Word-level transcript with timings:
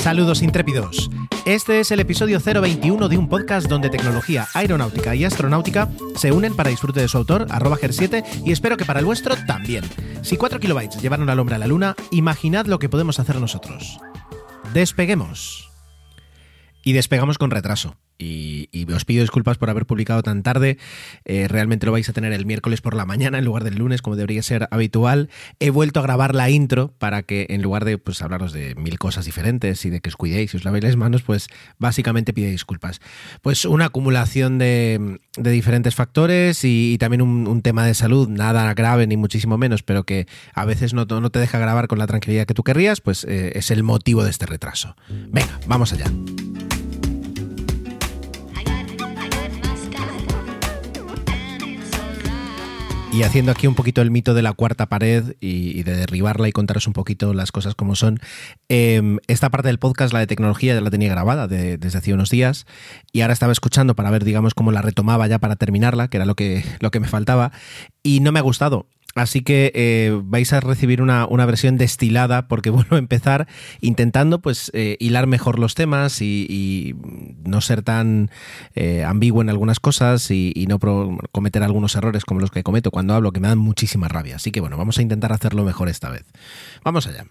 Saludos 0.00 0.40
intrépidos. 0.40 1.10
Este 1.44 1.78
es 1.78 1.90
el 1.90 2.00
episodio 2.00 2.40
021 2.40 3.06
de 3.10 3.18
un 3.18 3.28
podcast 3.28 3.68
donde 3.68 3.90
tecnología 3.90 4.48
aeronáutica 4.54 5.14
y 5.14 5.26
astronáutica 5.26 5.90
se 6.16 6.32
unen 6.32 6.56
para 6.56 6.70
disfrute 6.70 7.00
de 7.00 7.08
su 7.08 7.18
autor, 7.18 7.46
arroba 7.50 7.76
GER7, 7.76 8.24
y 8.46 8.50
espero 8.50 8.78
que 8.78 8.86
para 8.86 9.00
el 9.00 9.04
vuestro 9.04 9.36
también. 9.46 9.84
Si 10.22 10.38
4 10.38 10.58
kilobytes 10.58 11.02
llevaron 11.02 11.28
al 11.28 11.38
hombre 11.38 11.56
a 11.56 11.58
la 11.58 11.66
luna, 11.66 11.96
imaginad 12.12 12.64
lo 12.64 12.78
que 12.78 12.88
podemos 12.88 13.20
hacer 13.20 13.38
nosotros. 13.38 14.00
Despeguemos. 14.72 15.70
Y 16.82 16.94
despegamos 16.94 17.36
con 17.36 17.50
retraso 17.50 17.94
y, 18.20 18.86
os 18.92 19.04
pido 19.04 19.22
disculpas 19.22 19.58
por 19.58 19.70
haber 19.70 19.86
publicado 19.86 20.22
tan 20.22 20.42
tarde. 20.42 20.78
Eh, 21.24 21.46
realmente 21.48 21.86
lo 21.86 21.92
vais 21.92 22.08
a 22.08 22.12
tener 22.12 22.32
el 22.32 22.46
miércoles 22.46 22.80
por 22.80 22.94
la 22.94 23.06
mañana 23.06 23.38
en 23.38 23.44
lugar 23.44 23.64
del 23.64 23.76
lunes, 23.76 24.02
como 24.02 24.16
debería 24.16 24.42
ser 24.42 24.68
habitual. 24.70 25.30
He 25.58 25.70
vuelto 25.70 26.00
a 26.00 26.02
grabar 26.02 26.34
la 26.34 26.50
intro 26.50 26.92
para 26.98 27.22
que 27.22 27.46
en 27.50 27.62
lugar 27.62 27.84
de 27.84 27.98
pues, 27.98 28.22
hablaros 28.22 28.52
de 28.52 28.74
mil 28.74 28.98
cosas 28.98 29.24
diferentes 29.24 29.84
y 29.84 29.90
de 29.90 30.00
que 30.00 30.08
os 30.08 30.16
cuidéis 30.16 30.54
y 30.54 30.56
os 30.56 30.64
lavéis 30.64 30.84
las 30.84 30.96
manos, 30.96 31.22
pues 31.22 31.48
básicamente 31.78 32.32
pido 32.32 32.50
disculpas. 32.50 33.00
Pues 33.42 33.64
una 33.64 33.86
acumulación 33.86 34.58
de, 34.58 35.20
diferentes 35.36 35.94
factores 35.94 36.64
y, 36.64 36.96
también 36.98 37.22
un, 37.22 37.60
tema 37.62 37.84
de 37.84 37.94
salud, 37.94 38.28
nada 38.28 38.72
grave 38.74 39.06
ni 39.06 39.16
muchísimo 39.16 39.58
menos, 39.58 39.82
pero 39.82 40.04
que 40.04 40.26
a 40.54 40.64
veces 40.64 40.94
no, 40.94 41.04
no 41.04 41.30
te 41.30 41.38
deja 41.38 41.58
grabar 41.58 41.88
con 41.88 41.98
la 41.98 42.06
tranquilidad 42.06 42.46
que 42.46 42.54
tú 42.54 42.62
querrías, 42.62 43.00
pues 43.00 43.24
eh, 43.24 43.52
es 43.54 43.70
el 43.70 43.82
motivo 43.82 44.24
de 44.24 44.30
este 44.30 44.46
retraso. 44.46 44.96
Venga, 45.08 45.60
vamos 45.66 45.92
allá. 45.92 46.10
Y 53.12 53.24
haciendo 53.24 53.50
aquí 53.50 53.66
un 53.66 53.74
poquito 53.74 54.02
el 54.02 54.10
mito 54.12 54.34
de 54.34 54.42
la 54.42 54.52
cuarta 54.52 54.86
pared 54.86 55.34
y, 55.40 55.82
de 55.82 55.96
derribarla 55.96 56.48
y 56.48 56.52
contaros 56.52 56.86
un 56.86 56.92
poquito 56.92 57.34
las 57.34 57.50
cosas 57.50 57.74
como 57.74 57.96
son, 57.96 58.20
em, 58.68 59.18
esta 59.26 59.50
parte 59.50 59.66
del 59.66 59.80
podcast, 59.80 60.12
la 60.12 60.20
de 60.20 60.28
tecnología, 60.28 60.74
ya 60.74 60.80
la 60.80 60.90
tenía 60.90 61.10
grabada 61.10 61.48
desde 61.48 61.98
hace 61.98 62.14
unos 62.14 62.30
días 62.30 62.66
y 63.12 63.22
ahora 63.22 63.32
estaba 63.32 63.52
escuchando 63.52 63.96
para 63.96 64.10
ver, 64.10 64.24
digamos, 64.24 64.54
cómo 64.54 64.70
la 64.70 64.80
retomaba 64.80 65.26
ya 65.26 65.40
para 65.40 65.56
terminarla, 65.56 66.08
que 66.08 66.18
era 66.18 66.24
lo 66.24 66.36
que, 66.36 66.64
lo 66.78 66.92
que 66.92 67.00
me 67.00 67.08
faltaba, 67.08 67.50
y 68.04 68.20
no 68.20 68.30
me 68.30 68.38
ha 68.38 68.42
gustado. 68.42 68.86
Así 69.14 69.42
que 69.42 69.72
eh, 69.74 70.20
vais 70.24 70.52
a 70.52 70.60
recibir 70.60 71.02
una, 71.02 71.26
versión 71.46 71.76
destilada 71.76 72.46
porque 72.46 72.70
vuelvo 72.70 72.96
a 72.96 72.98
empezar 72.98 73.48
intentando 73.80 74.40
pues 74.40 74.70
eh, 74.74 74.96
hilar 75.00 75.26
mejor 75.26 75.58
los 75.58 75.74
temas 75.74 76.22
y, 76.22 76.94
no 77.44 77.60
ser 77.60 77.82
tan 77.82 78.30
eh, 78.74 79.04
ambiguo 79.04 79.42
en 79.42 79.50
algunas 79.50 79.80
cosas 79.80 80.30
y, 80.30 80.66
no 80.68 80.78
cometer 81.32 81.64
algunos 81.64 81.96
errores 81.96 82.24
como 82.24 82.40
los 82.40 82.52
que 82.52 82.62
cometo 82.62 82.92
cuando 82.92 83.14
hablo 83.14 83.32
que 83.32 83.40
me 83.40 83.48
dan 83.48 83.58
muchísima 83.58 84.06
rabia. 84.06 84.36
Así 84.36 84.52
que 84.52 84.60
bueno, 84.60 84.76
vamos 84.76 84.98
a 84.98 85.02
intentar 85.02 85.32
hacerlo 85.32 85.64
mejor 85.64 85.88
esta 85.88 86.10
vez. 86.10 86.24
Vamos 86.84 87.06
allá. 87.08 87.24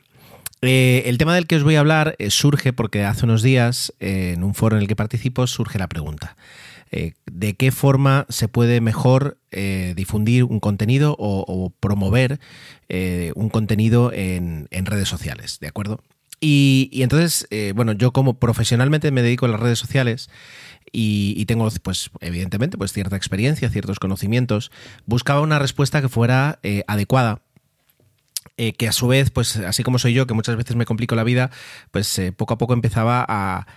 el 0.61 1.17
tema 1.17 1.33
del 1.35 1.47
que 1.47 1.55
os 1.55 1.63
voy 1.63 1.75
a 1.75 1.79
hablar 1.79 2.17
surge 2.29 2.73
porque 2.73 3.05
hace 3.05 3.25
unos 3.25 3.41
días 3.41 3.93
en 3.99 4.43
un 4.43 4.53
foro 4.53 4.75
en 4.75 4.81
el 4.81 4.87
que 4.89 4.95
participo 4.97 5.47
surge 5.47 5.79
la 5.79 5.87
pregunta. 5.87 6.35
Eh, 6.91 7.13
de 7.31 7.53
qué 7.53 7.71
forma 7.71 8.25
se 8.29 8.47
puede 8.47 8.81
mejor 8.81 9.37
eh, 9.51 9.93
difundir 9.95 10.43
un 10.43 10.59
contenido 10.59 11.15
o, 11.19 11.71
promover 11.79 12.39
eh, 12.87 13.31
un 13.35 13.49
contenido 13.49 14.11
en, 14.11 14.67
redes 14.71 15.07
sociales, 15.07 15.59
¿de 15.59 15.67
acuerdo? 15.67 16.03
Y, 16.41 16.89
entonces, 16.93 17.47
bueno, 17.75 17.91
yo 17.91 18.11
como 18.13 18.39
profesionalmente 18.39 19.11
me 19.11 19.21
dedico 19.21 19.45
a 19.45 19.49
las 19.49 19.59
redes 19.59 19.77
sociales 19.77 20.29
y, 20.91 21.45
tengo, 21.45 21.69
pues, 21.83 22.09
evidentemente, 22.21 22.77
pues 22.77 22.93
cierta 22.93 23.17
experiencia, 23.17 23.69
ciertos 23.69 23.99
conocimientos, 23.99 24.71
buscaba 25.05 25.41
una 25.41 25.59
respuesta 25.59 26.01
que 26.01 26.09
fuera 26.09 26.59
adecuada 26.87 27.41
que 28.77 28.87
a 28.87 28.91
su 28.91 29.07
vez, 29.07 29.29
pues 29.29 29.57
así 29.57 29.83
como 29.83 29.99
soy 29.99 30.13
yo, 30.13 30.27
que 30.27 30.33
muchas 30.33 30.55
veces 30.55 30.75
me 30.75 30.85
complico 30.85 31.15
la 31.15 31.23
vida, 31.23 31.51
pues 31.91 32.21
poco 32.37 32.53
a 32.53 32.57
poco 32.57 32.73
empezaba 32.73 33.25
a, 33.27 33.67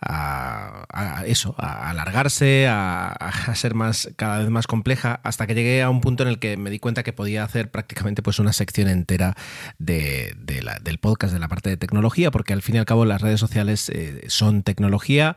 a, 0.00 1.24
eso, 1.26 1.54
a 1.58 1.90
alargarse, 1.90 2.66
a, 2.68 3.52
ser 3.54 3.74
más, 3.74 4.10
cada 4.16 4.38
vez 4.38 4.48
más 4.48 4.66
compleja, 4.66 5.20
hasta 5.22 5.46
que 5.46 5.54
llegué 5.54 5.82
a 5.82 5.90
un 5.90 6.00
punto 6.00 6.22
en 6.22 6.28
el 6.28 6.38
que 6.38 6.56
me 6.56 6.70
di 6.70 6.78
cuenta 6.78 7.02
que 7.02 7.12
podía 7.12 7.44
hacer 7.44 7.70
prácticamente 7.70 8.22
pues 8.22 8.38
una 8.38 8.52
sección 8.52 8.88
entera 8.88 9.36
de, 9.78 10.34
del 10.36 10.98
podcast 10.98 11.32
de 11.32 11.38
la 11.38 11.48
parte 11.48 11.70
de 11.70 11.76
tecnología, 11.76 12.30
porque 12.30 12.52
al 12.52 12.62
fin 12.62 12.76
y 12.76 12.78
al 12.78 12.86
cabo 12.86 13.04
las 13.04 13.20
redes 13.20 13.40
sociales 13.40 13.90
eh, 13.90 14.24
son 14.28 14.62
tecnología. 14.62 15.36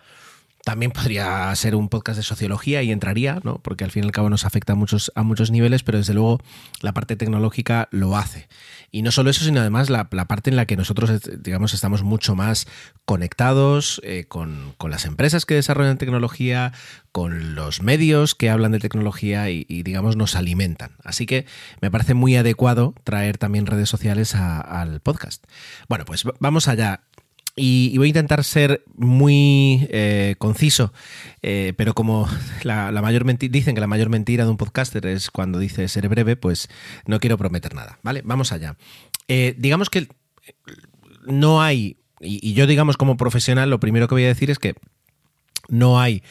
También 0.64 0.92
podría 0.92 1.54
ser 1.56 1.76
un 1.76 1.90
podcast 1.90 2.16
de 2.16 2.24
sociología 2.24 2.82
y 2.84 2.92
entraría, 2.92 3.42
¿no? 3.44 3.60
Porque 3.60 3.84
al 3.84 3.92
fin 3.92 4.04
y 4.04 4.06
al 4.06 4.14
cabo 4.14 4.30
nos 4.30 4.46
afecta 4.46 4.74
a 4.74 4.76
muchos, 4.78 5.12
a 5.14 5.24
muchos 5.24 5.52
niveles, 5.52 5.84
pero 5.84 5.98
desde 5.98 6.14
luego 6.14 6.40
la 6.82 6.94
parte 6.94 7.18
tecnológica 7.18 7.90
lo 7.92 8.16
hace. 8.16 8.48
Y 8.90 9.02
no 9.02 9.12
solo 9.12 9.30
eso, 9.30 9.44
sino 9.44 9.60
además 9.60 9.90
la, 9.90 10.08
parte 10.10 10.52
en 10.52 10.56
la 10.56 10.66
que 10.66 10.78
nosotros, 10.78 11.12
digamos, 11.42 11.74
estamos 11.74 12.04
mucho 12.04 12.36
más 12.36 12.68
conectados 13.04 14.00
eh, 14.06 14.24
con, 14.28 14.76
las 14.88 15.06
empresas 15.06 15.46
que 15.46 15.56
desarrollan 15.56 15.98
tecnología, 15.98 16.72
con 17.12 17.56
los 17.56 17.82
medios 17.82 18.34
que 18.34 18.50
hablan 18.50 18.72
de 18.72 18.80
tecnología 18.80 19.50
y, 19.50 19.66
digamos, 19.84 20.16
nos 20.16 20.36
alimentan. 20.36 20.92
Así 21.04 21.26
que 21.26 21.46
me 21.82 21.92
parece 21.92 22.14
muy 22.14 22.38
adecuado 22.38 22.94
traer 23.04 23.38
también 23.38 23.66
redes 23.66 23.90
sociales 23.90 24.36
al 24.36 25.02
podcast. 25.02 25.44
Bueno, 25.90 26.06
pues 26.06 26.24
vamos 26.40 26.68
allá. 26.68 27.02
Y, 27.56 27.96
voy 27.98 28.08
a 28.08 28.10
intentar 28.10 28.44
ser 28.44 28.84
muy 28.96 29.88
eh, 29.92 30.36
conciso, 30.40 30.92
eh, 31.44 31.74
pero 31.78 31.94
como 31.94 32.28
la, 32.64 32.92
mayor 32.92 33.26
dicen 33.38 33.76
que 33.76 33.82
la 33.82 33.86
mayor 33.86 34.10
mentira 34.10 34.46
de 34.46 34.50
un 34.50 34.58
podcaster 34.58 35.06
es 35.06 35.30
cuando 35.30 35.60
dice 35.60 35.88
ser 35.88 36.10
breve, 36.10 36.36
pues 36.36 36.68
no 37.06 37.20
quiero 37.20 37.38
prometer 37.38 37.76
nada, 37.76 38.00
¿vale? 38.02 38.24
Vamos 38.26 38.52
allá. 38.52 38.76
Eh, 39.28 39.54
digamos 39.60 39.92
que 39.92 40.08
no 41.28 41.62
hay, 41.62 41.98
y, 42.20 42.54
yo 42.54 42.66
digamos 42.66 42.98
como 42.98 43.18
profesional, 43.18 43.70
lo 43.70 43.80
primero 43.80 44.08
que 44.08 44.16
voy 44.16 44.24
a 44.24 44.30
decir 44.30 44.50
es 44.50 44.58
que 44.58 44.74
no 45.68 46.02
hay 46.02 46.24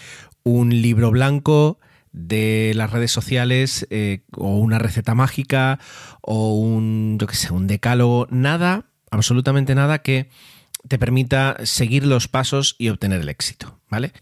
un 0.43 0.83
libro 0.83 1.13
blanco 1.13 1.79
de 2.11 2.73
las 2.75 2.91
redes 2.91 3.13
sociales 3.13 3.87
o 4.37 4.57
una 4.57 4.81
receta 4.81 5.15
mágica 5.15 5.79
o 6.21 6.59
un, 6.59 7.17
yo 7.21 7.29
qué 7.29 7.37
sé, 7.37 7.53
un 7.53 7.69
decálogo, 7.69 8.27
nada, 8.29 8.87
absolutamente 9.13 9.77
nada 9.77 10.01
que 10.01 10.29
te 10.89 10.99
permita 10.99 11.57
seguir 11.65 12.07
los 12.07 12.29
pasos 12.29 12.77
y 12.79 12.89
obtener 12.89 13.21
el 13.21 13.29
éxito, 13.29 13.81
¿vale? 13.89 14.13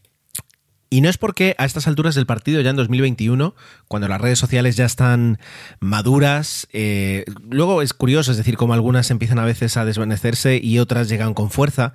Y 0.92 1.02
no 1.02 1.08
es 1.08 1.18
porque 1.18 1.54
a 1.56 1.66
estas 1.66 1.86
alturas 1.86 2.16
del 2.16 2.26
partido, 2.26 2.60
ya 2.60 2.70
en 2.70 2.76
2021, 2.76 3.54
cuando 3.86 4.08
las 4.08 4.20
redes 4.20 4.40
sociales 4.40 4.74
ya 4.74 4.84
están 4.84 5.38
maduras, 5.78 6.66
eh, 6.72 7.24
luego 7.48 7.80
es 7.80 7.94
curioso, 7.94 8.32
es 8.32 8.36
decir, 8.36 8.56
como 8.56 8.74
algunas 8.74 9.12
empiezan 9.12 9.38
a 9.38 9.44
veces 9.44 9.76
a 9.76 9.84
desvanecerse 9.84 10.58
y 10.60 10.80
otras 10.80 11.08
llegan 11.08 11.32
con 11.32 11.52
fuerza, 11.52 11.94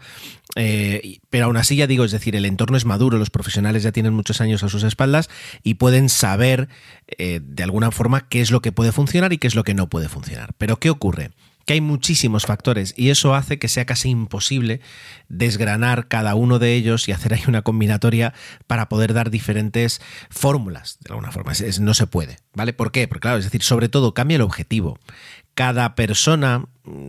eh, 0.56 1.20
pero 1.30 1.46
aún 1.46 1.58
así 1.58 1.76
ya 1.76 1.88
digo, 1.88 2.06
es 2.06 2.12
decir, 2.12 2.38
el 2.38 2.46
entorno 2.46 2.78
es 2.78 2.86
maduro, 2.86 3.18
los 3.18 3.30
profesionales 3.30 3.84
ya 3.84 3.92
tienen 3.92 4.14
muchos 4.14 4.40
años 4.40 4.64
a 4.64 4.70
sus 4.70 4.84
espaldas 4.84 5.30
y 5.62 5.74
pueden 5.74 6.08
saber 6.08 6.70
eh, 7.18 7.42
de 7.44 7.64
alguna 7.64 7.92
forma 7.92 8.30
qué 8.30 8.40
es 8.40 8.50
lo 8.50 8.62
que 8.62 8.72
puede 8.72 8.94
funcionar 8.94 9.34
y 9.34 9.40
qué 9.40 9.48
es 9.48 9.56
lo 9.56 9.66
que 9.66 9.74
no 9.74 9.90
puede 9.90 10.08
funcionar. 10.08 10.54
Pero 10.58 10.80
¿qué 10.80 10.90
ocurre? 10.90 11.32
Que 11.66 11.74
hay 11.74 11.82
muchísimos 11.82 12.46
factores 12.46 12.94
y 12.96 13.10
eso 13.10 13.36
hace 13.36 13.60
que 13.60 13.68
sea 13.68 13.86
casi 13.86 14.10
imposible 14.10 14.82
desgranar 15.28 16.08
cada 16.08 16.36
uno 16.36 16.60
de 16.60 16.74
ellos 16.76 17.10
y 17.10 17.12
hacer 17.12 17.34
ahí 17.34 17.42
una 17.48 17.64
combinatoria 17.64 18.34
para 18.68 18.88
poder 18.88 19.14
dar 19.14 19.32
diferentes 19.32 20.00
fórmulas, 20.30 20.98
de 21.02 21.10
alguna 21.10 21.32
forma. 21.32 21.54
no 21.82 21.94
se 21.94 22.08
puede, 22.08 22.38
¿vale? 22.54 22.74
¿Por 22.74 22.92
qué? 22.92 23.08
Porque 23.08 23.22
claro, 23.22 23.38
es 23.38 23.46
decir, 23.46 23.64
sobre 23.64 23.90
todo 23.90 24.14
cambia 24.14 24.36
el 24.36 24.42
objetivo. 24.42 25.00
Cada 25.56 25.96
persona, 25.96 26.66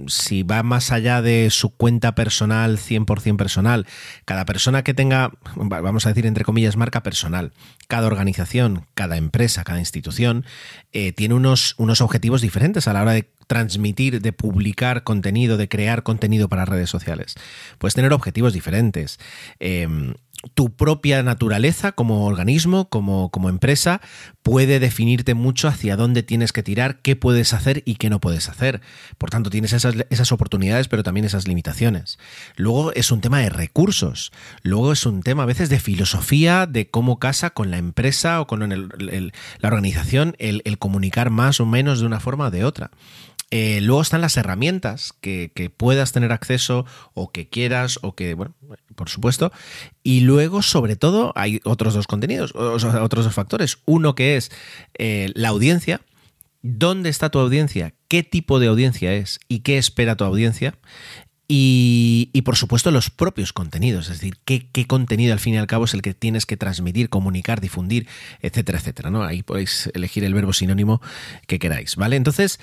si 0.07 0.45
va 0.45 0.63
más 0.63 0.93
allá 0.93 1.21
de 1.21 1.49
su 1.51 1.71
cuenta 1.71 2.15
personal, 2.15 2.79
100% 2.79 3.37
personal, 3.37 3.87
cada 4.25 4.45
persona 4.45 4.85
que 4.85 4.95
tenga, 4.95 5.33
vamos 5.57 6.07
a 6.07 6.11
decir 6.11 6.27
entre 6.27 6.45
comillas, 6.45 6.77
marca 6.77 7.03
personal, 7.03 7.53
cada 7.89 8.07
organización, 8.07 8.87
cada 8.95 9.17
empresa, 9.17 9.65
cada 9.65 9.81
institución, 9.81 10.47
eh, 10.93 11.13
tiene 11.13 11.35
unos, 11.35 11.75
unos 11.77 12.01
objetivos 12.01 12.41
diferentes 12.41 12.87
a 12.87 12.93
la 12.93 13.03
hora 13.03 13.13
de 13.13 13.29
transmitir, 13.47 14.21
de 14.21 14.33
publicar 14.33 15.03
contenido, 15.05 15.57
de 15.57 15.69
crear 15.69 16.03
contenido 16.03 16.49
para 16.49 16.65
redes 16.65 16.91
sociales. 16.91 17.35
Puedes 17.79 17.95
tener 17.95 18.13
objetivos 18.13 18.53
diferentes. 18.53 19.19
Em, 19.59 20.15
tu 20.55 20.75
propia 20.75 21.23
naturaleza 21.23 21.93
como 21.93 22.27
organismo, 22.27 22.89
como, 22.89 23.31
como, 23.31 23.49
empresa, 23.49 24.01
puede 24.43 24.79
definirte 24.79 25.35
mucho 25.35 25.67
hacia 25.67 25.97
dónde 25.97 26.23
tienes 26.23 26.53
que 26.53 26.63
tirar, 26.63 27.01
qué 27.01 27.17
puedes 27.17 27.53
hacer 27.53 27.83
y 27.85 27.97
qué 27.97 28.11
no 28.11 28.21
puedes 28.21 28.49
hacer. 28.49 28.81
Por 29.19 29.31
tanto, 29.31 29.51
tienes 29.51 29.73
esas, 29.73 29.95
esas, 30.11 30.33
oportunidades, 30.33 30.89
pero 30.89 31.03
también 31.03 31.27
esas 31.27 31.49
limitaciones. 31.49 32.19
Luego 32.57 32.93
es 32.93 33.11
un 33.11 33.21
tema 33.21 33.41
de 33.41 33.51
recursos. 33.51 34.33
Luego 34.63 34.93
es 34.93 35.07
un 35.07 35.23
tema 35.23 35.45
a 35.45 35.47
veces 35.47 35.69
de 35.69 35.81
filosofía, 35.81 36.67
de 36.67 36.91
cómo 36.91 37.19
casa 37.19 37.51
con 37.51 37.71
la 37.71 37.79
empresa 37.79 38.41
o 38.41 38.47
con 38.47 38.69
la 38.69 39.69
organización 39.69 40.37
el, 40.39 40.63
el 40.65 40.79
comunicar 40.79 41.31
más 41.31 41.61
o 41.61 41.67
menos 41.67 42.01
de 42.01 42.07
una 42.07 42.21
forma 42.21 42.47
o 42.47 42.51
de 42.51 42.65
otra. 42.65 42.91
Eh, 43.51 43.81
luego 43.81 44.03
están 44.03 44.21
las 44.21 44.37
herramientas 44.37 45.13
que, 45.21 45.51
puedas 45.77 46.13
tener 46.13 46.33
acceso 46.33 46.85
o 47.15 47.31
que 47.31 47.49
quieras 47.49 47.99
o 48.03 48.15
que, 48.15 48.35
bueno, 48.35 48.55
por 48.95 49.09
supuesto. 49.09 49.53
Y 50.03 50.21
luego, 50.21 50.63
sobre 50.63 50.97
todo, 50.97 51.33
hay 51.37 51.61
otros 51.65 51.95
dos 51.95 52.07
contenidos, 52.07 52.53
otros 52.55 53.25
dos 53.25 53.35
factores. 53.35 53.79
Uno 53.85 54.15
que 54.15 54.37
es 54.37 54.51
eh, 54.99 55.31
la 55.35 55.49
audiencia. 55.51 56.01
¿Dónde 56.63 57.11
está 57.11 57.31
tu 57.31 57.39
audiencia? 57.39 57.95
¿Qué 58.09 58.25
tipo 58.25 58.59
de 58.59 58.67
audiencia 58.67 59.15
es? 59.15 59.39
¿Y 59.47 59.61
qué 59.61 59.79
espera 59.79 60.17
tu 60.17 60.25
audiencia? 60.25 60.75
Y, 61.49 62.43
por 62.45 62.57
supuesto 62.57 62.91
los 62.91 63.11
propios 63.11 63.53
contenidos, 63.53 64.09
es 64.09 64.21
decir, 64.21 64.37
qué, 64.45 64.87
contenido 64.87 65.33
al 65.33 65.39
fin 65.39 65.55
y 65.55 65.59
al 65.59 65.67
cabo 65.67 65.85
es 65.85 65.95
el 65.95 66.03
que 66.03 66.13
tienes 66.13 66.45
que 66.45 66.57
transmitir, 66.57 67.09
comunicar, 67.09 67.61
difundir, 67.61 68.09
etcétera, 68.41 68.79
etcétera. 68.79 69.11
¿no? 69.11 69.23
Ahí 69.23 69.43
podéis 69.43 69.91
elegir 69.95 70.25
el 70.25 70.35
verbo 70.35 70.53
sinónimo 70.53 71.01
que 71.47 71.59
queráis, 71.59 71.97
¿vale? 71.97 72.17
Entonces, 72.17 72.59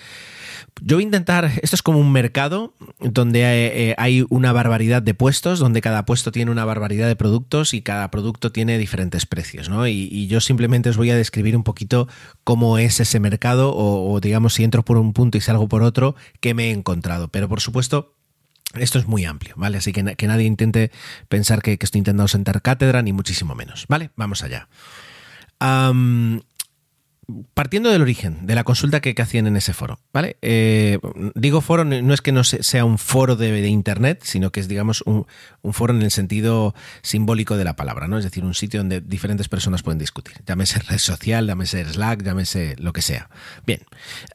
yo 0.81 0.97
voy 0.97 1.03
a 1.03 1.05
intentar, 1.05 1.51
esto 1.61 1.75
es 1.75 1.81
como 1.81 1.99
un 1.99 2.11
mercado 2.11 2.73
donde 2.99 3.41
eh, 3.43 3.95
hay 3.97 4.25
una 4.29 4.51
barbaridad 4.51 5.01
de 5.01 5.13
puestos, 5.13 5.59
donde 5.59 5.81
cada 5.81 6.05
puesto 6.05 6.31
tiene 6.31 6.51
una 6.51 6.65
barbaridad 6.65 7.07
de 7.07 7.15
productos 7.15 7.73
y 7.73 7.81
cada 7.81 8.11
producto 8.11 8.51
tiene 8.51 8.77
diferentes 8.77 9.25
precios, 9.25 9.69
¿no? 9.69 9.87
Y, 9.87 10.27
yo 10.27 10.39
simplemente 10.39 10.89
os 10.89 10.97
voy 10.97 11.09
a 11.09 11.17
describir 11.17 11.55
un 11.55 11.63
poquito 11.63 12.07
cómo 12.43 12.77
es 12.77 12.99
ese 12.99 13.19
mercado 13.19 13.71
o, 13.73 14.11
o 14.11 14.19
digamos 14.21 14.53
si 14.53 14.63
entro 14.63 14.83
por 14.83 14.97
un 14.97 15.13
punto 15.13 15.37
y 15.37 15.41
salgo 15.41 15.67
por 15.67 15.83
otro, 15.83 16.15
qué 16.39 16.53
me 16.53 16.69
he 16.69 16.71
encontrado. 16.71 17.27
Pero 17.27 17.49
por 17.49 17.59
supuesto, 17.59 18.13
esto 18.75 18.99
es 18.99 19.07
muy 19.07 19.25
amplio, 19.25 19.53
¿vale? 19.57 19.77
Así 19.77 19.93
que, 19.93 20.03
que 20.15 20.27
nadie 20.27 20.45
intente 20.45 20.91
pensar 21.29 21.61
que, 21.61 21.77
estoy 21.79 21.99
intentando 21.99 22.27
sentar 22.27 22.61
cátedra, 22.61 23.01
ni 23.01 23.13
muchísimo 23.13 23.55
menos, 23.55 23.85
¿vale? 23.87 24.11
Vamos 24.15 24.43
allá. 24.43 24.67
partiendo 27.53 27.89
del 27.89 28.01
origen, 28.01 28.45
de 28.45 28.55
la 28.55 28.63
consulta 28.63 28.99
que, 28.99 29.15
hacían 29.21 29.47
en 29.47 29.55
ese 29.55 29.73
foro, 29.73 29.99
¿vale? 30.11 30.37
Eh, 30.41 30.99
digo 31.35 31.61
foro, 31.61 31.85
no 31.85 32.13
es 32.13 32.21
que 32.21 32.31
no 32.31 32.43
sea 32.43 32.83
un 32.83 32.97
foro 32.97 33.35
de, 33.35 33.67
Internet, 33.67 34.21
sino 34.23 34.51
que 34.51 34.59
es, 34.59 34.67
digamos, 34.67 35.03
un, 35.05 35.25
foro 35.71 35.93
en 35.93 36.01
el 36.01 36.11
sentido 36.11 36.73
simbólico 37.01 37.55
de 37.55 37.63
la 37.63 37.75
palabra, 37.75 38.07
¿no? 38.07 38.17
Es 38.17 38.23
decir, 38.23 38.43
un 38.43 38.55
sitio 38.55 38.79
donde 38.79 39.01
diferentes 39.01 39.49
personas 39.49 39.83
pueden 39.83 39.99
discutir. 39.99 40.35
Llámese 40.45 40.79
red 40.79 40.97
social, 40.97 41.45
llámese 41.45 41.85
Slack, 41.85 42.23
llámese 42.23 42.75
lo 42.79 42.91
que 42.91 43.01
sea. 43.01 43.29
Bien, 43.65 43.81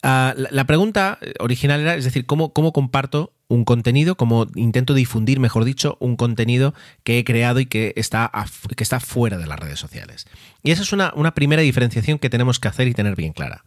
ah, 0.02 0.35
la, 0.37 0.64
pregunta 0.64 1.19
original 1.40 1.81
era, 1.81 1.96
es 1.96 2.05
decir, 2.05 2.25
¿cómo, 2.25 2.52
cómo 2.52 2.73
comparto 2.73 3.35
un 3.49 3.65
contenido, 3.65 4.17
como 4.17 4.47
intento 4.55 4.95
difundir, 4.95 5.41
mejor 5.41 5.65
dicho, 5.65 5.97
un 6.00 6.17
contenido 6.17 6.75
que 7.03 7.19
he 7.19 7.25
creado 7.25 7.61
y 7.61 7.67
que 7.67 7.95
está, 7.97 8.31
que 8.77 8.85
está 8.85 9.00
fuera 9.00 9.39
de 9.39 9.47
las 9.47 9.59
redes 9.59 9.79
sociales. 9.81 10.27
Y 10.62 10.71
esa 10.71 10.83
es 10.83 10.93
una, 10.93 11.12
primera 11.35 11.62
diferenciación 11.62 12.19
que 12.19 12.31
tenemos 12.31 12.61
que 12.61 12.69
hacer 12.69 12.89
y 12.89 12.95
tener 12.95 13.17
bien 13.17 13.33
clara. 13.33 13.65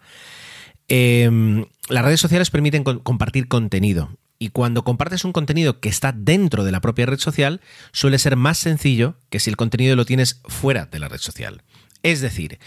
Em, 0.87 1.65
las 1.89 2.05
redes 2.05 2.21
sociales 2.21 2.51
permiten 2.51 2.83
compartir 2.83 3.47
contenido. 3.47 4.17
Y 4.37 4.49
cuando 4.49 4.83
compartes 4.83 5.23
un 5.23 5.33
contenido 5.33 5.79
que 5.79 5.89
está 5.89 6.11
dentro 6.11 6.63
de 6.63 6.71
la 6.71 6.81
propia 6.81 7.05
red 7.05 7.19
social, 7.19 7.61
suele 7.91 8.17
ser 8.17 8.35
más 8.35 8.57
sencillo 8.57 9.15
que 9.29 9.39
si 9.39 9.49
el 9.49 9.57
contenido 9.57 9.95
lo 9.95 10.05
tienes 10.05 10.41
fuera 10.45 10.85
de 10.85 10.99
la 10.99 11.07
red 11.09 11.19
social. 11.19 11.63
Es 12.03 12.19
decir, 12.19 12.57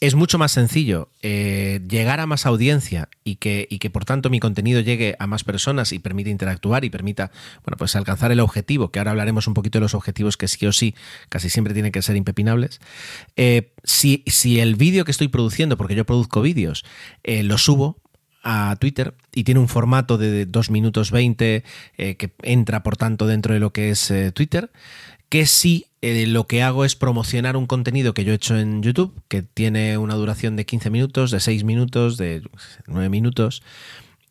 es 0.00 0.14
mucho 0.16 0.36
más 0.36 0.50
sencillo 0.52 1.10
eh, 1.22 1.80
llegar 1.88 2.18
a 2.18 2.26
más 2.26 2.44
audiencia 2.44 3.08
y 3.22 3.36
que, 3.36 3.68
y 3.70 3.78
que 3.78 3.88
por 3.88 4.04
tanto 4.04 4.30
mi 4.30 4.40
contenido 4.40 4.80
llegue 4.80 5.14
a 5.20 5.28
más 5.28 5.44
personas 5.44 5.92
y 5.92 6.00
permita 6.00 6.30
interactuar 6.30 6.84
y 6.84 6.90
permita 6.90 7.30
bueno, 7.64 7.76
pues 7.76 7.94
alcanzar 7.94 8.32
el 8.32 8.40
objetivo, 8.40 8.90
que 8.90 8.98
ahora 8.98 9.12
hablaremos 9.12 9.46
un 9.46 9.54
poquito 9.54 9.78
de 9.78 9.82
los 9.82 9.94
objetivos 9.94 10.36
que 10.36 10.48
sí 10.48 10.66
o 10.66 10.72
sí 10.72 10.96
casi 11.28 11.50
siempre 11.50 11.72
tienen 11.72 11.92
que 11.92 12.02
ser 12.02 12.16
impepinables. 12.16 12.80
Eh, 13.36 13.72
si, 13.84 14.24
si, 14.26 14.58
el 14.58 14.74
vídeo 14.74 15.04
que 15.04 15.12
estoy 15.12 15.28
produciendo, 15.28 15.76
porque 15.76 15.94
yo 15.94 16.04
produzco 16.04 16.42
vídeos, 16.42 16.84
eh, 17.22 17.44
lo 17.44 17.58
subo, 17.58 17.98
a 18.44 18.76
Twitter 18.80 19.14
y 19.34 19.42
tiene 19.42 19.60
un 19.60 19.68
formato 19.68 20.16
de 20.16 20.46
2 20.46 20.70
minutos 20.70 21.10
20 21.10 21.64
que 21.96 22.32
entra 22.42 22.84
por 22.84 22.96
tanto 22.96 23.26
dentro 23.26 23.52
de 23.52 23.60
lo 23.60 23.72
que 23.72 23.90
es 23.90 24.12
Twitter, 24.32 24.70
que 25.28 25.46
si 25.46 25.86
eh, 26.00 26.26
lo 26.26 26.46
que 26.46 26.62
hago 26.62 26.84
es 26.84 26.96
promocionar 26.96 27.56
un 27.56 27.66
contenido 27.66 28.14
que 28.14 28.24
yo 28.24 28.32
he 28.32 28.36
hecho 28.36 28.58
en 28.58 28.82
YouTube, 28.82 29.20
que 29.28 29.42
tiene 29.42 29.98
una 29.98 30.14
duración 30.14 30.56
de 30.56 30.64
15 30.64 30.90
minutos, 30.90 31.30
de 31.30 31.40
6 31.40 31.64
minutos, 31.64 32.16
de 32.16 32.42
9 32.86 33.08
minutos. 33.08 33.62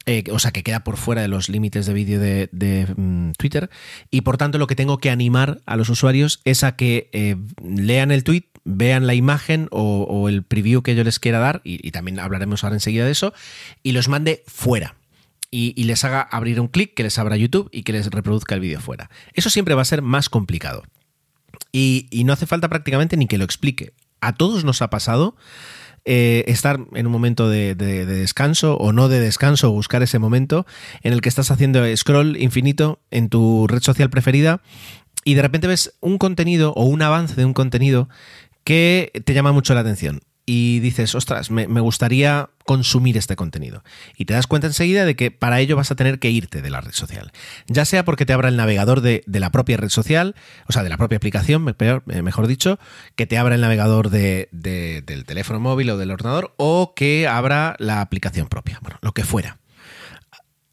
Eh, 0.10 0.24
o 0.32 0.40
sea, 0.40 0.52
que 0.52 0.64
queda 0.64 0.86
por 0.86 0.96
fuera 0.96 1.22
de 1.22 1.28
los 1.28 1.50
límites 1.50 1.86
de 1.86 1.94
vídeo 1.94 2.22
de, 2.22 2.88
mm, 2.96 3.32
Twitter. 3.34 3.70
Y 4.10 4.22
por 4.22 4.38
tanto, 4.38 4.58
lo 4.58 4.66
que 4.66 4.76
tengo 4.76 5.00
que 5.00 5.10
animar 5.10 5.60
a 5.66 5.76
los 5.76 5.90
usuarios 5.90 6.40
es 6.46 6.64
a 6.64 6.78
que 6.78 7.10
eh, 7.12 7.36
lean 7.62 8.12
el 8.12 8.24
tweet, 8.24 8.46
vean 8.64 9.06
la 9.06 9.16
imagen 9.16 9.68
o, 9.72 10.30
el 10.30 10.44
preview 10.44 10.82
que 10.82 10.96
yo 10.96 11.04
les 11.04 11.20
quiera 11.20 11.40
dar, 11.40 11.60
y, 11.66 11.92
también 11.92 12.20
hablaremos 12.20 12.64
ahora 12.64 12.78
enseguida 12.78 13.06
de 13.06 13.12
eso, 13.12 13.34
y 13.84 13.92
los 13.92 14.08
mande 14.08 14.44
fuera. 14.48 14.96
Y, 15.50 15.84
les 15.84 16.04
haga 16.04 16.22
abrir 16.22 16.60
un 16.60 16.68
clic 16.68 16.94
que 16.94 17.04
les 17.04 17.18
abra 17.18 17.38
YouTube 17.38 17.70
y 17.72 17.84
que 17.84 17.94
les 17.94 18.08
reproduzca 18.08 18.56
el 18.56 18.62
vídeo 18.62 18.80
fuera. 18.80 19.10
Eso 19.34 19.50
siempre 19.50 19.76
va 19.76 19.82
a 19.82 19.86
ser 19.86 20.02
más 20.02 20.30
complicado. 20.30 20.84
Y, 21.72 22.10
no 22.26 22.34
hace 22.34 22.46
falta 22.46 22.70
prácticamente 22.70 23.18
ni 23.18 23.28
que 23.28 23.38
lo 23.38 23.46
explique. 23.46 23.94
A 24.20 24.34
todos 24.34 24.64
nos 24.64 24.82
ha 24.82 24.90
pasado 24.90 25.36
eh, 26.06 26.44
estar 26.48 26.80
en 26.94 27.06
un 27.06 27.12
momento 27.12 27.50
de, 27.50 27.76
descanso 27.76 28.78
o 28.78 28.92
no 28.92 29.10
de 29.10 29.20
descanso, 29.20 29.72
buscar 29.72 30.04
ese 30.04 30.20
momento 30.20 30.66
en 31.04 31.14
el 31.14 31.22
que 31.22 31.30
estás 31.30 31.52
haciendo 31.52 31.84
scroll 31.96 32.38
infinito 32.38 33.00
en 33.12 33.30
tu 33.30 33.68
red 33.68 33.82
social 33.82 34.10
preferida 34.10 34.62
y 35.24 35.36
de 35.36 35.42
repente 35.42 35.68
ves 35.68 35.94
un 36.00 36.18
contenido 36.18 36.74
o 36.74 36.86
un 36.86 37.02
avance 37.02 37.36
de 37.36 37.46
un 37.46 37.54
contenido 37.54 38.10
que 38.64 39.12
te 39.26 39.34
llama 39.34 39.52
mucho 39.52 39.74
la 39.74 39.82
atención 39.82 40.22
y 40.50 40.80
dices, 40.80 41.14
ostras, 41.14 41.52
me, 41.52 41.66
gustaría 41.82 42.50
consumir 42.66 43.18
este 43.18 43.36
contenido. 43.36 43.84
Y 44.16 44.24
te 44.24 44.34
das 44.34 44.48
cuenta 44.48 44.68
enseguida 44.68 45.04
de 45.04 45.18
que 45.18 45.30
para 45.30 45.60
ello 45.60 45.76
vas 45.76 45.92
a 45.92 45.96
tener 45.96 46.20
que 46.20 46.32
irte 46.32 46.62
de 46.62 46.70
la 46.70 46.80
red 46.80 46.94
social. 46.94 47.34
Ya 47.68 47.84
sea 47.84 48.06
porque 48.06 48.26
te 48.26 48.32
abra 48.32 48.48
el 48.48 48.56
navegador 48.56 49.02
de, 49.02 49.24
la 49.28 49.52
propia 49.52 49.76
red 49.76 49.90
social, 49.90 50.36
o 50.66 50.72
sea, 50.72 50.84
de 50.84 50.90
la 50.90 50.96
propia 50.96 51.18
aplicación, 51.18 51.76
eh, 51.78 52.22
mejor 52.22 52.48
dicho, 52.48 52.80
que 53.18 53.28
te 53.28 53.38
abra 53.38 53.56
el 53.56 53.62
navegador 53.62 54.10
del 54.10 54.48
teléfono 55.28 55.60
móvil 55.60 55.90
o 55.90 55.98
del 55.98 56.12
ordenador, 56.12 56.54
o 56.56 56.94
que 56.96 57.28
abra 57.28 57.76
la 57.78 58.00
aplicación 58.00 58.48
propia, 58.48 58.80
bueno, 58.82 59.00
lo 59.02 59.14
que 59.14 59.26
fuera. 59.26 59.58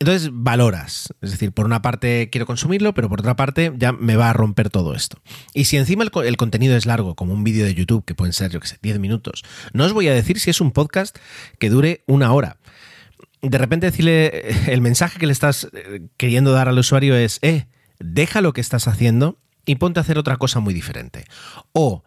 Entonces 0.01 0.31
valoras, 0.33 1.15
es 1.23 1.31
decir, 1.31 1.53
por 1.53 1.67
una 1.67 1.81
parte 1.81 2.29
quiero 2.31 2.47
consumirlo, 2.47 2.95
pero 2.95 3.09
por 3.09 3.21
otra 3.21 3.37
parte 3.37 3.73
ya 3.77 3.93
me 3.93 4.17
va 4.17 4.31
a 4.31 4.33
romper 4.33 4.69
todo 4.69 4.95
esto. 4.95 5.19
Y 5.55 5.65
si 5.65 5.77
encima 5.77 6.05
el, 6.05 6.37
contenido 6.37 6.77
es 6.77 6.85
largo, 6.85 7.15
como 7.15 7.33
un 7.33 7.45
vídeo 7.45 7.65
de 7.65 7.75
YouTube, 7.75 8.05
que 8.05 8.15
pueden 8.15 8.33
ser, 8.33 8.51
yo 8.51 8.61
que 8.61 8.67
sé, 8.67 8.79
10 8.83 8.99
minutos, 8.99 9.45
no 9.73 9.85
os 9.85 9.93
voy 9.93 10.09
a 10.09 10.15
decir 10.15 10.41
si 10.41 10.51
es 10.51 10.61
un 10.61 10.73
podcast 10.73 11.17
que 11.59 11.71
dure 11.71 12.03
una 12.07 12.33
hora. 12.33 12.59
De 13.41 13.57
repente 13.57 13.87
decirle, 13.87 14.49
el 14.73 14.81
mensaje 14.81 15.19
que 15.19 15.27
le 15.27 15.33
estás 15.33 15.69
eh, 15.73 16.03
queriendo 16.17 16.53
dar 16.53 16.69
al 16.69 16.79
usuario 16.79 17.15
es, 17.15 17.39
eh, 17.43 17.67
deja 18.01 18.41
lo 18.41 18.53
que 18.53 18.61
estás 18.61 18.89
haciendo 18.89 19.39
y 19.65 19.77
ponte 19.77 20.01
a 20.01 20.03
hacer 20.03 20.19
otra 20.19 20.37
cosa 20.39 20.61
muy 20.61 20.75
diferente. 20.75 21.25
O 21.73 22.03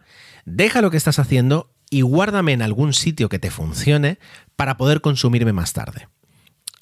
deja 0.45 0.81
lo 0.81 0.91
que 0.91 0.97
estás 0.97 1.19
haciendo 1.19 1.73
y 1.89 2.01
guárdame 2.01 2.51
en 2.51 2.61
algún 2.61 2.93
sitio 2.93 3.29
que 3.29 3.39
te 3.39 3.49
funcione 3.49 4.19
para 4.55 4.77
poder 4.77 5.01
consumirme 5.01 5.53
más 5.53 5.73
tarde. 5.73 6.09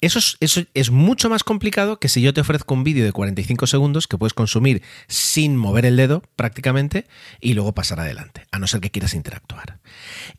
Eso 0.00 0.18
es, 0.40 0.90
mucho 0.90 1.30
más 1.30 1.42
complicado 1.42 1.98
que 1.98 2.08
si 2.08 2.20
yo 2.20 2.34
te 2.34 2.42
ofrezco 2.42 2.74
un 2.74 2.84
vídeo 2.84 3.04
de 3.04 3.12
45 3.12 3.66
segundos 3.66 4.06
que 4.06 4.18
puedes 4.18 4.34
consumir 4.34 4.82
sin 5.08 5.56
mover 5.56 5.86
el 5.86 5.96
dedo 5.96 6.22
prácticamente 6.36 7.06
y 7.40 7.54
luego 7.54 7.74
pasar 7.74 8.00
adelante, 8.00 8.46
a 8.52 8.58
no 8.58 8.66
ser 8.66 8.80
que 8.80 8.90
quieras 8.90 9.14
interactuar. 9.14 9.80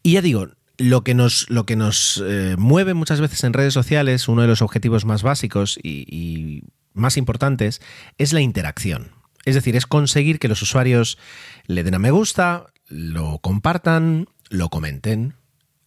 Y 0.04 0.14
ya 0.14 0.22
digo, 0.22 0.50
lo 0.78 1.04
que 1.04 1.16
nos, 1.16 1.50
lo 1.50 1.66
que 1.66 1.76
nos 1.76 2.24
eh, 2.26 2.56
mueve 2.58 2.94
muchas 2.94 3.20
veces 3.20 3.44
en 3.44 3.54
redes 3.54 3.74
sociales, 3.74 4.28
uno 4.28 4.44
de 4.44 4.48
los 4.48 4.62
objetivos 4.62 5.06
más 5.06 5.24
básicos 5.24 5.80
y, 5.82 6.64
más 6.94 7.18
importantes, 7.18 7.82
es 8.18 8.34
la 8.34 8.42
interacción. 8.42 9.12
Es 9.46 9.56
decir, 9.56 9.76
es 9.76 9.86
conseguir 9.86 10.40
que 10.40 10.48
los 10.48 10.62
usuarios 10.62 11.18
le 11.66 11.84
den 11.84 11.96
a 11.96 12.00
me 12.00 12.12
gusta, 12.12 12.68
lo 12.88 13.40
compartan, 13.40 14.28
lo 14.50 14.70
comenten 14.70 15.36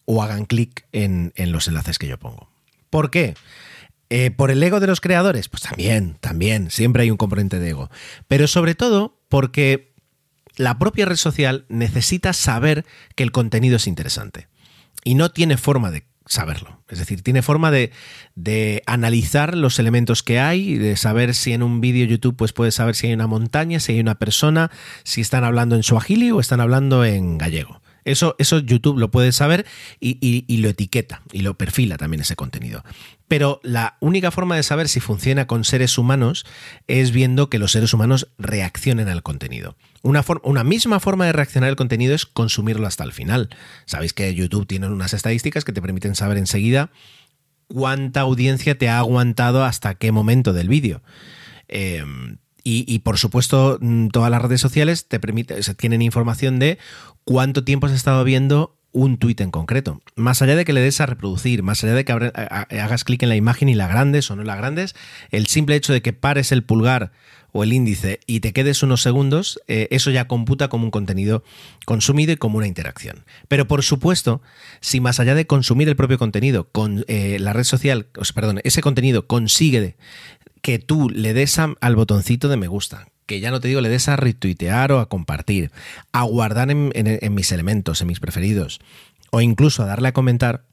o 0.05 0.23
hagan 0.23 0.45
clic 0.45 0.85
en, 0.91 1.31
los 1.37 1.67
enlaces 1.67 1.99
que 1.99 2.07
yo 2.07 2.17
pongo. 2.17 2.50
¿Por 2.91 3.09
qué? 3.09 3.33
Eh, 4.11 4.29
¿Por 4.29 4.51
el 4.51 4.61
ego 4.61 4.79
de 4.79 4.87
los 4.87 5.01
creadores? 5.01 5.47
Pues 5.49 5.63
también, 5.63 6.17
también, 6.19 6.69
siempre 6.69 7.03
hay 7.03 7.09
un 7.09 7.17
componente 7.17 7.57
de 7.57 7.69
ego. 7.69 7.89
Pero 8.27 8.45
sobre 8.45 8.75
todo 8.75 9.17
porque 9.29 9.93
la 10.57 10.77
propia 10.77 11.05
red 11.05 11.15
social 11.15 11.65
necesita 11.69 12.33
saber 12.33 12.85
que 13.15 13.23
el 13.23 13.31
contenido 13.31 13.77
es 13.77 13.87
interesante 13.87 14.47
y 15.03 15.15
no 15.15 15.31
tiene 15.31 15.57
forma 15.57 15.89
de 15.89 16.03
saberlo. 16.25 16.83
Es 16.87 16.99
decir, 16.99 17.23
tiene 17.23 17.41
forma 17.41 17.71
de, 17.71 17.91
analizar 18.85 19.55
los 19.55 19.79
elementos 19.79 20.23
que 20.23 20.39
hay, 20.39 20.77
de 20.77 20.97
saber 20.97 21.33
si 21.33 21.53
en 21.53 21.63
un 21.63 21.81
vídeo 21.81 22.05
YouTube 22.05 22.35
pues 22.35 22.53
puedes 22.53 22.75
saber 22.75 22.95
si 22.95 23.07
hay 23.07 23.13
una 23.13 23.27
montaña, 23.27 23.79
si 23.79 23.93
hay 23.93 23.99
una 23.99 24.15
persona, 24.15 24.71
si 25.03 25.21
están 25.21 25.43
hablando 25.43 25.75
en 25.75 25.83
suajili 25.83 26.31
o 26.31 26.39
están 26.39 26.59
hablando 26.59 27.05
en 27.05 27.37
gallego. 27.37 27.80
Eso, 28.05 28.35
eso 28.39 28.59
YouTube 28.59 28.97
lo 28.97 29.11
puede 29.11 29.31
saber 29.31 29.65
y, 29.99 30.57
lo 30.57 30.69
etiqueta 30.69 31.21
y 31.31 31.41
lo 31.41 31.55
perfila 31.57 31.97
también 31.97 32.21
ese 32.21 32.35
contenido. 32.35 32.83
Pero 33.27 33.59
la 33.63 33.97
única 33.99 34.31
forma 34.31 34.55
de 34.55 34.63
saber 34.63 34.89
si 34.89 34.99
funciona 34.99 35.47
con 35.47 35.63
seres 35.63 35.97
humanos 35.97 36.45
es 36.87 37.11
viendo 37.11 37.49
que 37.49 37.59
los 37.59 37.71
seres 37.71 37.93
humanos 37.93 38.27
reaccionen 38.37 39.07
al 39.07 39.23
contenido. 39.23 39.75
Una, 40.01 40.23
una 40.43 40.63
misma 40.63 40.99
forma 40.99 41.25
de 41.25 41.33
reaccionar 41.33 41.69
al 41.69 41.75
contenido 41.75 42.13
es 42.15 42.25
consumirlo 42.25 42.87
hasta 42.87 43.03
el 43.03 43.13
final. 43.13 43.49
Sabéis 43.85 44.13
que 44.13 44.33
YouTube 44.33 44.67
tiene 44.67 44.87
unas 44.87 45.13
estadísticas 45.13 45.63
que 45.63 45.73
te 45.73 45.81
permiten 45.81 46.15
saber 46.15 46.37
enseguida 46.37 46.91
cuánta 47.67 48.21
audiencia 48.21 48.77
te 48.77 48.89
ha 48.89 48.97
aguantado 48.97 49.63
hasta 49.63 49.95
qué 49.95 50.11
momento 50.11 50.53
del 50.53 50.67
vídeo. 50.67 51.01
Em, 51.67 52.37
y, 52.63 52.99
por 52.99 53.17
supuesto, 53.17 53.77
mm, 53.81 54.09
todas 54.09 54.31
las 54.31 54.41
redes 54.41 54.61
sociales 54.61 55.07
te 55.07 55.19
permiten, 55.19 55.59
tienen 55.77 56.01
información 56.01 56.59
de 56.59 56.77
cuánto 57.23 57.63
tiempo 57.63 57.87
has 57.87 57.93
estado 57.93 58.23
viendo 58.23 58.75
un 58.91 59.17
tuit 59.17 59.39
en 59.41 59.51
concreto. 59.51 60.01
Más 60.15 60.41
allá 60.41 60.55
de 60.55 60.65
que 60.65 60.73
le 60.73 60.81
des 60.81 60.99
a 61.01 61.05
reproducir, 61.05 61.63
más 61.63 61.83
allá 61.83 61.93
de 61.93 62.05
que 62.05 62.11
hagas 62.11 63.03
clic 63.03 63.23
en 63.23 63.29
la 63.29 63.35
imagen 63.35 63.69
y 63.69 63.75
la 63.75 63.87
grandes 63.87 64.29
o 64.29 64.35
no 64.35 64.43
la 64.43 64.55
grandes, 64.55 64.95
el 65.31 65.47
simple 65.47 65.75
hecho 65.75 65.93
de 65.93 66.01
que 66.01 66.13
pares 66.13 66.51
el 66.51 66.63
pulgar 66.63 67.11
o 67.53 67.63
el 67.63 67.73
índice 67.73 68.19
y 68.27 68.39
te 68.39 68.53
quedes 68.53 68.81
unos 68.83 69.01
segundos, 69.01 69.59
eh, 69.67 69.87
eso 69.91 70.09
ya 70.11 70.27
computa 70.27 70.69
como 70.69 70.85
un 70.85 70.91
contenido 70.91 71.43
consumido 71.85 72.31
y 72.31 72.37
como 72.37 72.57
una 72.57 72.67
interacción. 72.67 73.25
Pero 73.47 73.67
por 73.67 73.83
supuesto, 73.83 74.41
si 74.79 75.01
más 75.01 75.19
allá 75.19 75.35
de 75.35 75.47
consumir 75.47 75.89
el 75.89 75.95
propio 75.95 76.17
contenido, 76.17 76.69
con 76.71 77.03
eh, 77.07 77.37
la 77.39 77.53
red 77.53 77.63
social, 77.63 78.07
perdón, 78.33 78.61
ese 78.63 78.81
contenido 78.81 79.27
consigue 79.27 79.95
que 80.61 80.79
tú 80.79 81.09
le 81.09 81.33
des 81.33 81.59
al 81.59 81.95
botoncito 81.95 82.47
de 82.47 82.57
me 82.57 82.67
gusta, 82.67 83.07
que 83.25 83.39
ya 83.39 83.51
no 83.51 83.59
te 83.59 83.67
digo 83.67 83.81
le 83.81 83.89
des 83.89 84.07
a 84.07 84.15
retuitear 84.15 84.91
o 84.91 84.99
a 84.99 85.09
compartir, 85.09 85.71
a 86.11 86.23
guardar 86.23 86.69
en, 86.69 87.33
mis 87.33 87.51
elementos, 87.51 88.01
en 88.01 88.07
mis 88.07 88.19
preferidos, 88.19 88.79
o 89.31 89.41
incluso 89.41 89.83
a 89.83 89.87
darle 89.87 90.09
a 90.09 90.13
comentar, 90.13 90.65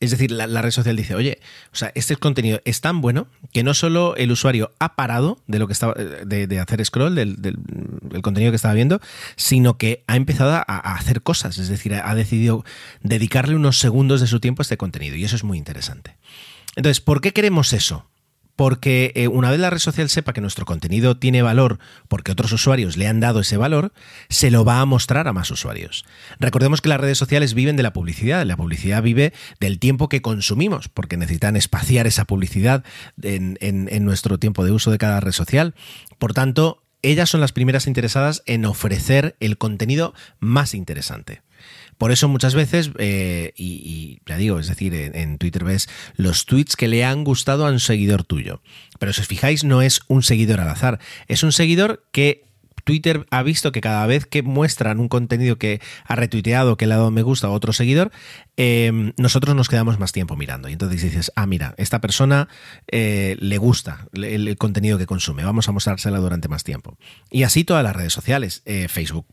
es 0.00 0.10
decir, 0.10 0.30
la, 0.30 0.60
red 0.60 0.70
social 0.70 0.94
dice, 0.96 1.14
oye, 1.14 1.38
o 1.72 1.76
sea, 1.76 1.90
este 1.94 2.16
contenido 2.16 2.60
es 2.66 2.82
tan 2.82 3.00
bueno 3.00 3.28
que 3.52 3.62
no 3.62 3.72
solo 3.72 4.14
el 4.16 4.30
usuario 4.30 4.72
ha 4.78 4.94
parado 4.94 5.38
de 5.46 5.58
lo 5.58 5.66
que 5.66 5.72
estaba 5.72 5.94
de, 5.94 6.60
hacer 6.60 6.84
scroll 6.84 7.14
del, 7.14 7.56
contenido 8.20 8.52
que 8.52 8.56
estaba 8.56 8.74
viendo, 8.74 9.00
sino 9.36 9.78
que 9.78 10.04
ha 10.06 10.16
empezado 10.16 10.52
a, 10.52 10.64
a, 10.66 10.94
hacer 10.96 11.22
cosas, 11.22 11.56
es 11.56 11.68
decir, 11.68 11.94
ha 11.94 12.14
decidido 12.14 12.64
dedicarle 13.00 13.56
unos 13.56 13.78
segundos 13.78 14.20
de 14.20 14.26
su 14.26 14.40
tiempo 14.40 14.60
a 14.60 14.64
este 14.64 14.76
contenido 14.76 15.16
y 15.16 15.24
eso 15.24 15.36
es 15.36 15.44
muy 15.44 15.56
interesante. 15.56 16.16
Entonces, 16.74 17.00
¿por 17.00 17.22
qué 17.22 17.32
queremos 17.32 17.72
eso? 17.72 18.04
Porque 18.56 19.12
eh, 19.14 19.28
una 19.28 19.50
vez 19.50 19.60
la 19.60 19.70
red 19.70 19.78
social 19.78 20.08
sepa 20.08 20.32
que 20.32 20.40
nuestro 20.40 20.64
contenido 20.64 21.16
tiene 21.18 21.42
valor 21.42 21.78
porque 22.08 22.32
otros 22.32 22.52
usuarios 22.52 22.96
le 22.96 23.06
han 23.06 23.20
dado 23.20 23.40
ese 23.40 23.58
valor, 23.58 23.92
se 24.28 24.50
lo 24.50 24.64
va 24.64 24.80
a 24.80 24.86
mostrar 24.86 25.28
a 25.28 25.32
más 25.32 25.50
usuarios. 25.50 26.04
Recordemos 26.40 26.80
que 26.80 26.88
las 26.88 27.00
redes 27.00 27.18
sociales 27.18 27.54
viven 27.54 27.76
de 27.76 27.82
la 27.82 27.92
publicidad, 27.92 28.44
la 28.44 28.56
publicidad 28.56 29.02
vive 29.02 29.32
del 29.60 29.78
tiempo 29.78 30.08
que 30.08 30.22
consumimos, 30.22 30.88
porque 30.88 31.16
necesitan 31.16 31.56
espaciar 31.56 32.06
esa 32.06 32.24
publicidad 32.24 32.82
en, 33.22 33.58
en 33.60 34.04
nuestro 34.04 34.38
tiempo 34.38 34.64
de 34.64 34.72
uso 34.72 34.90
de 34.90 34.98
cada 34.98 35.20
red 35.20 35.32
social. 35.32 35.74
Por 36.18 36.32
tanto, 36.32 36.82
ellas 37.02 37.28
son 37.28 37.40
las 37.40 37.52
primeras 37.52 37.86
interesadas 37.86 38.42
en 38.46 38.64
ofrecer 38.64 39.36
el 39.38 39.58
contenido 39.58 40.14
más 40.40 40.74
interesante. 40.74 41.42
Por 41.98 42.12
eso 42.12 42.28
muchas 42.28 42.54
veces, 42.54 42.90
eh, 42.98 43.52
y, 43.56 44.20
ya 44.26 44.36
digo, 44.36 44.58
es 44.58 44.68
decir, 44.68 44.94
en, 44.94 45.38
Twitter 45.38 45.64
ves 45.64 45.88
los 46.16 46.46
tweets 46.46 46.76
que 46.76 46.88
le 46.88 47.04
han 47.04 47.24
gustado 47.24 47.66
a 47.66 47.70
un 47.70 47.80
seguidor 47.80 48.24
tuyo. 48.24 48.62
Pero 48.98 49.12
si 49.12 49.22
os 49.22 49.26
fijáis, 49.26 49.64
no 49.64 49.82
es 49.82 50.00
un 50.08 50.22
seguidor 50.22 50.60
al 50.60 50.68
azar, 50.68 50.98
es 51.28 51.42
un 51.42 51.52
seguidor 51.52 52.04
que 52.12 52.44
Twitter 52.84 53.26
ha 53.30 53.42
visto 53.42 53.72
que 53.72 53.80
cada 53.80 54.06
vez 54.06 54.26
que 54.26 54.42
muestran 54.42 55.00
un 55.00 55.08
contenido 55.08 55.58
que 55.58 55.80
ha 56.04 56.14
retuiteado, 56.14 56.76
que 56.76 56.86
le 56.86 56.94
ha 56.94 56.98
dado 56.98 57.10
me 57.10 57.22
gusta 57.22 57.48
a 57.48 57.50
otro 57.50 57.72
seguidor, 57.72 58.12
eh, 58.56 59.12
nosotros 59.16 59.56
nos 59.56 59.68
quedamos 59.68 59.98
más 59.98 60.12
tiempo 60.12 60.36
mirando. 60.36 60.68
Y 60.68 60.72
entonces 60.74 61.02
dices, 61.02 61.32
ah, 61.34 61.46
mira, 61.46 61.74
esta 61.78 62.00
persona 62.00 62.48
eh, 62.86 63.36
le 63.40 63.58
gusta 63.58 64.06
el, 64.12 64.56
contenido 64.56 64.98
que 64.98 65.06
consume, 65.06 65.44
vamos 65.44 65.68
a 65.68 65.72
mostrársela 65.72 66.18
durante 66.18 66.48
más 66.48 66.62
tiempo. 66.62 66.96
Y 67.28 67.42
así 67.42 67.64
todas 67.64 67.82
las 67.82 67.96
redes 67.96 68.12
sociales. 68.12 68.62
Facebook 68.88 69.26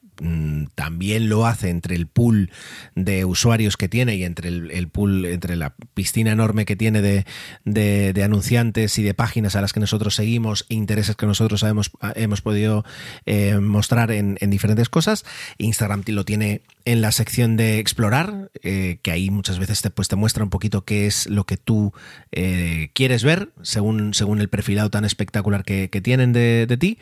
también 0.75 1.29
lo 1.29 1.45
hace 1.45 1.69
entre 1.69 1.95
el 1.95 2.07
pool 2.07 2.51
de 2.95 3.25
usuarios 3.25 3.77
que 3.77 3.89
tiene 3.89 4.15
y 4.15 4.23
entre 4.23 4.49
el, 4.49 4.87
pool, 4.87 5.25
entre 5.25 5.55
la 5.55 5.73
piscina 5.93 6.31
enorme 6.31 6.65
que 6.65 6.75
tiene 6.75 7.01
de, 7.01 8.23
anunciantes 8.23 8.97
y 8.97 9.03
de 9.03 9.13
páginas 9.13 9.55
a 9.55 9.61
las 9.61 9.73
que 9.73 9.79
nosotros 9.79 10.15
seguimos 10.15 10.65
e 10.69 10.75
intereses 10.75 11.15
que 11.15 11.25
nosotros 11.25 11.63
hemos, 11.63 11.91
hemos 12.15 12.41
podido 12.41 12.85
eh, 13.25 13.57
mostrar 13.59 14.11
en, 14.11 14.37
diferentes 14.49 14.89
cosas. 14.89 15.25
Instagram 15.57 16.03
lo 16.07 16.25
tiene 16.25 16.61
en 16.85 17.01
la 17.01 17.11
sección 17.11 17.55
de 17.55 17.79
explorar, 17.79 18.51
eh, 18.61 18.99
que 19.01 19.11
ahí 19.11 19.29
muchas 19.29 19.57
veces 19.57 19.81
te, 19.81 19.89
pues, 19.89 20.09
te 20.09 20.15
muestra 20.15 20.43
un 20.43 20.49
poquito 20.49 20.83
qué 20.83 21.07
es 21.07 21.27
lo 21.27 21.45
que 21.45 21.57
tú 21.57 21.93
eh, 22.31 22.89
quieres 22.93 23.23
ver, 23.23 23.49
según, 23.61 24.13
según 24.13 24.41
el 24.41 24.49
perfilado 24.49 24.89
tan 24.89 25.05
espectacular 25.05 25.63
que, 25.63 25.89
tienen 26.03 26.33
de 26.33 26.77
ti. 26.77 26.97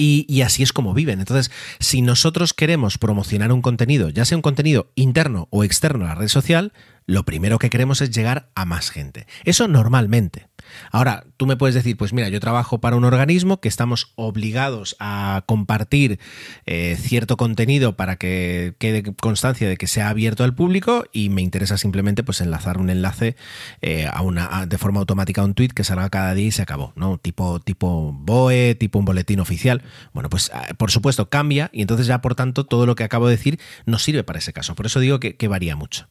Y, 0.00 0.42
así 0.42 0.62
es 0.62 0.72
como 0.72 0.94
viven. 0.94 1.18
Entonces, 1.18 1.50
si 1.80 2.02
nosotros 2.02 2.54
queremos 2.54 2.98
promocionar 2.98 3.50
un 3.50 3.62
contenido, 3.62 4.10
ya 4.10 4.24
sea 4.24 4.38
un 4.38 4.42
contenido 4.42 4.92
interno 4.94 5.48
o 5.50 5.64
externo 5.64 6.04
a 6.04 6.10
la 6.10 6.14
red 6.14 6.28
social, 6.28 6.72
lo 7.04 7.24
primero 7.24 7.58
que 7.58 7.68
queremos 7.68 8.00
es 8.00 8.10
llegar 8.10 8.48
a 8.54 8.64
más 8.64 8.90
gente. 8.90 9.26
Eso 9.44 9.66
normalmente. 9.66 10.46
Ahora, 10.90 11.24
tú 11.36 11.46
me 11.46 11.56
puedes 11.56 11.74
decir, 11.74 11.96
pues 11.96 12.12
mira, 12.12 12.28
yo 12.28 12.40
trabajo 12.40 12.80
para 12.80 12.96
un 12.96 13.04
organismo 13.04 13.60
que 13.60 13.68
estamos 13.68 14.12
obligados 14.16 14.96
a 14.98 15.44
compartir 15.46 16.18
eh, 16.66 16.96
cierto 16.98 17.36
contenido 17.36 17.96
para 17.96 18.16
que 18.16 18.74
quede 18.78 19.02
constancia 19.20 19.68
de 19.68 19.76
que 19.76 19.86
sea 19.86 20.08
abierto 20.08 20.44
al 20.44 20.54
público 20.54 21.04
y 21.12 21.28
me 21.30 21.42
interesa 21.42 21.78
simplemente 21.78 22.22
pues 22.22 22.40
enlazar 22.40 22.78
un 22.78 22.90
enlace 22.90 23.36
eh, 23.80 24.08
a 24.12 24.22
una, 24.22 24.66
de 24.66 24.78
forma 24.78 25.00
automática 25.00 25.42
a 25.42 25.44
un 25.44 25.54
tweet 25.54 25.68
que 25.68 25.84
salga 25.84 26.10
cada 26.10 26.34
día 26.34 26.46
y 26.46 26.52
se 26.52 26.62
acabó, 26.62 26.92
¿no? 26.96 27.18
Tipo, 27.18 27.60
tipo 27.60 28.12
BOE, 28.12 28.74
tipo 28.74 28.98
un 28.98 29.04
boletín 29.04 29.40
oficial. 29.40 29.82
Bueno, 30.12 30.28
pues 30.28 30.50
ah, 30.54 30.68
por 30.76 30.90
supuesto 30.90 31.28
cambia 31.28 31.70
y 31.72 31.82
entonces 31.82 32.06
ya 32.06 32.20
por 32.20 32.34
tanto 32.34 32.64
todo 32.64 32.86
lo 32.86 32.94
que 32.94 33.04
acabo 33.04 33.26
de 33.26 33.36
decir 33.36 33.60
no 33.86 33.98
sirve 33.98 34.24
para 34.24 34.38
ese 34.38 34.52
caso. 34.52 34.74
Por 34.74 34.86
eso 34.86 35.00
digo 35.00 35.20
que 35.20 35.48
varía 35.48 35.76
mucho. 35.76 36.06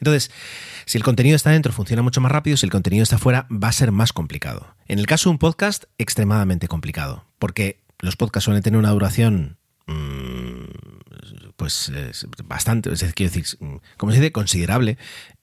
Entonces, 0.00 0.30
si 0.86 0.98
el 0.98 1.04
contenido 1.04 1.36
está 1.36 1.50
dentro, 1.50 1.72
funciona 1.72 2.02
mucho 2.02 2.20
más 2.20 2.32
rápido, 2.32 2.56
si 2.56 2.66
el 2.66 2.72
contenido 2.72 3.02
está 3.02 3.18
fuera, 3.18 3.46
va 3.50 3.68
a 3.68 3.72
ser 3.72 3.92
más 3.92 4.12
complicado. 4.12 4.74
En 4.86 4.98
el 4.98 5.06
caso 5.06 5.28
de 5.28 5.32
un 5.32 5.38
podcast, 5.38 5.84
extremadamente 5.98 6.68
complicado, 6.68 7.24
porque 7.38 7.80
los 8.00 8.16
podcasts 8.16 8.44
suelen 8.44 8.62
tener 8.62 8.78
una 8.78 8.90
duración 8.90 9.58
mm, 9.86 10.64
pues 11.56 11.92
bastante, 12.44 12.92
es 12.92 13.00
decir, 13.00 13.14
quiero 13.14 13.32
decir, 13.32 13.58
como 13.96 14.12
se 14.12 14.18
dice, 14.18 14.32
considerable, 14.32 14.98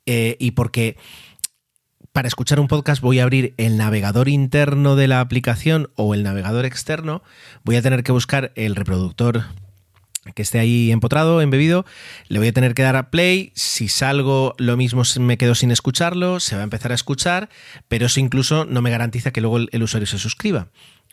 eh, 0.05 0.35
y 0.39 0.51
porque 0.51 0.97
para 2.11 2.27
escuchar 2.27 2.59
un 2.59 2.67
podcast 2.67 3.01
voy 3.01 3.19
a 3.19 3.23
abrir 3.23 3.53
el 3.57 3.77
navegador 3.77 4.27
interno 4.27 4.95
de 4.95 5.07
la 5.07 5.21
aplicación 5.21 5.89
o 5.95 6.13
el 6.13 6.23
navegador 6.23 6.65
externo, 6.65 7.23
voy 7.63 7.77
a 7.77 7.81
tener 7.81 8.03
que 8.03 8.11
buscar 8.11 8.51
el 8.55 8.75
reproductor 8.75 9.45
que 10.35 10.43
esté 10.43 10.59
ahí 10.59 10.91
empotrado, 10.91 11.41
embebido, 11.41 11.85
le 12.27 12.39
voy 12.39 12.49
a 12.49 12.53
tener 12.53 12.75
que 12.75 12.83
dar 12.83 12.95
a 12.95 13.09
play, 13.09 13.51
si 13.55 13.87
salgo 13.87 14.53
lo 14.57 14.77
mismo 14.77 15.01
me 15.19 15.37
quedo 15.37 15.55
sin 15.55 15.71
escucharlo, 15.71 16.39
se 16.39 16.55
va 16.55 16.61
a 16.61 16.63
empezar 16.63 16.91
a 16.91 16.95
escuchar, 16.95 17.49
pero 17.87 18.05
eso 18.05 18.19
incluso 18.19 18.65
no 18.65 18.81
me 18.81 18.91
garantiza 18.91 19.31
que 19.31 19.41
luego 19.41 19.57
el, 19.57 19.83
usuario 19.83 20.05
se 20.05 20.19
suscriba. 20.19 20.67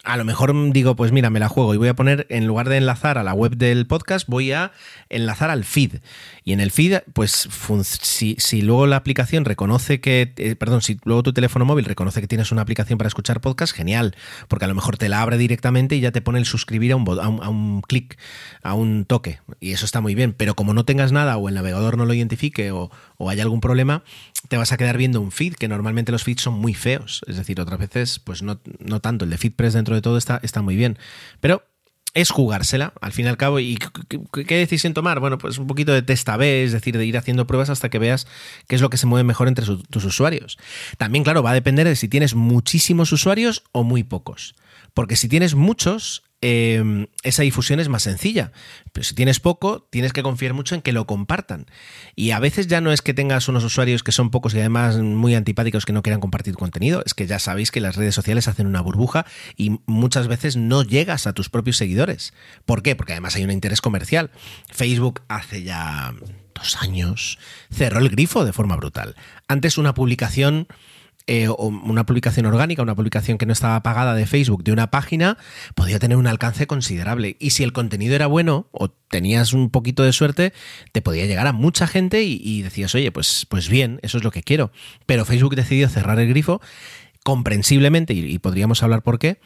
A 0.04 0.16
lo 0.16 0.24
mejor 0.24 0.54
digo, 0.72 0.96
pues 0.96 1.12
mira, 1.12 1.28
me 1.28 1.40
la 1.40 1.48
juego 1.48 1.74
y 1.74 1.76
voy 1.76 1.88
a 1.88 1.94
poner, 1.94 2.26
en 2.30 2.46
lugar 2.46 2.68
de 2.68 2.76
enlazar 2.76 3.18
a 3.18 3.22
la 3.22 3.34
web 3.34 3.56
del 3.56 3.86
podcast, 3.86 4.26
voy 4.28 4.52
a 4.52 4.72
enlazar 5.08 5.50
al 5.50 5.64
feed. 5.64 5.96
Y 6.44 6.52
en 6.52 6.60
el 6.60 6.70
feed, 6.70 7.00
pues 7.12 7.48
si, 7.82 8.36
si 8.38 8.62
luego 8.62 8.86
la 8.86 8.96
aplicación 8.96 9.44
reconoce 9.44 10.00
que, 10.00 10.32
eh, 10.36 10.56
perdón, 10.56 10.82
si 10.82 10.98
luego 11.04 11.22
tu 11.22 11.32
teléfono 11.32 11.64
móvil 11.64 11.84
reconoce 11.84 12.20
que 12.20 12.28
tienes 12.28 12.52
una 12.52 12.62
aplicación 12.62 12.96
para 12.96 13.08
escuchar 13.08 13.40
podcast, 13.40 13.74
genial, 13.74 14.16
porque 14.48 14.64
a 14.64 14.68
lo 14.68 14.74
mejor 14.74 14.96
te 14.96 15.08
la 15.08 15.20
abre 15.20 15.36
directamente 15.36 15.96
y 15.96 16.00
ya 16.00 16.12
te 16.12 16.22
pone 16.22 16.38
el 16.38 16.46
suscribir 16.46 16.92
a 16.92 16.96
un, 16.96 17.06
a 17.20 17.28
un, 17.28 17.42
a 17.42 17.48
un 17.48 17.82
clic, 17.82 18.18
a 18.62 18.74
un 18.74 19.04
toque. 19.04 19.40
Y 19.60 19.72
eso 19.72 19.84
está 19.84 20.00
muy 20.00 20.14
bien, 20.14 20.32
pero 20.32 20.54
como 20.54 20.74
no 20.74 20.84
tengas 20.84 21.12
nada 21.12 21.36
o 21.36 21.48
el 21.48 21.54
navegador 21.54 21.98
no 21.98 22.06
lo 22.06 22.14
identifique 22.14 22.70
o, 22.70 22.90
o 23.18 23.30
hay 23.30 23.40
algún 23.40 23.60
problema, 23.60 24.02
te 24.48 24.56
vas 24.56 24.72
a 24.72 24.76
quedar 24.76 24.96
viendo 24.96 25.20
un 25.20 25.30
feed, 25.30 25.54
que 25.54 25.68
normalmente 25.68 26.12
los 26.12 26.24
feeds 26.24 26.42
son 26.42 26.54
muy 26.54 26.74
feos. 26.74 27.22
Es 27.26 27.36
decir, 27.36 27.60
otras 27.60 27.78
veces, 27.78 28.18
pues 28.18 28.42
no, 28.42 28.60
no 28.80 29.00
tanto. 29.00 29.24
El 29.24 29.30
de 29.30 29.38
FeedPress 29.38 29.74
dentro 29.74 29.94
de 29.94 30.02
todo 30.02 30.16
está, 30.16 30.40
está 30.42 30.62
muy 30.62 30.76
bien. 30.76 30.98
Pero 31.40 31.64
es 32.14 32.30
jugársela, 32.30 32.92
al 33.00 33.12
fin 33.12 33.26
y 33.26 33.28
al 33.28 33.36
cabo. 33.36 33.60
¿Y 33.60 33.78
qué 34.46 34.56
decisión 34.56 34.94
tomar? 34.94 35.20
Bueno, 35.20 35.38
pues 35.38 35.58
un 35.58 35.66
poquito 35.66 35.92
de 35.92 36.02
testa 36.02 36.36
B, 36.36 36.64
es 36.64 36.72
decir, 36.72 36.96
de 36.96 37.04
ir 37.04 37.16
haciendo 37.16 37.46
pruebas 37.46 37.70
hasta 37.70 37.90
que 37.90 37.98
veas 37.98 38.26
qué 38.66 38.74
es 38.74 38.80
lo 38.80 38.90
que 38.90 38.96
se 38.96 39.06
mueve 39.06 39.24
mejor 39.24 39.48
entre 39.48 39.66
tus 39.66 40.04
usuarios. 40.04 40.58
También, 40.96 41.24
claro, 41.24 41.42
va 41.42 41.50
a 41.50 41.54
depender 41.54 41.86
de 41.86 41.96
si 41.96 42.08
tienes 42.08 42.34
muchísimos 42.34 43.12
usuarios 43.12 43.62
o 43.72 43.84
muy 43.84 44.02
pocos. 44.02 44.54
Porque 44.94 45.16
si 45.16 45.28
tienes 45.28 45.54
muchos, 45.54 46.22
Em, 46.40 47.08
esa 47.24 47.42
difusión 47.42 47.80
es 47.80 47.88
más 47.88 48.04
sencilla. 48.04 48.52
Pero 48.92 49.02
si 49.02 49.14
tienes 49.14 49.40
poco, 49.40 49.88
tienes 49.90 50.12
que 50.12 50.22
confiar 50.22 50.54
mucho 50.54 50.76
en 50.76 50.82
que 50.82 50.92
lo 50.92 51.06
compartan. 51.06 51.66
Y 52.14 52.30
a 52.30 52.38
veces 52.38 52.68
ya 52.68 52.80
no 52.80 52.92
es 52.92 53.02
que 53.02 53.12
tengas 53.12 53.48
unos 53.48 53.64
usuarios 53.64 54.04
que 54.04 54.12
son 54.12 54.30
pocos 54.30 54.54
y 54.54 54.60
además 54.60 54.98
muy 54.98 55.34
antipáticos 55.34 55.84
que 55.84 55.92
no 55.92 56.02
quieran 56.02 56.20
compartir 56.20 56.54
contenido, 56.54 57.02
es 57.04 57.14
que 57.14 57.26
ya 57.26 57.40
sabéis 57.40 57.72
que 57.72 57.80
las 57.80 57.96
redes 57.96 58.14
sociales 58.14 58.46
hacen 58.46 58.68
una 58.68 58.80
burbuja 58.80 59.26
y 59.56 59.80
muchas 59.86 60.28
veces 60.28 60.56
no 60.56 60.84
llegas 60.84 61.26
a 61.26 61.32
tus 61.32 61.48
propios 61.48 61.76
seguidores. 61.76 62.32
¿Por 62.64 62.82
qué? 62.82 62.94
Porque 62.94 63.12
además 63.12 63.34
hay 63.34 63.42
un 63.42 63.50
interés 63.50 63.80
comercial. 63.80 64.30
Facebook 64.70 65.22
hace 65.28 65.64
ya 65.64 66.14
dos 66.54 66.76
años 66.76 67.38
cerró 67.72 67.98
el 67.98 68.10
grifo 68.10 68.44
de 68.44 68.52
forma 68.52 68.76
brutal. 68.76 69.16
Antes 69.48 69.76
una 69.76 69.94
publicación 69.94 70.68
eh, 71.30 71.50
una 71.50 72.06
publicación 72.06 72.46
orgánica, 72.46 72.82
una 72.82 72.94
publicación 72.94 73.36
que 73.36 73.44
no 73.44 73.52
estaba 73.52 73.82
pagada 73.82 74.14
de 74.14 74.24
Facebook 74.24 74.64
de 74.64 74.72
una 74.72 74.90
página, 74.90 75.36
podía 75.74 75.98
tener 75.98 76.16
un 76.16 76.26
alcance 76.26 76.66
considerable. 76.66 77.36
Y 77.38 77.50
si 77.50 77.64
el 77.64 77.74
contenido 77.74 78.14
era 78.14 78.26
bueno 78.26 78.66
o 78.72 78.88
tenías 78.88 79.52
un 79.52 79.68
poquito 79.68 80.02
de 80.02 80.14
suerte, 80.14 80.54
te 80.92 81.02
podía 81.02 81.26
llegar 81.26 81.46
a 81.46 81.52
mucha 81.52 81.86
gente 81.86 82.22
y, 82.22 82.62
decías, 82.62 82.94
oye, 82.94 83.12
pues, 83.12 83.46
pues 83.50 83.68
bien, 83.68 84.00
eso 84.02 84.16
es 84.16 84.24
lo 84.24 84.30
que 84.30 84.42
quiero. 84.42 84.72
Pero 85.04 85.26
Facebook 85.26 85.54
decidió 85.54 85.90
cerrar 85.90 86.18
el 86.18 86.28
grifo 86.28 86.62
comprensiblemente, 87.24 88.14
y, 88.14 88.38
podríamos 88.38 88.82
hablar 88.82 89.02
por 89.02 89.18
qué, 89.18 89.38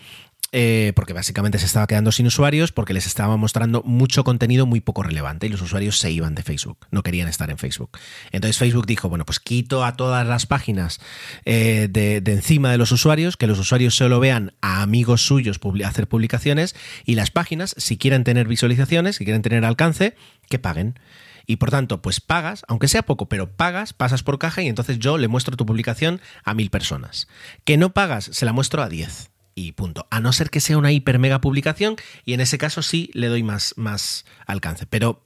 eh, 0.54 0.92
porque 0.94 1.14
básicamente 1.14 1.58
se 1.58 1.64
estaba 1.64 1.86
quedando 1.86 2.12
sin 2.12 2.26
usuarios, 2.26 2.72
porque 2.72 2.92
les 2.92 3.06
estaba 3.06 3.38
mostrando 3.38 3.82
mucho 3.84 4.22
contenido 4.22 4.66
muy 4.66 4.80
poco 4.80 5.02
relevante 5.02 5.46
y 5.46 5.48
los 5.48 5.62
usuarios 5.62 5.98
se 5.98 6.10
iban 6.10 6.34
de 6.34 6.42
Facebook, 6.42 6.86
no 6.90 7.02
querían 7.02 7.26
estar 7.26 7.50
en 7.50 7.56
Facebook. 7.56 7.98
Entonces 8.32 8.58
Facebook 8.58 8.84
dijo, 8.84 9.08
bueno, 9.08 9.24
pues 9.24 9.40
quito 9.40 9.82
a 9.82 9.96
todas 9.96 10.26
las 10.26 10.44
páginas 10.44 11.00
eh, 11.46 11.88
de, 11.90 12.16
encima 12.26 12.70
de 12.70 12.76
los 12.76 12.92
usuarios, 12.92 13.38
que 13.38 13.46
los 13.46 13.58
usuarios 13.58 13.96
solo 13.96 14.20
vean 14.20 14.52
a 14.60 14.82
amigos 14.82 15.24
suyos 15.26 15.58
hacer 15.86 16.06
publicaciones 16.06 16.76
y 17.06 17.14
las 17.14 17.30
páginas, 17.30 17.74
si 17.78 17.96
quieren 17.96 18.22
tener 18.22 18.46
visualizaciones, 18.46 19.16
si 19.16 19.24
quieren 19.24 19.40
tener 19.40 19.64
alcance, 19.64 20.14
que 20.50 20.58
paguen. 20.58 20.98
Y 21.46 21.56
por 21.56 21.70
tanto, 21.70 22.02
pues 22.02 22.20
pagas, 22.20 22.62
aunque 22.68 22.88
sea 22.88 23.02
poco, 23.02 23.28
pero 23.28 23.50
pagas, 23.50 23.94
pasas 23.94 24.22
por 24.22 24.38
caja 24.38 24.62
y 24.62 24.68
entonces 24.68 24.98
yo 24.98 25.18
le 25.18 25.28
muestro 25.28 25.56
tu 25.56 25.66
publicación 25.66 26.20
a 26.44 26.54
mil 26.54 26.70
personas. 26.70 27.26
Que 27.64 27.76
no 27.76 27.94
pagas, 27.94 28.30
se 28.32 28.44
la 28.44 28.52
muestro 28.52 28.82
a 28.82 28.88
diez 28.88 29.31
y 29.54 29.72
punto. 29.72 30.06
A 30.10 30.20
no 30.20 30.32
ser 30.32 30.50
que 30.50 30.60
sea 30.60 30.78
una 30.78 30.92
hiper 30.92 31.18
mega 31.18 31.40
publicación 31.40 31.96
y 32.24 32.34
en 32.34 32.40
ese 32.40 32.58
caso 32.58 32.82
sí 32.82 33.10
le 33.14 33.28
doy 33.28 33.42
más, 33.42 33.74
más 33.76 34.24
alcance. 34.46 34.86
Pero 34.86 35.22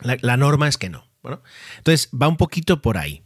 la, 0.00 0.36
norma 0.36 0.68
es 0.68 0.78
que 0.78 0.90
no. 0.90 1.06
Bueno, 1.22 1.42
entonces 1.78 2.10
va 2.10 2.28
un 2.28 2.36
poquito 2.36 2.82
por 2.82 2.98
ahí. 2.98 3.22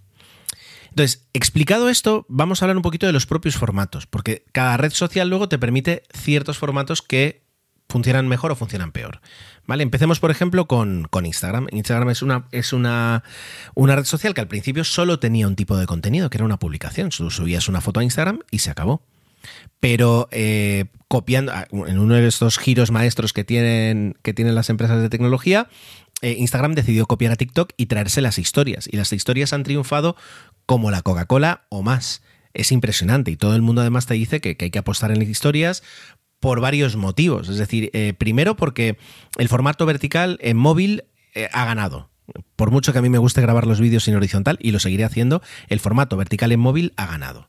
Entonces, 0.90 1.28
explicado 1.32 1.88
esto, 1.88 2.26
vamos 2.28 2.60
a 2.60 2.64
hablar 2.64 2.76
un 2.76 2.82
poquito 2.82 3.06
de 3.06 3.12
los 3.12 3.26
propios 3.26 3.56
formatos, 3.56 4.06
porque 4.06 4.44
cada 4.52 4.76
red 4.76 4.92
social 4.92 5.28
luego 5.28 5.48
te 5.48 5.58
permite 5.58 6.02
ciertos 6.12 6.58
formatos 6.58 7.00
que 7.00 7.44
funcionan 7.88 8.26
mejor 8.26 8.50
o 8.50 8.56
funcionan 8.56 8.92
peor. 8.92 9.20
¿Vale? 9.66 9.82
Empecemos, 9.82 10.18
por 10.18 10.30
ejemplo, 10.30 10.66
con, 10.66 11.06
con, 11.10 11.26
Instagram. 11.26 11.68
Instagram 11.70 12.10
es, 12.10 12.22
una, 12.22 12.48
es 12.50 12.72
una, 12.72 13.22
una, 13.74 13.94
red 13.94 14.04
social 14.04 14.34
que 14.34 14.40
al 14.40 14.48
principio 14.48 14.82
solo 14.82 15.20
tenía 15.20 15.46
un 15.46 15.54
tipo 15.54 15.76
de 15.76 15.86
contenido, 15.86 16.30
que 16.30 16.38
era 16.38 16.44
una 16.44 16.58
publicación. 16.58 17.12
subías 17.12 17.68
una 17.68 17.80
foto 17.80 18.00
a 18.00 18.04
Instagram 18.04 18.40
y 18.50 18.60
se 18.60 18.70
acabó 18.70 19.04
pero 19.80 20.28
eh, 20.30 20.86
copiando 21.08 21.52
ah, 21.52 21.66
en 21.72 21.98
uno 21.98 22.14
de 22.14 22.26
estos 22.26 22.58
giros 22.58 22.90
maestros 22.90 23.32
que 23.32 23.44
tienen, 23.44 24.16
que 24.22 24.34
tienen 24.34 24.54
las 24.54 24.70
empresas 24.70 25.00
de 25.00 25.08
tecnología, 25.08 25.68
eh, 26.22 26.36
Instagram 26.38 26.74
decidió 26.74 27.06
copiar 27.06 27.32
a 27.32 27.36
TikTok 27.36 27.72
y 27.76 27.86
traerse 27.86 28.20
las 28.20 28.38
historias. 28.38 28.88
Y 28.90 28.96
las 28.96 29.12
historias 29.12 29.52
han 29.52 29.62
triunfado 29.62 30.16
como 30.66 30.90
la 30.90 31.02
Coca-Cola 31.02 31.62
o 31.70 31.82
más. 31.82 32.22
Es 32.52 32.72
impresionante 32.72 33.30
y 33.30 33.36
todo 33.36 33.54
el 33.54 33.62
mundo 33.62 33.80
además 33.80 34.06
te 34.06 34.14
dice 34.14 34.40
que, 34.40 34.56
hay 34.58 34.70
que 34.70 34.78
apostar 34.78 35.10
en 35.10 35.20
las 35.20 35.28
historias 35.28 35.82
por 36.40 36.60
varios 36.60 36.96
motivos. 36.96 37.48
Es 37.48 37.56
decir, 37.56 37.90
eh, 37.92 38.12
primero 38.16 38.56
porque 38.56 38.98
el 39.38 39.48
formato 39.48 39.86
vertical 39.86 40.38
en 40.42 40.56
móvil 40.56 41.04
ha 41.52 41.64
ganado. 41.64 42.10
Por 42.56 42.70
mucho 42.70 42.92
que 42.92 42.98
a 42.98 43.02
mí 43.02 43.08
me 43.08 43.18
guste 43.18 43.40
grabar 43.40 43.66
los 43.66 43.80
vídeos 43.80 44.06
en 44.08 44.16
horizontal 44.16 44.58
y 44.60 44.72
lo 44.72 44.80
seguiré 44.80 45.04
haciendo, 45.04 45.42
el 45.68 45.80
formato 45.80 46.16
vertical 46.16 46.52
en 46.52 46.60
móvil 46.60 46.92
ha 46.96 47.06
ganado. 47.06 47.48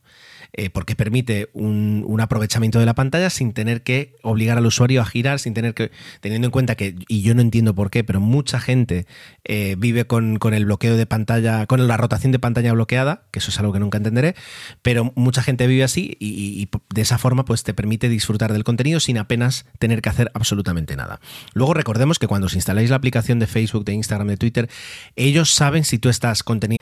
Eh, 0.54 0.68
porque 0.68 0.94
permite 0.94 1.48
un, 1.54 2.20
aprovechamiento 2.20 2.78
de 2.78 2.84
la 2.84 2.94
pantalla 2.94 3.30
sin 3.30 3.54
tener 3.54 3.82
que 3.82 4.16
obligar 4.22 4.58
al 4.58 4.66
usuario 4.66 5.00
a 5.00 5.06
girar, 5.06 5.38
sin 5.38 5.54
tener 5.54 5.72
que, 5.72 5.90
teniendo 6.20 6.46
en 6.46 6.50
cuenta 6.50 6.74
que, 6.74 6.94
y 7.08 7.22
yo 7.22 7.34
no 7.34 7.40
entiendo 7.40 7.74
por 7.74 7.90
qué, 7.90 8.04
pero 8.04 8.20
mucha 8.20 8.60
gente 8.60 9.06
eh, 9.44 9.76
vive 9.78 10.06
con, 10.06 10.38
el 10.52 10.64
bloqueo 10.66 10.96
de 10.96 11.06
pantalla, 11.06 11.66
con 11.66 11.88
la 11.88 11.96
rotación 11.96 12.32
de 12.32 12.38
pantalla 12.38 12.74
bloqueada, 12.74 13.24
que 13.30 13.38
eso 13.38 13.50
es 13.50 13.58
algo 13.58 13.72
que 13.72 13.80
nunca 13.80 13.96
entenderé, 13.96 14.34
pero 14.82 15.12
mucha 15.16 15.42
gente 15.42 15.66
vive 15.66 15.84
así 15.84 16.18
y, 16.20 16.68
de 16.94 17.00
esa 17.00 17.16
forma 17.16 17.46
pues 17.46 17.64
te 17.64 17.72
permite 17.72 18.10
disfrutar 18.10 18.52
del 18.52 18.62
contenido 18.62 19.00
sin 19.00 19.16
apenas 19.16 19.64
tener 19.78 20.02
que 20.02 20.10
hacer 20.10 20.30
absolutamente 20.34 20.96
nada. 20.96 21.18
Luego 21.54 21.72
recordemos 21.72 22.18
que 22.18 22.28
cuando 22.28 22.46
os 22.48 22.54
instaláis 22.54 22.90
la 22.90 22.96
aplicación 22.96 23.38
de 23.38 23.46
Facebook, 23.46 23.86
de 23.86 23.94
Instagram, 23.94 24.28
de 24.28 24.36
Twitter, 24.36 24.68
ellos 25.16 25.50
saben 25.50 25.84
si 25.84 25.98
tú 25.98 26.10
estás 26.10 26.42
contenido 26.42 26.81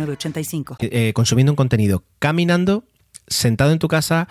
8985. 0.00 0.76
Eh, 0.80 1.12
consumiendo 1.14 1.52
un 1.52 1.56
contenido 1.56 2.04
caminando, 2.18 2.84
sentado 3.26 3.72
en 3.72 3.78
tu 3.78 3.88
casa, 3.88 4.28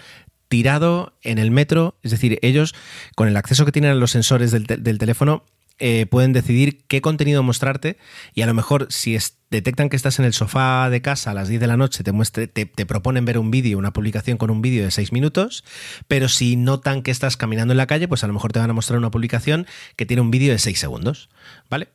tirado 0.51 1.17
en 1.23 1.37
el 1.37 1.49
metro. 1.49 1.97
Es 2.03 2.11
decir, 2.11 2.37
ellos, 2.41 2.75
con 3.15 3.27
el 3.27 3.37
acceso 3.37 3.65
que 3.65 3.71
tienen 3.71 3.91
a 3.91 3.95
los 3.95 4.11
sensores 4.11 4.51
del, 4.51 4.65
teléfono, 4.65 5.45
eh, 5.79 6.05
pueden 6.05 6.33
decidir 6.33 6.85
qué 6.87 7.01
contenido 7.01 7.41
mostrarte 7.41 7.97
y 8.35 8.41
a 8.41 8.45
lo 8.45 8.53
mejor 8.53 8.87
si 8.89 9.17
detectan 9.49 9.89
que 9.89 9.95
estás 9.95 10.19
en 10.19 10.25
el 10.25 10.33
sofá 10.33 10.89
de 10.89 11.01
casa 11.01 11.31
a 11.31 11.33
las 11.33 11.47
10 11.47 11.61
de 11.61 11.67
la 11.67 11.77
noche, 11.77 12.03
te, 12.03 12.11
muestre, 12.11 12.47
te, 12.47 12.67
proponen 12.85 13.25
ver 13.25 13.39
un 13.39 13.49
vídeo, 13.49 13.77
una 13.77 13.93
publicación 13.93 14.37
con 14.37 14.51
un 14.51 14.61
vídeo 14.61 14.83
de 14.83 14.91
6 14.91 15.11
minutos, 15.11 15.63
pero 16.07 16.27
si 16.27 16.57
notan 16.57 17.01
que 17.01 17.11
estás 17.11 17.37
caminando 17.37 17.71
en 17.73 17.77
la 17.77 17.87
calle, 17.87 18.07
pues 18.07 18.23
a 18.23 18.27
lo 18.27 18.33
mejor 18.33 18.51
te 18.51 18.59
van 18.59 18.69
a 18.69 18.73
mostrar 18.73 18.99
una 18.99 19.09
publicación 19.09 19.65
que 19.95 20.05
tiene 20.05 20.21
un 20.21 20.31
vídeo 20.31 20.51
de 20.51 20.59
6 20.59 20.77
segundos, 20.79 21.29
¿vale? 21.69 21.87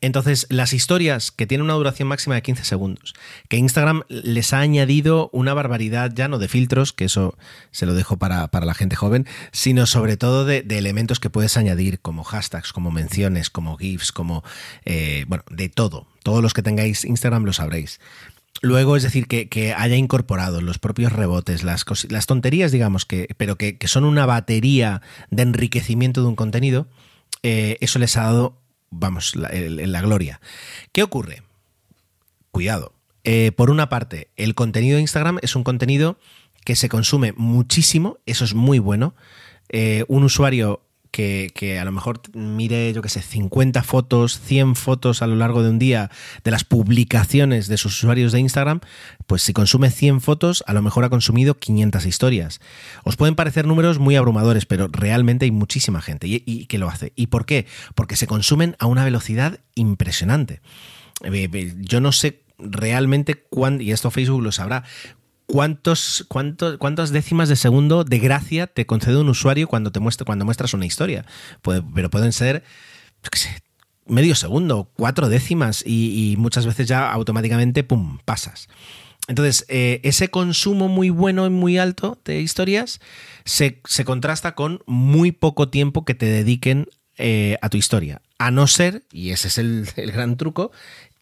Entonces, 0.00 0.46
las 0.50 0.72
historias 0.72 1.30
que 1.30 1.46
tienen 1.46 1.64
una 1.64 1.74
duración 1.74 2.08
máxima 2.08 2.34
de 2.34 2.42
15 2.42 2.64
segundos, 2.64 3.14
que 3.48 3.56
Instagram 3.56 4.02
les 4.08 4.52
ha 4.52 4.58
añadido 4.58 5.30
una 5.32 5.54
barbaridad 5.54 6.10
ya 6.12 6.26
no 6.26 6.38
de 6.38 6.48
filtros, 6.48 6.92
que 6.92 7.04
eso 7.04 7.38
se 7.70 7.86
lo 7.86 7.94
dejo 7.94 8.16
para, 8.16 8.48
la 8.52 8.74
gente 8.74 8.96
joven, 8.96 9.26
sino 9.52 9.86
sobre 9.86 10.16
todo 10.16 10.44
de, 10.44 10.64
elementos 10.68 11.20
que 11.20 11.30
puedes 11.30 11.56
añadir, 11.56 12.00
como 12.00 12.24
hashtags, 12.24 12.72
como 12.72 12.90
menciones, 12.90 13.48
como 13.48 13.76
GIFs, 13.76 14.10
como, 14.10 14.42
eh, 14.84 15.24
bueno, 15.28 15.44
de 15.50 15.68
todo. 15.68 16.08
Todos 16.24 16.42
los 16.42 16.52
que 16.52 16.62
tengáis 16.62 17.04
Instagram 17.04 17.44
lo 17.44 17.52
sabréis. 17.52 18.00
Luego, 18.62 18.96
es 18.96 19.04
decir, 19.04 19.28
que, 19.28 19.74
haya 19.76 19.94
incorporado 19.94 20.60
los 20.62 20.80
propios 20.80 21.12
rebotes, 21.12 21.62
las, 21.62 21.84
las 22.08 22.26
tonterías, 22.26 22.72
digamos, 22.72 23.04
que, 23.04 23.28
pero 23.36 23.56
que, 23.56 23.78
son 23.84 24.04
una 24.04 24.26
batería 24.26 25.00
de 25.30 25.44
enriquecimiento 25.44 26.22
de 26.22 26.28
un 26.28 26.34
contenido, 26.34 26.88
eh, 27.44 27.76
eso 27.80 28.00
les 28.00 28.16
ha 28.16 28.24
dado 28.24 28.65
vamos, 28.90 29.34
en 29.50 29.92
la, 29.92 30.00
gloria. 30.00 30.40
¿Qué 30.92 31.02
ocurre? 31.02 31.42
Cuidado. 32.50 32.92
Eh, 33.24 33.52
por 33.52 33.70
una 33.70 33.88
parte, 33.88 34.28
el 34.36 34.54
contenido 34.54 34.96
de 34.96 35.02
Instagram 35.02 35.38
es 35.42 35.56
un 35.56 35.64
contenido 35.64 36.18
que 36.64 36.76
se 36.76 36.88
consume 36.88 37.32
muchísimo, 37.36 38.18
eso 38.26 38.44
es 38.44 38.54
muy 38.54 38.78
bueno. 38.78 39.14
Eh, 39.68 40.04
un 40.08 40.24
usuario 40.24 40.85
que, 41.16 41.78
a 41.80 41.84
lo 41.84 41.92
mejor 41.92 42.20
mire, 42.34 42.92
yo 42.92 43.00
qué 43.00 43.08
sé, 43.08 43.22
50 43.22 43.82
fotos, 43.82 44.38
100 44.40 44.76
fotos 44.76 45.22
a 45.22 45.26
lo 45.26 45.34
largo 45.36 45.62
de 45.62 45.70
un 45.70 45.78
día 45.78 46.10
de 46.44 46.50
las 46.50 46.64
publicaciones 46.64 47.68
de 47.68 47.78
sus 47.78 47.96
usuarios 47.96 48.32
de 48.32 48.40
Instagram, 48.40 48.80
pues 49.26 49.42
si 49.42 49.54
consume 49.54 49.90
100 49.90 50.20
fotos, 50.20 50.62
a 50.66 50.74
lo 50.74 50.82
mejor 50.82 51.04
ha 51.04 51.08
consumido 51.08 51.54
500 51.54 52.04
historias. 52.04 52.60
Os 53.02 53.16
pueden 53.16 53.34
parecer 53.34 53.66
números 53.66 53.98
muy 53.98 54.14
abrumadores, 54.16 54.66
pero 54.66 54.88
realmente 54.88 55.46
hay 55.46 55.50
muchísima 55.50 56.02
gente 56.02 56.26
y, 56.28 56.66
que 56.66 56.78
lo 56.78 56.88
hace. 56.88 57.12
¿Y 57.16 57.28
por 57.28 57.46
qué? 57.46 57.66
Porque 57.94 58.16
se 58.16 58.26
consumen 58.26 58.76
a 58.78 58.86
una 58.86 59.04
velocidad 59.04 59.60
impresionante. 59.74 60.60
Eh, 61.24 61.74
yo 61.80 62.00
no 62.02 62.12
sé 62.12 62.42
realmente 62.58 63.34
cuándo, 63.34 63.82
y 63.82 63.92
esto 63.92 64.10
Facebook 64.10 64.42
lo 64.42 64.52
sabrá, 64.52 64.84
cuántos, 65.46 66.26
cuántas 66.28 67.10
décimas 67.10 67.48
de 67.48 67.56
segundo 67.56 68.04
de 68.04 68.18
gracia 68.18 68.66
te 68.66 68.86
concede 68.86 69.16
un 69.16 69.28
usuario 69.28 69.68
cuando, 69.68 69.92
te 69.92 70.00
muestra, 70.00 70.24
cuando 70.24 70.44
muestras 70.44 70.74
una 70.74 70.86
historia. 70.86 71.24
pero 71.62 72.10
pueden 72.10 72.32
ser, 72.32 72.64
medio 74.06 74.34
segundo, 74.34 74.90
cuatro 74.94 75.28
décimas 75.28 75.82
y, 75.86 76.34
muchas 76.38 76.66
veces 76.66 76.88
ya 76.88 77.10
automáticamente, 77.10 77.84
¡pum!, 77.84 78.18
pasas. 78.24 78.68
Entonces, 79.28 79.64
eh, 79.68 80.00
ese 80.04 80.28
consumo 80.28 80.88
muy 80.88 81.10
bueno 81.10 81.46
y 81.46 81.50
muy 81.50 81.78
alto 81.78 82.18
de 82.24 82.40
historias 82.40 83.00
se, 83.44 83.80
contrasta 84.04 84.54
con 84.54 84.82
muy 84.86 85.32
poco 85.32 85.68
tiempo 85.68 86.04
que 86.04 86.14
te 86.14 86.26
dediquen 86.26 86.88
eh, 87.18 87.56
a 87.60 87.68
tu 87.68 87.76
historia. 87.76 88.22
A 88.38 88.52
no 88.52 88.68
ser, 88.68 89.04
y 89.10 89.30
ese 89.30 89.48
es 89.48 89.58
el, 89.58 89.88
el 89.96 90.12
gran 90.12 90.36
truco, 90.36 90.70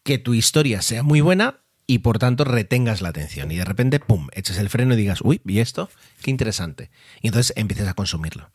que 0.03 0.19
tu 0.19 0.35
historia 0.35 0.83
sea 0.83 1.01
muy 1.01 1.21
buena 1.21 1.64
y 1.87 1.99
por 1.99 2.17
tanto 2.17 2.43
retengas 2.43 3.01
la 3.01 3.09
atención 3.09 3.51
y 3.51 3.57
de 3.57 3.65
repente, 3.65 3.99
¡pum!, 3.99 4.27
eches 4.33 4.57
el 4.57 4.69
freno 4.69 4.95
y 4.95 4.97
digas, 4.97 5.19
uy, 5.21 5.41
¿y 5.45 5.59
esto? 5.59 5.89
Qué 6.21 6.31
interesante. 6.31 6.89
Y 7.21 7.27
entonces 7.27 7.53
empieces 7.55 7.87
a 7.87 7.93
consumirlo. 7.93 8.49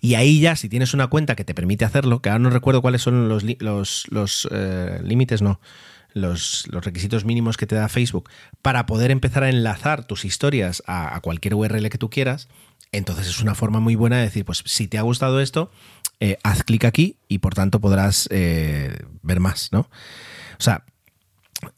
Y 0.00 0.14
ahí 0.14 0.40
ya, 0.40 0.54
si 0.54 0.68
tienes 0.68 0.92
una 0.92 1.06
cuenta 1.06 1.34
que 1.34 1.44
te 1.44 1.54
permite 1.54 1.86
hacerlo, 1.86 2.20
que 2.20 2.28
ahora 2.28 2.40
no 2.40 2.50
recuerdo 2.50 2.82
cuáles 2.82 3.00
son 3.00 3.28
los, 3.28 3.44
los, 3.60 4.48
eh, 4.50 5.00
límites, 5.02 5.40
no, 5.40 5.60
los, 6.12 6.66
los, 6.68 6.84
requisitos 6.84 7.24
mínimos 7.24 7.56
que 7.56 7.66
te 7.66 7.74
da 7.74 7.88
Facebook 7.88 8.28
para 8.60 8.84
poder 8.84 9.10
empezar 9.10 9.44
a 9.44 9.48
enlazar 9.48 10.06
tus 10.06 10.26
historias 10.26 10.82
a, 10.86 11.18
cualquier 11.22 11.54
URL 11.54 11.88
que 11.88 11.98
tú 11.98 12.10
quieras, 12.10 12.48
entonces 12.92 13.26
es 13.26 13.40
una 13.40 13.54
forma 13.54 13.80
muy 13.80 13.94
buena 13.94 14.18
de 14.18 14.24
decir, 14.24 14.44
pues 14.44 14.62
si 14.66 14.88
te 14.88 14.98
ha 14.98 15.02
gustado 15.02 15.40
esto, 15.40 15.70
eh, 16.20 16.36
haz 16.44 16.62
clic 16.62 16.84
aquí 16.84 17.16
y 17.28 17.38
por 17.38 17.54
tanto 17.54 17.80
podrás 17.80 18.28
eh, 18.30 19.04
ver 19.22 19.40
más, 19.40 19.70
¿no? 19.72 19.80
O 19.80 20.62
sea, 20.62 20.84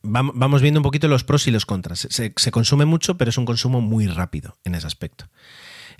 vamos 0.03 0.63
viendo 0.63 0.81
un 0.81 0.85
poquito 0.85 1.09
los 1.09 1.25
pros 1.25 1.47
y 1.47 1.51
los 1.51 1.67
contras. 1.67 2.09
Se, 2.11 2.51
consume 2.51 2.85
mucho, 2.85 3.17
pero 3.17 3.31
es 3.31 3.39
un 3.39 3.45
consumo 3.45 3.81
muy 3.81 4.07
rápido 4.07 4.57
en 4.65 4.75
ese 4.75 4.87
aspecto. 4.87 5.29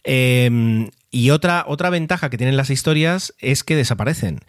Eh, 0.05 0.89
y 1.11 1.31
otra, 1.31 1.65
otra 1.69 1.89
ventaja 1.91 2.31
que 2.31 2.37
tienen 2.37 2.57
las 2.57 2.71
historias 2.71 3.33
es 3.39 3.63
que 3.63 3.77
desaparecen. 3.77 4.41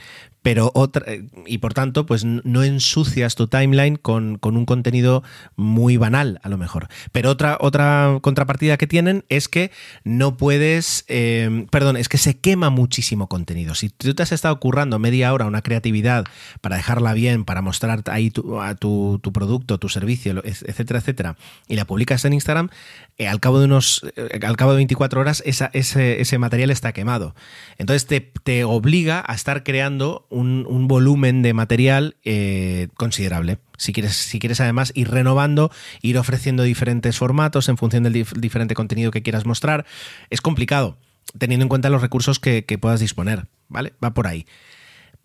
Pero 0.42 0.72
otra, 0.76 1.06
y 1.46 1.58
por 1.58 1.74
tanto, 1.74 2.06
pues 2.06 2.24
no 2.24 2.64
ensucias 2.64 3.36
tu 3.36 3.48
timeline 3.48 3.98
con, 3.98 4.40
un 4.42 4.66
contenido 4.66 5.22
muy 5.58 5.98
banal, 5.98 6.40
a 6.42 6.48
lo 6.48 6.58
mejor. 6.58 6.88
Pero 7.12 7.32
otra, 7.32 7.58
otra 7.60 8.20
contrapartida 8.22 8.78
que 8.78 8.88
tienen 8.88 9.26
es 9.28 9.50
que 9.50 9.72
no 10.06 10.38
puedes. 10.38 11.04
Eh, 11.10 11.66
perdón, 11.70 11.98
es 11.98 12.08
que 12.08 12.18
se 12.18 12.40
quema 12.40 12.70
muchísimo 12.70 13.28
contenido. 13.28 13.76
Si 13.76 13.90
tú 13.90 14.14
te 14.14 14.24
has 14.24 14.32
estado 14.32 14.58
currando 14.60 15.00
media 15.00 15.34
hora 15.34 15.46
una 15.46 15.62
creatividad 15.62 16.24
para 16.62 16.78
dejarla 16.78 17.14
bien, 17.14 17.44
para 17.44 17.62
mostrar 17.62 18.04
ahí 18.06 18.32
tu, 18.32 18.62
a 18.62 18.76
tu, 18.76 19.20
producto, 19.34 19.80
tu 19.80 19.90
servicio, 19.90 20.42
etcétera, 20.46 21.00
etcétera, 21.00 21.36
y 21.68 21.76
la 21.76 21.84
publicas 21.84 22.24
en 22.24 22.32
Instagram, 22.32 22.70
eh, 23.18 23.28
al 23.28 23.42
cabo 23.42 23.60
de 23.60 23.66
unos. 23.66 24.06
Eh, 24.16 24.40
al 24.46 24.56
cabo 24.56 24.72
de 24.72 24.78
24 24.78 25.20
horas, 25.20 25.44
esa, 25.46 25.70
ese, 25.74 26.22
ese 26.22 26.38
material 26.38 26.47
está 26.52 26.94
quemado. 26.94 27.36
Entonces 27.78 28.08
te, 28.44 28.64
obliga 28.64 29.24
a 29.26 29.34
estar 29.34 29.64
creando 29.64 30.26
un, 30.30 30.88
volumen 30.88 31.42
de 31.42 31.54
material 31.54 32.16
eh, 32.24 32.88
considerable. 32.96 33.60
Si 33.78 33.94
quieres, 33.94 34.16
si 34.16 34.40
quieres 34.40 34.60
además 34.60 34.92
ir 34.96 35.10
renovando, 35.10 35.72
ir 36.02 36.18
ofreciendo 36.18 36.64
diferentes 36.64 37.18
formatos 37.18 37.70
en 37.70 37.78
función 37.78 38.04
del 38.04 38.14
diferente 38.14 38.74
contenido 38.74 39.12
que 39.12 39.22
quieras 39.22 39.46
mostrar, 39.46 39.86
es 40.30 40.42
complicado, 40.42 40.98
teniendo 41.38 41.64
en 41.66 41.70
cuenta 41.70 41.90
los 41.90 42.02
recursos 42.02 42.40
que, 42.40 42.66
que 42.66 42.78
puedas 42.78 43.00
disponer. 43.00 43.48
¿Vale? 43.70 43.94
Va 44.04 44.14
por 44.14 44.28
ahí. 44.28 44.46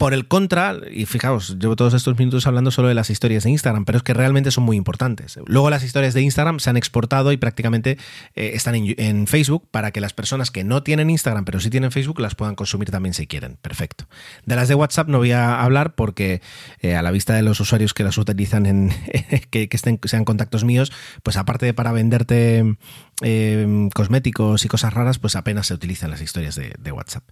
Por 0.02 0.14
el 0.14 0.26
contra, 0.26 0.78
y 0.90 1.06
fijaos, 1.06 1.60
llevo 1.60 1.76
todos 1.76 1.94
estos 1.94 2.18
minutos 2.18 2.48
hablando 2.48 2.72
solo 2.72 2.88
de 2.88 2.94
las 2.94 3.08
historias 3.08 3.44
de 3.44 3.50
Instagram, 3.50 3.84
pero 3.84 3.98
es 3.98 4.02
que 4.02 4.12
realmente 4.12 4.50
son 4.50 4.64
muy 4.64 4.76
importantes. 4.76 5.38
Luego 5.46 5.70
las 5.70 5.84
historias 5.84 6.12
de 6.12 6.22
Instagram 6.22 6.58
se 6.58 6.70
han 6.70 6.76
exportado 6.76 7.30
y 7.30 7.36
prácticamente 7.36 7.98
eh, 8.34 8.50
están 8.54 8.74
en, 8.74 9.28
Facebook 9.28 9.68
para 9.70 9.92
que 9.92 10.00
las 10.00 10.12
personas 10.12 10.50
que 10.50 10.64
no 10.64 10.82
tienen 10.82 11.08
Instagram 11.08 11.44
pero 11.44 11.60
sí 11.60 11.70
tienen 11.70 11.92
Facebook 11.92 12.18
las 12.18 12.34
puedan 12.34 12.56
consumir 12.56 12.90
también 12.90 13.14
si 13.14 13.28
quieren. 13.28 13.58
Perfecto. 13.62 14.08
De 14.44 14.56
las 14.56 14.66
de 14.66 14.74
WhatsApp 14.74 15.06
no 15.06 15.18
voy 15.18 15.30
a 15.30 15.62
hablar 15.62 15.94
porque 15.94 16.42
eh, 16.80 16.96
a 16.96 17.02
la 17.02 17.12
vista 17.12 17.34
de 17.34 17.42
los 17.42 17.60
usuarios 17.60 17.94
que 17.94 18.02
las 18.02 18.18
utilizan 18.18 18.66
en 18.66 18.90
que, 19.50 19.68
estén, 19.70 20.00
sean 20.02 20.24
contactos 20.24 20.64
míos, 20.64 20.90
pues 21.22 21.36
aparte 21.36 21.64
de 21.64 21.74
para 21.74 21.92
venderte 21.92 22.76
eh, 23.20 23.88
cosméticos 23.94 24.64
y 24.64 24.68
cosas 24.68 24.94
raras, 24.94 25.18
pues 25.18 25.36
apenas 25.36 25.66
se 25.66 25.74
utilizan 25.74 26.10
las 26.10 26.20
historias 26.20 26.54
de, 26.54 26.92
WhatsApp. 26.92 27.24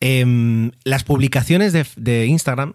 Em, 0.00 0.72
las 0.84 1.04
publicaciones 1.04 1.72
de, 1.72 2.26
Instagram 2.26 2.74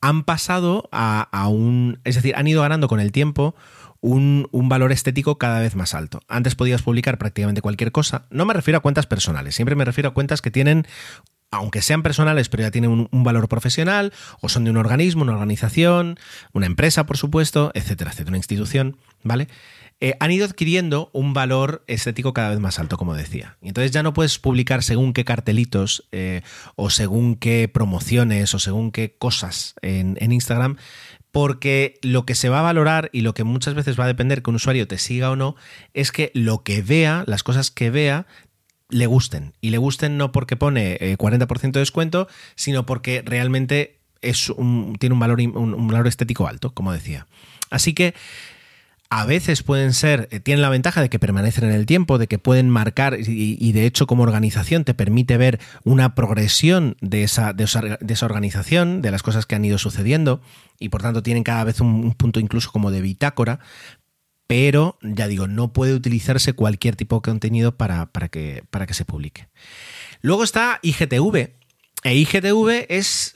han 0.00 0.24
pasado 0.24 0.88
a, 0.92 1.48
un. 1.48 2.00
Es 2.04 2.14
decir, 2.14 2.34
han 2.36 2.46
ido 2.46 2.62
ganando 2.62 2.88
con 2.88 3.00
el 3.00 3.12
tiempo 3.12 3.54
un, 4.00 4.48
valor 4.52 4.92
estético 4.92 5.38
cada 5.38 5.60
vez 5.60 5.74
más 5.74 5.94
alto. 5.94 6.20
Antes 6.28 6.54
podías 6.54 6.82
publicar 6.82 7.18
prácticamente 7.18 7.62
cualquier 7.62 7.92
cosa. 7.92 8.26
No 8.30 8.46
me 8.46 8.54
refiero 8.54 8.78
a 8.78 8.82
cuentas 8.82 9.06
personales, 9.06 9.54
siempre 9.54 9.74
me 9.74 9.84
refiero 9.84 10.10
a 10.10 10.14
cuentas 10.14 10.42
que 10.42 10.50
tienen. 10.50 10.86
Aunque 11.52 11.82
sean 11.82 12.04
personales, 12.04 12.48
pero 12.48 12.62
ya 12.62 12.70
tienen 12.70 13.08
un, 13.10 13.24
valor 13.24 13.48
profesional, 13.48 14.12
o 14.40 14.48
son 14.48 14.62
de 14.62 14.70
un 14.70 14.76
organismo, 14.76 15.22
una 15.22 15.32
organización, 15.32 16.16
una 16.52 16.66
empresa, 16.66 17.06
por 17.06 17.16
supuesto, 17.16 17.72
etcétera, 17.74 18.12
etcétera, 18.12 18.30
una 18.30 18.36
institución, 18.36 18.98
¿vale? 19.24 19.48
Eh, 20.02 20.16
han 20.18 20.30
ido 20.30 20.46
adquiriendo 20.46 21.10
un 21.12 21.34
valor 21.34 21.84
estético 21.86 22.32
cada 22.32 22.48
vez 22.48 22.58
más 22.58 22.78
alto, 22.78 22.96
como 22.96 23.14
decía. 23.14 23.58
Y 23.60 23.68
entonces 23.68 23.90
ya 23.90 24.02
no 24.02 24.14
puedes 24.14 24.38
publicar 24.38 24.82
según 24.82 25.12
qué 25.12 25.26
cartelitos 25.26 26.08
eh, 26.10 26.40
o 26.74 26.88
según 26.88 27.36
qué 27.36 27.68
promociones 27.68 28.54
o 28.54 28.58
según 28.58 28.92
qué 28.92 29.14
cosas 29.18 29.74
en, 29.82 30.16
Instagram, 30.32 30.78
porque 31.32 31.98
lo 32.00 32.24
que 32.24 32.34
se 32.34 32.48
va 32.48 32.60
a 32.60 32.62
valorar 32.62 33.10
y 33.12 33.20
lo 33.20 33.34
que 33.34 33.44
muchas 33.44 33.74
veces 33.74 34.00
va 34.00 34.04
a 34.04 34.06
depender 34.06 34.42
que 34.42 34.48
un 34.48 34.56
usuario 34.56 34.88
te 34.88 34.96
siga 34.96 35.30
o 35.30 35.36
no, 35.36 35.54
es 35.92 36.12
que 36.12 36.30
lo 36.34 36.62
que 36.62 36.80
vea, 36.80 37.24
las 37.26 37.42
cosas 37.42 37.70
que 37.70 37.90
vea, 37.90 38.26
le 38.88 39.06
gusten. 39.06 39.52
Y 39.60 39.68
le 39.68 39.76
gusten 39.76 40.16
no 40.16 40.32
porque 40.32 40.56
pone 40.56 40.98
40% 40.98 41.68
eh, 41.68 41.72
de 41.72 41.80
descuento, 41.80 42.26
sino 42.54 42.86
porque 42.86 43.22
realmente 43.22 43.98
es 44.22 44.52
tiene 44.98 45.12
un 45.12 45.20
valor, 45.20 45.40
un 45.40 45.88
valor 45.88 46.08
estético 46.08 46.46
alto, 46.46 46.72
como 46.72 46.92
decía. 46.92 47.26
Así 47.70 47.94
que 47.94 48.14
a 49.12 49.26
veces 49.26 49.64
pueden 49.64 49.92
ser, 49.92 50.28
eh, 50.30 50.38
tienen 50.38 50.62
la 50.62 50.68
ventaja 50.68 51.02
de 51.02 51.10
que 51.10 51.18
permanecen 51.18 51.64
en 51.64 51.72
el 51.72 51.84
tiempo, 51.84 52.16
de 52.16 52.28
que 52.28 52.38
pueden 52.38 52.70
marcar 52.70 53.18
y, 53.18 53.72
de 53.72 53.84
hecho 53.84 54.06
como 54.06 54.22
organización 54.22 54.84
te 54.84 54.94
permite 54.94 55.36
ver 55.36 55.58
una 55.82 56.14
progresión 56.14 56.96
de 57.00 57.24
esa, 57.24 57.52
de 57.52 57.64
esa, 57.64 58.26
organización, 58.26 59.02
de 59.02 59.10
las 59.10 59.24
cosas 59.24 59.46
que 59.46 59.56
han 59.56 59.64
ido 59.64 59.78
sucediendo 59.78 60.40
y 60.78 60.90
por 60.90 61.02
tanto 61.02 61.24
tienen 61.24 61.42
cada 61.42 61.64
vez 61.64 61.80
un, 61.80 62.14
punto 62.14 62.38
incluso 62.38 62.70
como 62.70 62.92
de 62.92 63.00
bitácora, 63.00 63.58
pero 64.46 64.96
ya 65.02 65.26
digo, 65.26 65.48
no 65.48 65.72
puede 65.72 65.94
utilizarse 65.94 66.52
cualquier 66.52 66.94
tipo 66.94 67.16
de 67.16 67.22
contenido 67.22 67.76
para, 67.76 68.06
para, 68.06 68.28
que, 68.28 68.62
para 68.70 68.86
que 68.86 68.94
se 68.94 69.04
publique. 69.04 69.48
Luego 70.22 70.44
está 70.44 70.78
IGTV. 70.82 71.50
E 72.04 72.14
IGTV 72.14 72.86
es 72.88 73.34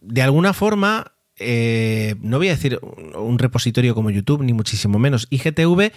de 0.00 0.22
alguna 0.22 0.52
forma 0.52 1.13
eh, 1.38 2.16
no 2.20 2.38
voy 2.38 2.48
a 2.48 2.52
decir 2.52 2.78
un 2.82 3.38
repositorio 3.38 3.94
como 3.94 4.10
YouTube, 4.10 4.42
ni 4.42 4.52
muchísimo 4.52 4.98
menos. 4.98 5.26
IGTV 5.30 5.92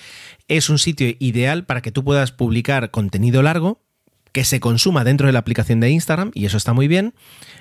es 0.48 0.70
un 0.70 0.80
sitio 0.80 1.14
ideal 1.20 1.66
para 1.66 1.82
que 1.82 1.92
tú 1.92 2.04
puedas 2.04 2.32
publicar 2.32 2.92
contenido 2.92 3.42
largo 3.44 3.82
que 4.32 4.44
se 4.44 4.60
consuma 4.60 5.04
dentro 5.04 5.26
de 5.26 5.34
la 5.34 5.40
aplicación 5.40 5.80
de 5.80 5.90
Instagram, 5.90 6.30
y 6.36 6.46
eso 6.46 6.58
está 6.58 6.74
muy 6.74 6.88
bien. 6.88 7.16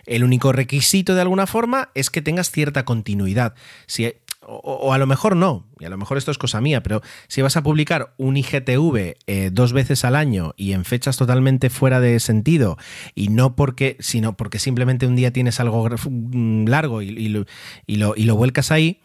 El 0.04 0.24
único 0.24 0.52
requisito 0.52 1.14
de 1.14 1.22
alguna 1.22 1.46
forma 1.46 1.90
es 1.94 2.10
que 2.10 2.20
tengas 2.20 2.50
cierta 2.50 2.84
continuidad. 2.84 3.54
Si 3.86 4.12
o, 4.46 4.92
a 4.92 4.98
lo 4.98 5.06
mejor 5.06 5.36
no, 5.36 5.66
y 5.78 5.84
a 5.84 5.88
lo 5.88 5.96
mejor 5.96 6.18
esto 6.18 6.30
es 6.30 6.38
cosa 6.38 6.60
mía, 6.60 6.82
pero 6.82 7.02
si 7.28 7.42
vas 7.42 7.56
a 7.56 7.62
publicar 7.62 8.14
un 8.16 8.36
IGTV 8.36 9.16
eh, 9.26 9.50
dos 9.52 9.72
veces 9.72 10.04
al 10.04 10.16
año 10.16 10.54
y 10.56 10.72
en 10.72 10.84
fechas 10.84 11.16
totalmente 11.16 11.70
fuera 11.70 12.00
de 12.00 12.20
sentido, 12.20 12.78
y 13.14 13.28
no 13.28 13.56
porque, 13.56 13.96
sino 14.00 14.36
porque 14.36 14.58
simplemente 14.58 15.06
un 15.06 15.16
día 15.16 15.32
tienes 15.32 15.60
algo 15.60 15.88
mm, 15.88 16.66
largo 16.66 17.02
y, 17.02 17.28
lo, 17.28 17.44
y 17.86 17.96
lo 17.96 18.36
vuelcas 18.36 18.70
ahí, 18.70 19.00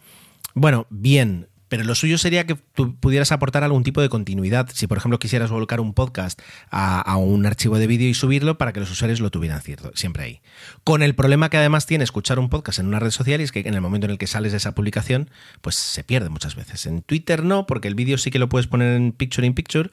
bueno, 0.54 0.86
bien, 0.90 1.48
pero 1.72 1.86
lo 1.86 1.96
suyo 1.96 2.18
sería 2.18 2.46
que 2.46 2.56
tú 2.56 2.98
pudieras 2.98 3.32
aportar 3.32 3.64
algún 3.64 3.84
tipo 3.84 4.02
de 4.02 4.10
continuidad. 4.10 4.68
Si, 4.74 4.88
por 4.88 4.98
ejemplo, 4.98 5.20
quisieras 5.20 5.52
volcar 5.52 5.80
un 5.80 5.94
podcast 5.94 6.42
a, 6.70 7.16
un 7.16 7.46
archivo 7.46 7.80
de 7.80 7.88
vídeo 7.88 8.10
y 8.10 8.14
subirlo 8.14 8.58
para 8.58 8.74
que 8.74 8.82
los 8.82 8.92
usuarios 8.92 9.22
lo 9.22 9.32
tuvieran 9.32 9.62
cierto, 9.62 9.90
siempre 9.96 10.24
ahí. 10.24 10.42
Con 10.84 11.02
el 11.02 11.16
problema 11.16 11.50
que 11.50 11.56
además 11.56 11.86
tiene 11.86 12.04
escuchar 12.04 12.40
un 12.40 12.50
podcast 12.50 12.80
en 12.80 12.88
una 12.88 13.00
red 13.00 13.12
social 13.12 13.40
y 13.40 13.46
es 13.46 13.54
que 13.54 13.62
en 13.62 13.74
el 13.74 13.80
momento 13.80 14.04
en 14.04 14.12
el 14.12 14.18
que 14.18 14.28
sales 14.28 14.52
de 14.52 14.58
esa 14.58 14.76
publicación, 14.76 15.30
pues 15.62 15.78
se 15.78 16.04
pierde 16.04 16.28
muchas 16.28 16.58
veces. 16.58 16.86
En 16.88 17.04
Twitter 17.04 17.42
no, 17.42 17.66
porque 17.66 17.88
el 17.88 17.96
vídeo 17.96 18.18
sí 18.18 18.32
que 18.32 18.40
lo 18.40 18.50
puedes 18.50 18.68
poner 18.68 18.94
en 18.98 19.14
picture 19.14 19.48
in 19.48 19.54
picture, 19.54 19.92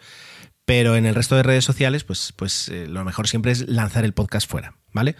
pero 0.64 0.96
en 0.96 1.06
el 1.06 1.14
resto 1.14 1.36
de 1.36 1.44
redes 1.44 1.64
sociales, 1.64 2.02
pues, 2.02 2.34
pues 2.34 2.70
eh, 2.70 2.88
lo 2.88 3.04
mejor 3.04 3.28
siempre 3.28 3.52
es 3.52 3.68
lanzar 3.68 4.04
el 4.04 4.14
podcast 4.14 4.50
fuera, 4.50 4.74
¿vale? 4.92 5.14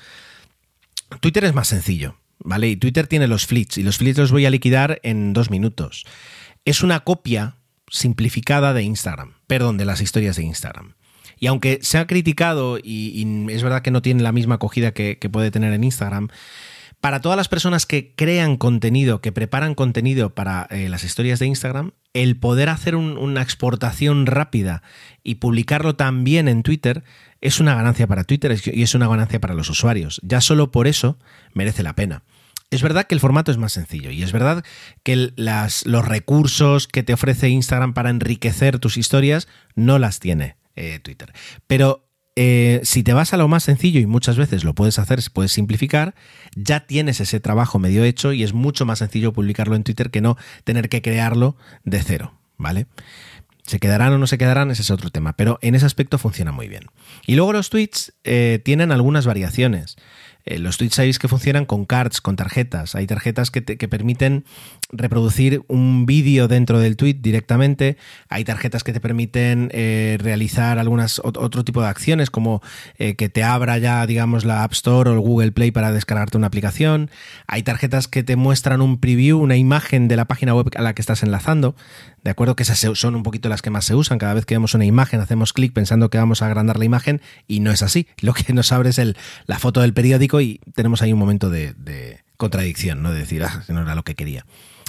Twitter 1.21 1.45
es 1.45 1.55
más 1.55 1.69
sencillo, 1.69 2.17
¿vale? 2.41 2.67
Y 2.67 2.75
Twitter 2.75 3.07
tiene 3.07 3.29
los 3.29 3.47
flits, 3.47 3.79
y 3.79 3.85
los 3.85 3.97
flits 3.97 4.19
los 4.19 4.33
voy 4.33 4.45
a 4.45 4.51
liquidar 4.51 4.99
en 5.05 5.33
dos 5.35 5.51
minutos 5.53 6.05
es 6.65 6.83
una 6.83 7.01
copia 7.01 7.57
simplificada 7.91 8.75
de 8.75 8.83
Instagram, 8.83 9.35
perdón, 9.47 9.79
de 9.79 9.85
las 9.85 10.01
historias 10.01 10.37
de 10.37 10.45
Instagram. 10.45 10.95
Y 11.41 11.47
aunque 11.47 11.79
se 11.83 11.99
ha 11.99 12.07
criticado 12.07 12.79
y, 12.83 13.47
es 13.51 13.63
verdad 13.63 13.83
que 13.83 13.91
no 13.91 14.03
tiene 14.03 14.23
la 14.23 14.33
misma 14.33 14.57
acogida 14.57 14.93
que, 14.93 15.17
puede 15.31 15.51
tener 15.51 15.73
en 15.73 15.85
Instagram, 15.85 16.29
para 17.01 17.21
todas 17.21 17.37
las 17.37 17.49
personas 17.49 17.87
que 17.87 18.13
crean 18.17 18.57
contenido, 18.57 19.21
que 19.21 19.31
preparan 19.31 19.77
contenido 19.77 20.35
para 20.35 20.67
eh, 20.71 20.89
las 20.89 21.05
historias 21.05 21.39
de 21.39 21.47
Instagram, 21.47 21.93
el 22.13 22.37
poder 22.37 22.69
hacer 22.69 22.97
una 22.97 23.43
exportación 23.43 24.27
rápida 24.27 24.83
y 25.23 25.37
publicarlo 25.37 25.95
también 25.95 26.49
en 26.49 26.65
Twitter 26.65 27.05
es 27.41 27.61
una 27.61 27.77
ganancia 27.77 28.09
para 28.09 28.25
Twitter 28.25 28.59
y 28.73 28.83
es 28.83 28.95
una 28.97 29.07
ganancia 29.07 29.41
para 29.41 29.55
los 29.55 29.71
usuarios. 29.71 30.21
Ya 30.25 30.41
solo 30.41 30.73
por 30.73 30.89
eso 30.89 31.19
merece 31.55 31.85
la 31.85 31.95
pena. 31.95 32.25
Es 32.71 32.83
verdad 32.83 33.07
que 33.07 33.15
el 33.15 33.21
formato 33.21 33.51
es 33.51 33.57
más 33.57 33.73
sencillo 33.73 34.11
y 34.11 34.23
es 34.23 34.33
verdad 34.33 34.63
que 35.03 35.33
los 35.37 36.05
recursos 36.07 36.87
que 36.87 37.03
te 37.03 37.15
ofrece 37.15 37.49
Instagram 37.49 37.95
para 37.95 38.11
enriquecer 38.11 38.79
tus 38.79 38.99
historias 38.99 39.49
no 39.75 39.99
las 39.99 40.21
tiene 40.21 40.57
eh, 40.77 40.99
Twitter. 40.99 41.33
Pero 41.67 42.09
eh, 42.41 42.81
si 42.85 43.03
te 43.03 43.15
vas 43.15 43.33
a 43.33 43.37
lo 43.37 43.49
más 43.49 43.65
sencillo 43.65 43.99
y 43.99 44.07
muchas 44.07 44.37
veces 44.37 44.63
lo 44.63 44.73
puedes 44.73 45.01
hacer, 45.01 45.19
puedes 45.33 45.51
simplificar, 45.51 46.15
ya 46.55 46.87
tienes 46.87 47.21
ese 47.21 47.41
trabajo 47.41 47.81
medio 47.81 48.05
hecho 48.05 48.33
y 48.33 48.45
es 48.45 48.53
mucho 48.53 48.87
más 48.87 49.01
sencillo 49.01 49.33
publicarlo 49.33 49.75
en 49.75 49.83
Twitter 49.83 50.11
que 50.11 50.21
no 50.21 50.37
tener 50.63 50.89
que 50.89 51.03
crearlo 51.03 51.57
de 51.83 52.01
cero, 52.01 52.39
¿vale? 52.57 52.87
Se 53.65 53.81
quedarán 53.81 54.13
o 54.13 54.19
no 54.19 54.29
se 54.29 54.39
quedarán, 54.39 54.71
ese 54.71 54.83
es 54.83 54.91
otro 54.93 55.11
tema, 55.11 55.33
pero 55.33 55.59
en 55.63 55.75
ese 55.75 55.85
aspecto 55.85 56.17
funciona 56.17 56.53
muy 56.53 56.69
bien. 56.69 56.85
Y 57.27 57.35
luego 57.35 57.53
los 57.53 57.71
tweets 57.71 58.13
eh, 58.23 58.61
tienen 58.65 58.93
algunas 58.93 59.27
variaciones. 59.27 59.97
Eh, 60.45 60.59
los 60.59 60.79
tweets 60.79 60.95
sabéis 60.95 61.19
que 61.19 61.29
funcionan 61.29 61.67
con 61.67 61.85
cards, 61.85 62.21
con 62.21 62.37
tarjetas. 62.37 62.95
Hay 62.95 63.07
tarjetas 63.07 63.51
que, 63.51 63.63
permiten 63.63 64.45
reproducir 64.91 65.63
un 65.69 66.07
vídeo 66.07 66.49
dentro 66.49 66.79
del 66.81 66.97
tweet 66.97 67.15
directamente. 67.15 67.97
Hay 68.29 68.45
tarjetas 68.45 68.85
que 68.85 68.93
te 68.93 69.01
permiten 69.01 69.71
eh, 69.73 70.17
realizar 70.21 70.79
algunas 70.79 71.21
otro 71.23 71.65
tipo 71.65 71.83
de 71.83 71.89
acciones, 71.89 72.31
como 72.31 72.63
eh, 72.97 73.15
que 73.15 73.29
te 73.29 73.45
abra 73.45 73.79
ya, 73.79 74.07
digamos, 74.07 74.45
la 74.45 74.65
App 74.65 74.73
Store 74.73 75.11
o 75.11 75.13
el 75.13 75.21
Google 75.21 75.53
Play 75.53 75.71
para 75.71 75.93
descargarte 75.93 76.37
una 76.37 76.47
aplicación. 76.47 77.11
Hay 77.47 77.63
tarjetas 77.63 78.09
que 78.09 78.23
te 78.23 78.37
muestran 78.37 78.81
un 78.81 78.99
preview, 78.99 79.39
una 79.39 79.57
imagen 79.57 80.09
de 80.09 80.17
la 80.17 80.25
página 80.25 80.55
web 80.55 80.71
a 80.77 80.83
la 80.83 80.95
que 80.95 81.03
estás 81.03 81.23
enlazando. 81.23 81.75
De 82.23 82.31
acuerdo 82.31 82.57
que 82.57 82.63
esas 82.63 82.79
son 82.99 83.15
un 83.15 83.23
poquito 83.23 83.49
las 83.49 83.63
que 83.63 83.71
más 83.71 83.85
se 83.85 83.95
usan. 83.95 84.19
Cada 84.19 84.35
vez 84.35 84.47
que 84.47 84.55
vemos 84.55 84.75
una 84.75 84.85
imagen 84.85 85.21
hacemos 85.21 85.53
clic 85.53 85.73
pensando 85.73 86.11
que 86.11 86.19
vamos 86.19 86.43
a 86.43 86.47
agrandar 86.47 86.79
la 86.79 86.85
imagen 86.85 87.21
y 87.47 87.61
no 87.61 87.71
es 87.71 87.83
así. 87.83 88.09
Lo 88.21 88.35
que 88.35 88.53
nos 88.53 88.73
abre 88.73 88.91
es 88.91 88.99
el, 88.99 89.17
la 89.47 89.59
foto 89.59 89.81
del 89.81 89.93
periódico 89.93 90.41
y 90.41 90.61
tenemos 90.75 91.03
ahí 91.03 91.13
un 91.13 91.19
momento 91.19 91.51
de, 91.51 91.75
contradicción, 92.37 93.03
¿no? 93.03 93.11
De 93.11 93.19
decir, 93.19 93.43
ah, 93.43 93.65
no 93.69 93.83
era 93.83 93.95
lo 93.95 94.05
que 94.05 94.15
quería. 94.15 94.45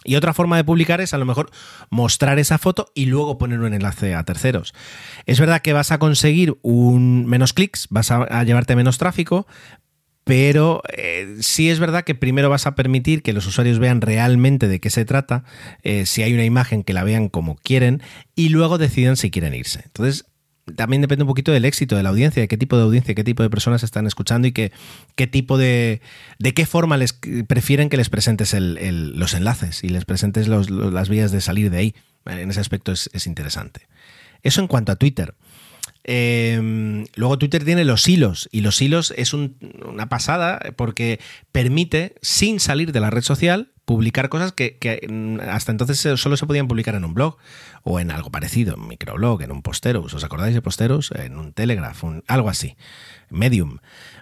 Y 0.05 0.15
otra 0.15 0.33
forma 0.33 0.57
de 0.57 0.63
publicar 0.63 1.01
es 1.01 1.13
a 1.13 1.17
lo 1.17 1.25
mejor 1.25 1.51
mostrar 1.89 2.39
esa 2.39 2.57
foto 2.57 2.91
y 2.95 3.05
luego 3.05 3.37
poner 3.37 3.59
un 3.59 3.73
enlace 3.73 4.15
a 4.15 4.23
terceros. 4.23 4.73
Es 5.25 5.39
verdad 5.39 5.61
que 5.61 5.73
vas 5.73 5.91
a 5.91 5.99
conseguir 5.99 6.57
un 6.61 7.25
menos 7.25 7.53
clics, 7.53 7.87
vas 7.89 8.11
a, 8.11 8.43
llevarte 8.43 8.75
menos 8.75 8.97
tráfico, 8.97 9.45
pero 10.23 10.81
eh, 10.95 11.37
sí 11.41 11.69
es 11.69 11.79
verdad 11.79 12.03
que 12.03 12.15
primero 12.15 12.49
vas 12.49 12.67
a 12.67 12.75
permitir 12.75 13.23
que 13.23 13.33
los 13.33 13.45
usuarios 13.45 13.79
vean 13.79 13.99
realmente 13.99 14.67
de 14.67 14.79
qué 14.79 14.89
se 14.89 15.03
trata, 15.03 15.43
eh, 15.83 16.05
si 16.05 16.23
hay 16.23 16.33
una 16.33 16.45
imagen 16.45 16.83
que 16.83 16.93
la 16.93 17.03
vean 17.03 17.29
como 17.29 17.55
quieren 17.55 18.01
y 18.35 18.49
luego 18.49 18.77
decidan 18.77 19.17
si 19.17 19.31
quieren 19.31 19.53
irse. 19.53 19.81
Entonces, 19.85 20.25
también 20.75 21.01
depende 21.01 21.23
un 21.23 21.27
poquito 21.27 21.51
del 21.51 21.65
éxito 21.65 21.95
de 21.95 22.03
la 22.03 22.09
audiencia, 22.09 22.41
de 22.41 22.47
qué 22.47 22.57
tipo 22.57 22.77
de 22.77 22.83
audiencia, 22.83 23.15
qué 23.15 23.23
tipo 23.23 23.43
de 23.43 23.49
personas 23.49 23.83
están 23.83 24.07
escuchando 24.07 24.47
y 24.47 24.51
qué, 24.51 24.71
qué 25.15 25.27
tipo 25.27 25.57
de. 25.57 26.01
de 26.37 26.53
qué 26.53 26.65
forma 26.65 26.97
les 26.97 27.13
prefieren 27.47 27.89
que 27.89 27.97
les 27.97 28.09
presentes 28.09 28.53
los 28.53 29.33
enlaces 29.33 29.83
y 29.83 29.89
les 29.89 30.05
presentes 30.05 30.47
las 30.47 31.09
vías 31.09 31.31
de 31.31 31.41
salir 31.41 31.69
de 31.71 31.77
ahí. 31.77 31.95
En 32.25 32.49
ese 32.49 32.59
aspecto 32.59 32.91
es, 32.91 33.27
interesante. 33.27 33.87
Eso 34.43 34.61
en 34.61 34.67
cuanto 34.67 34.91
a 34.91 34.95
Twitter. 34.95 35.35
Em, 36.03 37.05
luego 37.15 37.37
Twitter 37.37 37.65
tiene 37.65 37.83
los 37.83 38.07
hilos 38.07 38.47
y 38.51 38.61
los 38.61 38.81
hilos 38.81 39.13
es 39.17 39.33
una 39.33 40.09
pasada 40.09 40.59
porque 40.75 41.19
permite, 41.51 42.15
sin 42.21 42.59
salir 42.59 42.91
de 42.91 42.99
la 42.99 43.09
red 43.09 43.21
social, 43.21 43.71
publicar 43.89 44.29
cosas 44.29 44.51
que, 44.51 44.77
mm, 45.09 45.39
hasta 45.49 45.71
entonces 45.71 46.19
solo 46.19 46.37
se 46.37 46.45
podían 46.45 46.67
publicar 46.67 46.93
en 46.93 47.05
un 47.05 47.15
blog 47.15 47.37
o 47.83 47.99
en 47.99 48.11
algo 48.11 48.29
parecido, 48.29 48.73
en 48.73 48.81
un 48.81 48.87
microblog, 48.87 49.41
en 49.41 49.51
un 49.51 49.61
posteros. 49.61 50.13
¿Os 50.13 50.23
acordáis 50.23 50.53
de 50.53 50.61
posteros? 50.61 51.11
En 51.11 51.37
un 51.37 51.53
Telegraph, 51.53 52.03
algo 52.27 52.49
así. 52.49 52.75
Medium. 53.29 53.77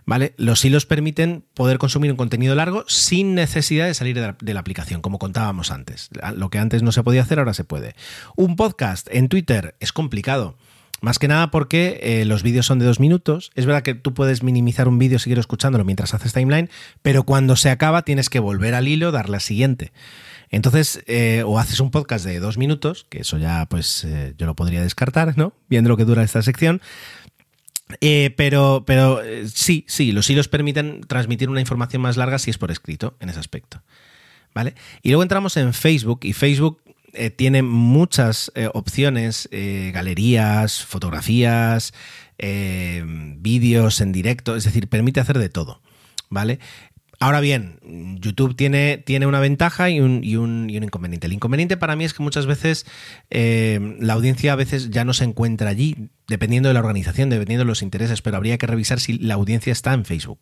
¿Vale? 0.05 0.33
Los 0.37 0.63
hilos 0.63 0.85
permiten 0.85 1.43
poder 1.53 1.77
consumir 1.77 2.11
un 2.11 2.17
contenido 2.17 2.55
largo 2.55 2.83
sin 2.87 3.35
necesidad 3.35 3.87
de 3.87 3.93
salir 3.93 4.15
de 4.15 4.53
la, 4.53 4.59
aplicación, 4.59 5.01
como 5.01 5.19
contábamos 5.19 5.71
antes. 5.71 6.09
Lo 6.35 6.49
que 6.49 6.59
antes 6.59 6.83
no 6.83 6.91
se 6.91 7.03
podía 7.03 7.21
hacer, 7.21 7.39
ahora 7.39 7.53
se 7.53 7.63
puede. 7.63 7.95
Un 8.35 8.55
podcast 8.55 9.07
en 9.11 9.29
Twitter 9.29 9.75
es 9.79 9.93
complicado. 9.93 10.55
Más 10.99 11.19
que 11.19 11.27
nada 11.27 11.51
porque 11.51 11.99
eh, 12.01 12.25
los 12.25 12.41
vídeos 12.41 12.65
son 12.65 12.79
de 12.79 12.85
dos 12.85 12.99
minutos. 12.99 13.51
Es 13.53 13.67
verdad 13.67 13.83
que 13.83 13.93
tú 13.93 14.13
puedes 14.15 14.41
minimizar 14.41 14.87
un 14.87 14.97
vídeo, 14.97 15.19
seguir 15.19 15.37
escuchándolo 15.37 15.85
mientras 15.85 16.15
haces 16.15 16.33
timeline, 16.33 16.69
pero 17.03 17.23
cuando 17.23 17.55
se 17.55 17.69
acaba 17.69 18.01
tienes 18.01 18.29
que 18.29 18.39
volver 18.39 18.73
al 18.73 18.87
hilo, 18.87 19.11
darle 19.11 19.37
a 19.37 19.39
siguiente. 19.39 19.91
Entonces, 20.49 21.03
eh, 21.07 21.43
o 21.45 21.59
haces 21.59 21.79
un 21.79 21.91
podcast 21.91 22.25
de 22.25 22.39
dos 22.39 22.57
minutos, 22.57 23.05
que 23.09 23.19
eso 23.19 23.37
ya 23.37 23.65
pues 23.67 24.03
eh, 24.05 24.33
yo 24.37 24.45
lo 24.45 24.55
podría 24.55 24.81
descartar, 24.81 25.37
¿no? 25.37 25.53
Viendo 25.69 25.89
lo 25.89 25.97
que 25.97 26.05
dura 26.05 26.23
esta 26.23 26.41
sección. 26.41 26.81
pero, 28.35 28.83
pero 28.85 29.21
sí, 29.53 29.85
sí, 29.87 30.11
los 30.11 30.29
hilos 30.29 30.47
permiten 30.47 31.01
transmitir 31.01 31.49
una 31.49 31.61
información 31.61 32.01
más 32.01 32.17
larga 32.17 32.39
si 32.39 32.49
es 32.49 32.57
por 32.57 32.71
escrito 32.71 33.15
en 33.19 33.29
ese 33.29 33.39
aspecto. 33.39 33.81
¿Vale? 34.53 34.73
Y 35.03 35.09
luego 35.09 35.21
entramos 35.21 35.55
en 35.57 35.71
Facebook 35.73 36.21
y 36.23 36.33
Facebook 36.33 36.81
eh, 37.17 37.31
tiene 37.31 37.63
muchas 37.63 38.51
eh, 38.53 38.69
opciones, 38.73 39.49
eh, 39.51 39.91
galerías, 39.93 40.85
fotografías, 40.85 41.93
vídeos 42.37 44.01
en 44.01 44.11
directo, 44.11 44.55
es 44.55 44.63
decir, 44.65 44.87
permite 44.87 45.19
hacer 45.19 45.39
de 45.39 45.49
todo, 45.49 45.81
¿vale? 46.29 46.59
Ahora 47.19 47.39
bien, 47.39 47.79
YouTube 48.21 48.55
tiene, 48.55 48.97
tiene 49.03 49.25
una 49.25 49.39
ventaja 49.39 49.89
y 49.89 49.99
un, 49.99 50.23
y, 50.23 50.35
un, 50.35 50.69
y 50.69 50.77
un, 50.77 50.83
inconveniente. 50.83 51.25
El 51.25 51.33
inconveniente 51.33 51.75
para 51.75 51.95
mí 51.95 52.05
es 52.05 52.13
que 52.13 52.21
muchas 52.21 52.45
veces 52.45 52.85
la 53.29 54.13
audiencia 54.13 54.53
a 54.53 54.55
veces 54.55 54.91
ya 54.91 55.03
no 55.03 55.13
se 55.13 55.23
encuentra 55.23 55.69
allí 55.69 56.09
dependiendo 56.27 56.69
de 56.69 56.73
la 56.73 56.81
organización, 56.81 57.29
dependiendo 57.29 57.63
de 57.63 57.67
los 57.67 57.81
intereses, 57.81 58.21
pero 58.21 58.37
habría 58.37 58.57
que 58.57 58.67
revisar 58.67 58.99
si 58.99 59.17
la 59.17 59.33
audiencia 59.33 59.71
está 59.71 59.93
en 59.93 60.05
Facebook. 60.05 60.39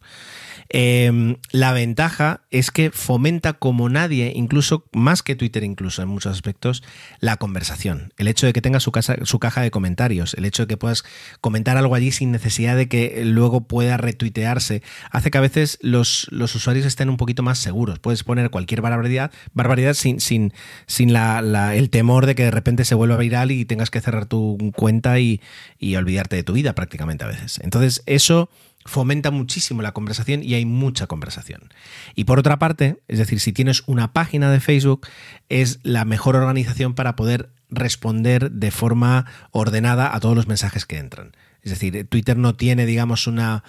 Em, 0.70 1.38
la 1.52 1.74
ventaja 1.74 2.42
es 2.50 2.72
que 2.72 2.90
fomenta 2.92 3.54
como 3.54 3.88
nadie, 3.90 4.34
incluso 4.36 4.86
más 4.94 5.22
que 5.22 5.36
Twitter, 5.36 5.64
incluso 5.64 6.02
en 6.02 6.10
muchos 6.10 6.34
aspectos, 6.34 6.84
la 7.20 7.38
conversación. 7.38 8.14
El 8.18 8.28
hecho 8.28 8.48
de 8.48 8.54
que 8.54 8.62
tenga 8.62 8.80
su, 8.80 8.92
su 9.24 9.40
caja 9.40 9.62
de 9.62 9.72
comentarios, 9.72 10.34
el 10.34 10.46
hecho 10.46 10.64
de 10.64 10.68
que 10.68 10.78
puedas 10.78 11.04
comentar 11.40 11.78
algo 11.78 11.94
allí 11.96 12.12
sin 12.12 12.32
necesidad 12.32 12.76
de 12.76 12.88
que 12.88 13.24
luego 13.26 13.62
pueda 13.62 13.98
retuitearse, 13.98 14.82
hace 15.12 15.32
que 15.32 15.38
a 15.38 15.42
veces 15.42 15.78
los, 15.82 16.28
los 16.32 16.56
usuarios 16.56 16.86
estén 16.86 17.10
un 17.10 17.18
poquito 17.18 17.44
más 17.44 17.60
seguros. 17.60 18.00
Puedes 18.00 18.24
poner 18.24 18.50
cualquier 18.50 18.82
barbaridad, 18.82 19.32
barbaridad 19.54 19.94
sin, 19.94 20.20
sin, 20.20 20.52
sin 20.88 21.14
la, 21.14 21.76
el 21.76 21.90
temor 21.90 22.26
de 22.26 22.36
que 22.36 22.44
de 22.44 22.52
repente 22.52 22.86
se 22.86 22.96
vuelva 22.96 23.18
viral 23.18 23.52
y 23.52 23.66
tengas 23.66 23.92
que 23.92 24.02
cerrar 24.02 24.26
tu 24.26 24.58
cuenta 24.76 25.20
y, 25.20 25.42
y 25.78 25.96
olvidarte 25.96 26.36
de 26.36 26.44
tu 26.44 26.54
vida 26.54 26.74
prácticamente 26.74 27.24
a 27.24 27.28
veces. 27.28 27.60
Entonces, 27.62 28.02
eso 28.06 28.50
fomenta 28.86 29.32
muchísimo 29.32 29.82
la 29.82 29.94
conversación 29.94 30.44
y 30.44 30.54
hay 30.54 30.66
mucha 30.66 31.08
conversación. 31.08 31.74
Y 32.14 32.26
por 32.26 32.40
otra 32.40 32.60
parte, 32.60 33.02
es 33.08 33.18
decir, 33.18 33.40
si 33.40 33.52
tienes 33.52 33.84
una 33.88 34.14
página 34.14 34.52
de 34.52 34.60
Facebook, 34.60 35.08
es 35.50 35.80
la 35.84 36.06
mejor 36.06 36.36
organización 36.36 36.94
para 36.94 37.16
poder 37.16 37.50
responder 37.70 38.52
de 38.52 38.72
forma 38.72 39.26
ordenada 39.52 40.16
a 40.16 40.20
todos 40.20 40.36
los 40.36 40.48
mensajes 40.48 40.86
que 40.86 40.98
entran. 40.98 41.36
Es 41.64 41.72
decir, 41.72 42.08
Twitter 42.08 42.38
no 42.38 42.56
tiene, 42.56 42.86
digamos, 42.86 43.26
una 43.26 43.64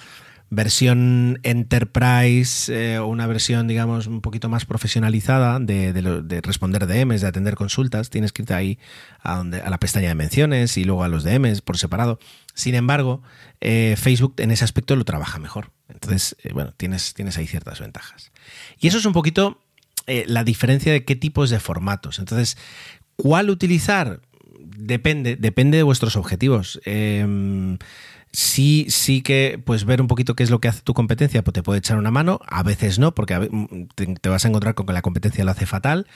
versión 0.49 1.41
enterprise 1.43 2.73
eh, 2.73 2.99
o 2.99 3.07
una 3.07 3.27
versión, 3.27 3.67
digamos, 3.67 4.07
un 4.07 4.21
poquito 4.21 4.49
más 4.49 4.65
profesionalizada 4.65 5.59
de, 5.59 5.93
de, 5.93 6.41
responder 6.41 6.87
DMs, 6.87 7.21
de 7.21 7.27
atender 7.27 7.57
consultas. 7.57 8.11
Tienes 8.11 8.33
que 8.33 8.45
ahí 8.55 8.79
a, 9.21 9.37
donde, 9.37 9.61
a 9.61 9.71
la 9.71 9.79
pestaña 9.79 10.09
de 10.09 10.15
menciones 10.15 10.77
y 10.77 10.85
luego 10.85 11.03
a 11.03 11.09
los 11.09 11.25
DMs 11.25 11.63
por 11.63 11.79
separado. 11.79 12.19
Sin 12.55 12.75
embargo, 12.75 13.23
eh, 13.61 13.97
Facebook 13.99 14.35
en 14.39 14.53
ese 14.53 14.65
aspecto 14.65 14.95
lo 14.95 15.05
trabaja 15.05 15.39
mejor. 15.39 15.73
Entonces, 15.89 16.37
eh, 16.43 16.51
bueno, 16.53 16.73
tienes, 16.77 17.15
tienes 17.15 17.37
ahí 17.39 17.47
ciertas 17.47 17.81
ventajas. 17.81 18.31
Y 18.79 18.87
eso 18.87 18.99
es 18.99 19.05
un 19.05 19.13
poquito 19.13 19.61
la 20.27 20.45
diferencia 20.45 20.93
de 20.93 21.05
qué 21.05 21.17
tipos 21.17 21.51
de 21.51 21.59
formatos. 21.59 22.21
Entonces, 22.21 22.57
¿cuál 23.17 23.51
utilizar? 23.51 24.21
Depende, 24.61 25.35
depende 25.35 25.79
de 25.79 25.83
vuestros 25.83 26.15
objetivos. 26.15 26.81
Sí, 28.39 28.85
sí 28.91 29.23
que 29.23 29.59
pues 29.65 29.87
ver 29.87 30.03
un 30.03 30.09
poquito 30.09 30.37
qué 30.37 30.43
es 30.43 30.51
lo 30.51 30.61
que 30.61 30.69
hace 30.69 30.83
tu 30.83 30.93
competencia, 30.93 31.43
pues 31.43 31.55
te 31.55 31.63
puede 31.63 31.79
echar 31.79 31.97
una 31.97 32.11
mano, 32.11 32.39
a 32.47 32.63
veces 32.63 32.99
no, 32.99 33.15
porque 33.15 33.35
mm, 33.39 33.87
te, 34.21 34.29
vas 34.29 34.45
a 34.45 34.49
encontrar 34.49 34.75
con 34.75 34.85
que 34.85 34.93
la 34.93 35.01
competencia 35.01 35.43
lo 35.43 35.53
hace 35.53 35.65
fatal, 35.65 36.07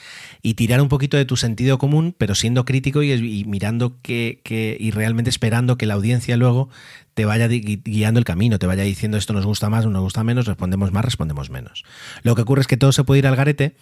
y 0.43 0.53
tirar 0.53 0.81
un 0.81 0.87
poquito 0.87 1.17
de 1.17 1.25
tu 1.25 1.35
sentido 1.35 1.79
común, 1.79 2.13
pero 2.15 2.35
siendo 2.35 2.63
crítico 2.63 3.01
y, 3.01 3.43
mirando 3.45 3.99
que, 4.03 4.39
que, 4.43 4.77
y 4.79 4.91
realmente 4.91 5.31
esperando 5.31 5.79
que 5.79 5.87
la 5.87 5.95
audiencia 5.95 6.37
luego 6.37 6.69
te 7.15 7.25
vaya 7.25 7.47
guiando 7.47 8.19
el 8.19 8.25
camino, 8.25 8.59
te 8.59 8.67
vaya 8.67 8.83
diciendo 8.83 9.17
esto 9.17 9.33
nos 9.33 9.47
gusta 9.47 9.71
más, 9.71 9.87
nos 9.87 10.03
gusta 10.03 10.23
menos, 10.23 10.45
respondemos 10.45 10.91
más, 10.91 11.03
respondemos 11.03 11.49
menos. 11.49 11.85
Lo 12.21 12.35
que 12.35 12.43
ocurre 12.43 12.61
es 12.61 12.67
que 12.67 12.77
todo 12.77 12.91
se 12.91 13.03
puede 13.03 13.17
ir 13.17 13.25
al 13.25 13.35
garete 13.35 13.75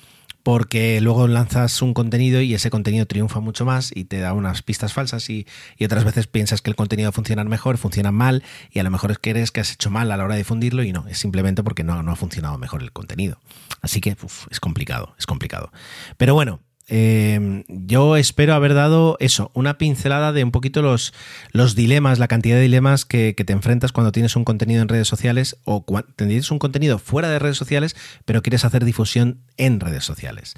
porque 0.44 1.02
luego 1.02 1.28
lanzas 1.28 1.82
un 1.82 1.94
contenido 1.94 2.42
y 2.42 2.54
ese 2.54 2.70
contenido 2.70 3.06
triunfa 3.06 3.40
mucho 3.40 3.66
más 3.66 3.92
y 3.94 4.06
te 4.06 4.20
da 4.20 4.34
unas 4.34 4.62
pistas 4.62 4.94
falsas 4.94 5.30
y, 5.30 5.46
otras 5.84 6.04
veces 6.04 6.28
piensas 6.28 6.62
que 6.62 6.70
el 6.70 6.76
contenido 6.76 7.12
funciona 7.12 7.44
mejor, 7.44 7.78
funciona 7.78 8.12
mal 8.12 8.44
y 8.72 8.80
a 8.80 8.84
lo 8.84 8.92
mejor 8.92 9.12
es 9.12 9.52
que 9.52 9.60
has 9.60 9.74
hecho 9.74 9.90
mal 9.90 10.12
a 10.12 10.18
la 10.18 10.24
hora 10.24 10.36
de 10.36 10.40
difundirlo 10.40 10.84
y 10.84 10.94
no, 10.94 11.08
es 11.08 11.18
simplemente 11.18 11.64
porque 11.64 11.84
no, 11.84 12.04
no 12.04 12.12
ha 12.12 12.16
funcionado 12.16 12.58
mejor 12.58 12.84
el 12.84 12.92
contenido. 12.92 13.40
Así 13.82 14.02
que 14.02 14.16
es 14.50 14.60
complicado, 14.60 15.16
es 15.18 15.26
complicado. 15.26 15.72
Pero 16.18 16.34
bueno, 16.34 16.60
Em, 16.92 17.66
yo 17.68 18.18
espero 18.18 18.56
haber 18.56 18.74
dado 18.74 19.16
eso, 19.20 19.52
una 19.54 19.78
pincelada 19.78 20.34
de 20.34 20.44
un 20.44 20.50
poquito 20.50 20.82
los, 20.82 21.14
los 21.52 21.76
dilemas, 21.76 22.18
la 22.18 22.28
cantidad 22.28 22.56
de 22.56 22.64
dilemas 22.64 23.06
que, 23.06 23.34
te 23.34 23.54
enfrentas 23.54 23.92
cuando 23.92 24.12
tienes 24.12 24.36
un 24.36 24.44
contenido 24.44 24.82
en 24.82 24.90
redes 24.90 25.08
sociales 25.08 25.58
o 25.66 25.86
cuando 25.86 26.12
tienes 26.16 26.50
un 26.50 26.58
contenido 26.58 26.98
fuera 26.98 27.30
de 27.30 27.38
redes 27.38 27.58
sociales, 27.58 27.96
pero 28.26 28.42
quieres 28.42 28.66
hacer 28.66 28.86
difusión 28.86 29.40
en 29.58 29.80
redes 29.80 30.04
sociales 30.04 30.56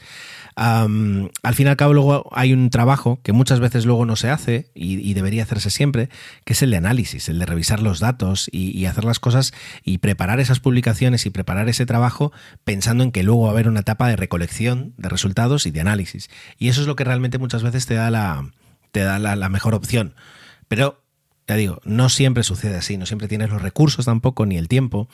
al 0.56 1.54
fin 1.54 1.68
y 1.68 1.70
al 1.70 1.78
cabo 1.78 1.94
luego 1.94 2.30
hay 2.32 2.54
un 2.54 2.70
trabajo 2.70 3.20
que 3.24 3.34
muchas 3.34 3.60
veces 3.60 3.86
luego 3.86 4.06
no 4.06 4.16
se 4.16 4.30
hace 4.30 4.72
y, 4.74 5.14
debería 5.14 5.44
hacerse 5.44 5.70
siempre, 5.70 6.10
que 6.46 6.54
es 6.54 6.62
el 6.62 6.72
de 6.72 6.78
análisis, 6.78 7.30
el 7.30 7.40
de 7.40 7.46
revisar 7.46 7.82
los 7.82 8.00
datos 8.00 8.50
y, 8.52 8.86
hacer 8.86 9.04
las 9.04 9.20
cosas 9.20 9.54
y 9.84 10.00
preparar 10.00 10.40
esas 10.40 10.60
publicaciones 10.60 11.26
y 11.26 11.30
preparar 11.30 11.70
ese 11.70 11.86
trabajo 11.86 12.32
pensando 12.64 13.04
en 13.04 13.12
que 13.12 13.24
luego 13.24 13.44
va 13.44 13.50
a 13.50 13.52
haber 13.52 13.68
una 13.68 13.82
etapa 13.82 14.08
de 14.08 14.16
recolección 14.16 14.94
de 14.98 15.10
resultados 15.10 15.66
y 15.66 15.72
de 15.72 15.82
análisis. 15.82 16.30
Y 16.58 16.70
eso 16.70 16.82
es 16.82 16.88
lo 16.88 16.96
que 16.96 17.04
realmente 17.04 17.38
muchas 17.38 17.64
veces 17.64 17.86
te 17.86 17.94
da 17.94 18.12
la, 18.12 18.52
te 18.92 19.02
da 19.02 19.20
la 19.20 19.50
mejor 19.50 19.74
opción. 19.76 20.16
Pero 20.68 21.02
ya 21.48 21.56
digo, 21.56 21.82
no 21.84 22.08
siempre 22.08 22.44
sucede 22.44 22.78
así, 22.78 22.98
no 22.98 23.06
siempre 23.06 23.28
tienes 23.28 23.50
los 23.50 23.62
recursos 23.62 24.06
tampoco, 24.06 24.46
ni 24.46 24.58
el 24.58 24.68
tiempo, 24.70 25.10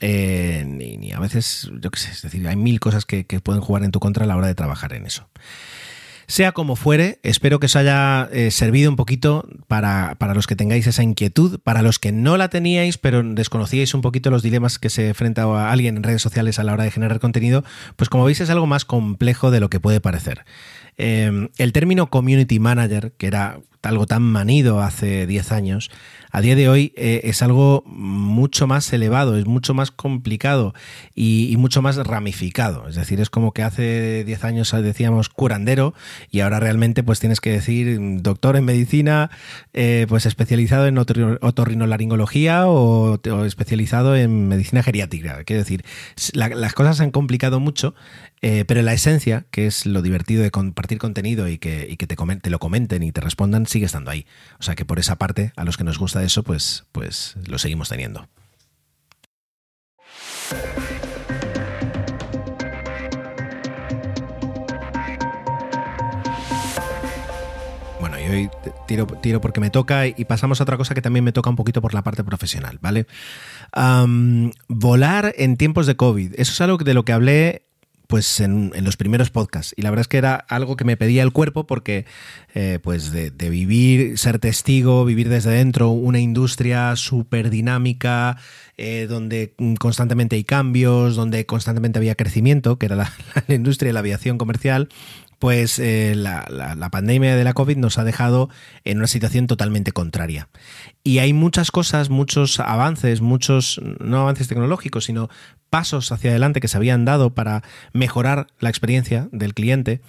eh, 0.00 0.64
ni, 0.66 1.12
a 1.12 1.18
veces, 1.18 1.70
yo 1.80 1.90
qué 1.90 1.98
sé, 1.98 2.10
es 2.10 2.22
decir, 2.22 2.46
hay 2.48 2.56
mil 2.56 2.80
cosas 2.80 3.04
que, 3.04 3.24
pueden 3.42 3.60
jugar 3.60 3.84
en 3.84 3.90
tu 3.90 4.00
contra 4.00 4.24
a 4.24 4.26
la 4.26 4.36
hora 4.36 4.46
de 4.46 4.54
trabajar 4.54 4.92
en 4.92 5.06
eso. 5.06 5.28
Sea 6.26 6.52
como 6.52 6.76
fuere, 6.76 7.18
espero 7.24 7.58
que 7.58 7.66
os 7.66 7.74
haya 7.74 8.28
eh, 8.32 8.52
servido 8.52 8.88
un 8.88 8.94
poquito 8.94 9.48
para, 9.66 10.14
para, 10.14 10.32
los 10.32 10.46
que 10.46 10.54
tengáis 10.54 10.86
esa 10.86 11.02
inquietud, 11.02 11.58
para 11.64 11.82
los 11.82 11.98
que 11.98 12.12
no 12.12 12.36
la 12.36 12.48
teníais, 12.48 12.98
pero 12.98 13.22
desconocíais 13.24 13.94
un 13.94 14.00
poquito 14.00 14.30
los 14.30 14.42
dilemas 14.42 14.78
que 14.78 14.90
se 14.90 15.08
enfrenta 15.08 15.70
alguien 15.70 15.96
en 15.96 16.04
redes 16.04 16.22
sociales 16.22 16.60
a 16.60 16.62
la 16.62 16.72
hora 16.72 16.84
de 16.84 16.92
generar 16.92 17.18
contenido, 17.18 17.64
pues 17.96 18.08
como 18.08 18.24
veis 18.24 18.40
es 18.40 18.48
algo 18.48 18.66
más 18.66 18.84
complejo 18.84 19.50
de 19.50 19.58
lo 19.58 19.70
que 19.70 19.80
puede 19.80 20.00
parecer. 20.00 20.44
Eh, 20.98 21.48
el 21.56 21.72
término 21.72 22.10
community 22.10 22.60
manager, 22.60 23.12
que 23.18 23.26
era 23.26 23.58
algo 23.82 24.06
tan 24.06 24.22
manido 24.22 24.80
hace 24.80 25.26
10 25.26 25.52
años, 25.52 25.90
a 26.30 26.40
día 26.40 26.56
de 26.56 26.68
hoy 26.68 26.92
eh, 26.96 27.22
es 27.24 27.42
algo 27.42 27.82
mucho 27.86 28.66
más 28.66 28.92
elevado, 28.92 29.36
es 29.36 29.46
mucho 29.46 29.74
más 29.74 29.90
complicado 29.90 30.74
y, 31.14 31.56
mucho 31.58 31.82
más 31.82 31.96
ramificado. 31.96 32.88
Es 32.88 32.94
decir, 32.94 33.20
es 33.20 33.28
como 33.28 33.52
que 33.52 33.62
hace 33.62 34.24
10 34.24 34.44
años 34.44 34.74
decíamos 34.82 35.28
curandero 35.28 35.92
y 36.30 36.40
ahora 36.40 36.58
realmente 36.58 37.02
pues 37.02 37.20
tienes 37.20 37.40
que 37.40 37.50
decir 37.50 37.98
doctor 38.22 38.56
en 38.56 38.64
medicina, 38.64 39.30
eh, 39.74 40.06
pues 40.08 40.24
especializado 40.24 40.86
en 40.86 40.96
otorrinolaringología 40.96 42.66
o, 42.66 43.18
o, 43.18 43.44
especializado 43.44 44.16
en 44.16 44.48
medicina 44.48 44.82
geriátrica. 44.82 45.44
Quiero 45.44 45.62
decir, 45.62 45.84
las 46.32 46.72
cosas 46.72 46.96
se 46.96 47.02
han 47.02 47.10
complicado 47.10 47.60
mucho 47.60 47.94
eh, 48.42 48.64
pero 48.66 48.80
la 48.80 48.94
esencia, 48.94 49.44
que 49.50 49.66
es 49.66 49.84
lo 49.84 50.00
divertido 50.00 50.42
de 50.42 50.50
compartir 50.50 50.98
contenido 50.98 51.46
y 51.46 51.58
que, 51.58 51.94
te, 51.98 52.06
te, 52.06 52.50
lo 52.50 52.58
comenten 52.58 53.02
y 53.02 53.12
te 53.12 53.20
respondan, 53.20 53.66
sigue 53.66 53.84
estando 53.84 54.10
ahí. 54.10 54.26
O 54.58 54.62
sea 54.62 54.74
que 54.74 54.86
por 54.86 54.98
esa 54.98 55.16
parte, 55.16 55.52
a 55.56 55.64
los 55.64 55.76
que 55.76 55.84
nos 55.84 55.98
gusta 55.98 56.22
eso, 56.22 56.42
pues, 56.42 56.84
pues 56.92 57.36
lo 57.46 57.58
seguimos 57.58 57.90
teniendo. 57.90 58.26
Bueno, 68.00 68.18
y 68.18 68.22
hoy 68.22 68.50
tiro, 68.88 69.06
tiro, 69.06 69.42
porque 69.42 69.60
me 69.60 69.68
toca 69.68 70.06
y 70.06 70.24
pasamos 70.24 70.60
a 70.60 70.62
otra 70.62 70.78
cosa 70.78 70.94
que 70.94 71.02
también 71.02 71.24
me 71.24 71.32
toca 71.32 71.50
un 71.50 71.56
poquito 71.56 71.82
por 71.82 71.92
la 71.92 72.02
parte 72.02 72.24
profesional, 72.24 72.78
¿vale? 72.80 73.06
volar 74.68 75.34
en 75.36 75.58
tiempos 75.58 75.86
de 75.86 75.96
COVID. 75.96 76.32
Eso 76.38 76.52
es 76.52 76.60
algo 76.62 76.78
de 76.78 76.94
lo 76.94 77.04
que 77.04 77.12
hablé 77.12 77.69
pues 78.10 78.40
en, 78.40 78.72
los 78.82 78.96
primeros 78.96 79.30
podcasts. 79.30 79.72
Y 79.76 79.82
la 79.82 79.90
verdad 79.90 80.02
es 80.02 80.08
que 80.08 80.18
era 80.18 80.34
algo 80.34 80.76
que 80.76 80.84
me 80.84 80.96
pedía 80.96 81.22
el 81.22 81.32
cuerpo 81.32 81.66
porque 81.66 82.06
eh, 82.54 82.80
pues 82.82 83.12
de, 83.12 83.30
vivir, 83.30 84.18
ser 84.18 84.40
testigo, 84.40 85.04
vivir 85.04 85.28
desde 85.28 85.52
dentro, 85.52 85.90
una 85.90 86.18
industria 86.18 86.96
súper 86.96 87.50
dinámica, 87.50 88.36
eh, 88.76 89.06
donde 89.08 89.54
constantemente 89.78 90.34
hay 90.34 90.42
cambios, 90.42 91.14
donde 91.14 91.46
constantemente 91.46 92.00
había 92.00 92.16
crecimiento, 92.16 92.78
que 92.78 92.86
era 92.86 92.96
la, 92.96 93.12
la 93.46 93.54
industria 93.54 93.90
de 93.90 93.92
la 93.94 94.00
aviación 94.00 94.38
comercial, 94.38 94.88
pues 95.40 95.80
la, 95.80 96.88
pandemia 96.92 97.34
de 97.34 97.44
la 97.44 97.54
COVID 97.54 97.78
nos 97.78 97.98
ha 97.98 98.04
dejado 98.04 98.50
en 98.84 98.98
una 98.98 99.08
situación 99.08 99.48
totalmente 99.48 99.90
contraria. 99.90 100.48
Y 101.02 101.18
hay 101.18 101.32
muchas 101.32 101.70
cosas, 101.72 102.10
muchos 102.10 102.60
avances, 102.60 103.22
muchos, 103.22 103.80
no 103.98 104.20
avances 104.20 104.46
tecnológicos, 104.48 105.06
sino 105.06 105.30
pasos 105.70 106.12
hacia 106.12 106.30
adelante 106.30 106.60
que 106.60 106.68
se 106.68 106.76
habían 106.76 107.06
dado 107.06 107.34
para 107.34 107.62
mejorar 107.92 108.48
la 108.58 108.68
experiencia 108.68 109.28
del 109.32 109.54
cliente 109.54 110.02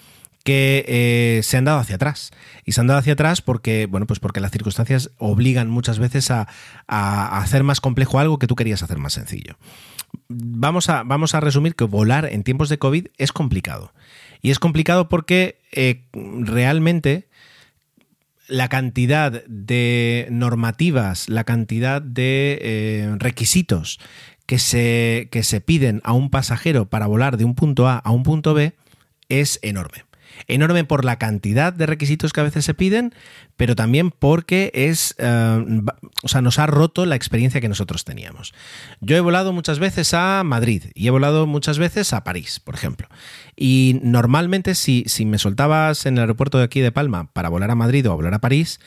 que 0.43 0.85
eh, 0.87 1.43
se 1.43 1.57
han 1.57 1.65
dado 1.65 1.79
hacia 1.79 1.95
atrás. 1.95 2.31
Y 2.65 2.73
se 2.73 2.81
han 2.81 2.87
dado 2.87 2.99
hacia 2.99 3.13
atrás 3.13 3.41
porque, 3.41 3.85
bueno, 3.85 4.07
pues 4.07 4.19
porque 4.19 4.39
las 4.39 4.51
circunstancias 4.51 5.11
obligan 5.17 5.69
muchas 5.69 5.99
veces 5.99 6.31
a, 6.31 6.47
hacer 6.87 7.63
más 7.63 7.79
complejo 7.79 8.19
algo 8.19 8.37
que 8.39 8.47
tú 8.47 8.55
querías 8.55 8.83
hacer 8.83 8.97
más 8.97 9.13
sencillo. 9.13 9.57
Vamos 10.27 10.89
a, 10.89 11.03
vamos 11.03 11.35
a 11.35 11.39
resumir 11.39 11.75
que 11.75 11.85
volar 11.85 12.25
en 12.25 12.43
tiempos 12.43 12.67
de 12.67 12.79
COVID 12.79 13.07
es 13.17 13.31
complicado. 13.31 13.93
Y 14.41 14.51
es 14.51 14.59
complicado 14.59 15.09
porque 15.09 15.59
eh, 15.71 16.03
realmente 16.13 17.27
la 18.47 18.67
cantidad 18.67 19.43
de 19.45 20.27
normativas, 20.29 21.29
la 21.29 21.43
cantidad 21.43 22.01
de 22.01 22.59
eh, 22.61 23.15
requisitos 23.17 23.99
que 24.45 24.59
se, 24.59 25.29
que 25.31 25.43
se 25.43 25.61
piden 25.61 26.01
a 26.03 26.13
un 26.13 26.29
pasajero 26.29 26.89
para 26.89 27.07
volar 27.07 27.37
de 27.37 27.45
un 27.45 27.55
punto 27.55 27.87
A 27.87 27.97
a 27.97 28.11
un 28.11 28.23
punto 28.23 28.53
B 28.53 28.73
es 29.29 29.59
enorme. 29.61 30.03
Enorme 30.47 30.83
por 30.83 31.05
la 31.05 31.17
cantidad 31.17 31.73
de 31.73 31.85
requisitos 31.85 32.33
que 32.33 32.41
a 32.41 32.43
veces 32.43 32.65
se 32.65 32.73
piden, 32.73 33.13
pero 33.57 33.75
también 33.75 34.11
porque 34.11 34.71
es, 34.73 35.15
eh, 35.17 35.81
o 36.23 36.27
sea, 36.27 36.41
nos 36.41 36.59
ha 36.59 36.67
roto 36.67 37.05
la 37.05 37.15
experiencia 37.15 37.61
que 37.61 37.69
nosotros 37.69 38.05
teníamos. 38.05 38.53
Yo 38.99 39.15
he 39.15 39.19
volado 39.19 39.53
muchas 39.53 39.79
veces 39.79 40.13
a 40.13 40.43
Madrid 40.43 40.85
y 40.93 41.07
he 41.07 41.11
volado 41.11 41.47
muchas 41.47 41.77
veces 41.79 42.13
a 42.13 42.23
París, 42.23 42.59
por 42.59 42.75
ejemplo. 42.75 43.07
Y 43.55 43.99
normalmente 44.03 44.75
si, 44.75 45.03
si 45.07 45.25
me 45.25 45.37
soltabas 45.37 46.05
en 46.05 46.15
el 46.15 46.21
aeropuerto 46.21 46.57
de 46.57 46.65
aquí 46.65 46.81
de 46.81 46.91
Palma 46.91 47.31
para 47.33 47.49
volar 47.49 47.71
a 47.71 47.75
Madrid 47.75 48.07
o 48.09 48.11
a 48.11 48.15
volar 48.15 48.33
a 48.33 48.41
París, 48.41 48.79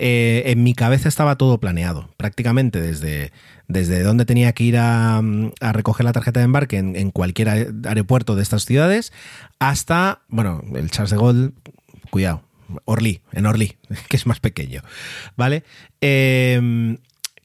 eh, 0.00 0.44
en 0.46 0.62
mi 0.62 0.74
cabeza 0.74 1.08
estaba 1.08 1.36
todo 1.36 1.58
planeado, 1.58 2.08
prácticamente 2.16 2.80
desde, 2.80 3.32
desde 3.68 4.02
donde 4.02 4.24
tenía 4.24 4.52
que 4.52 4.64
ir 4.64 4.76
a, 4.78 5.22
recoger 5.60 6.04
la 6.04 6.12
tarjeta 6.12 6.40
de 6.40 6.44
embarque 6.44 6.78
en, 6.78 7.10
cualquier 7.10 7.48
aeropuerto 7.84 8.34
de 8.34 8.42
estas 8.42 8.64
ciudades, 8.64 9.12
hasta, 9.58 10.22
bueno, 10.28 10.62
el 10.74 10.90
Charles 10.90 11.10
de 11.10 11.16
Gaulle, 11.16 11.50
cuidado, 12.10 12.42
Orly, 12.84 13.20
en 13.32 13.46
Orly, 13.46 13.76
que 14.08 14.16
es 14.16 14.26
más 14.26 14.40
pequeño, 14.40 14.82
¿vale? 15.36 15.62
Eh, 16.00 16.98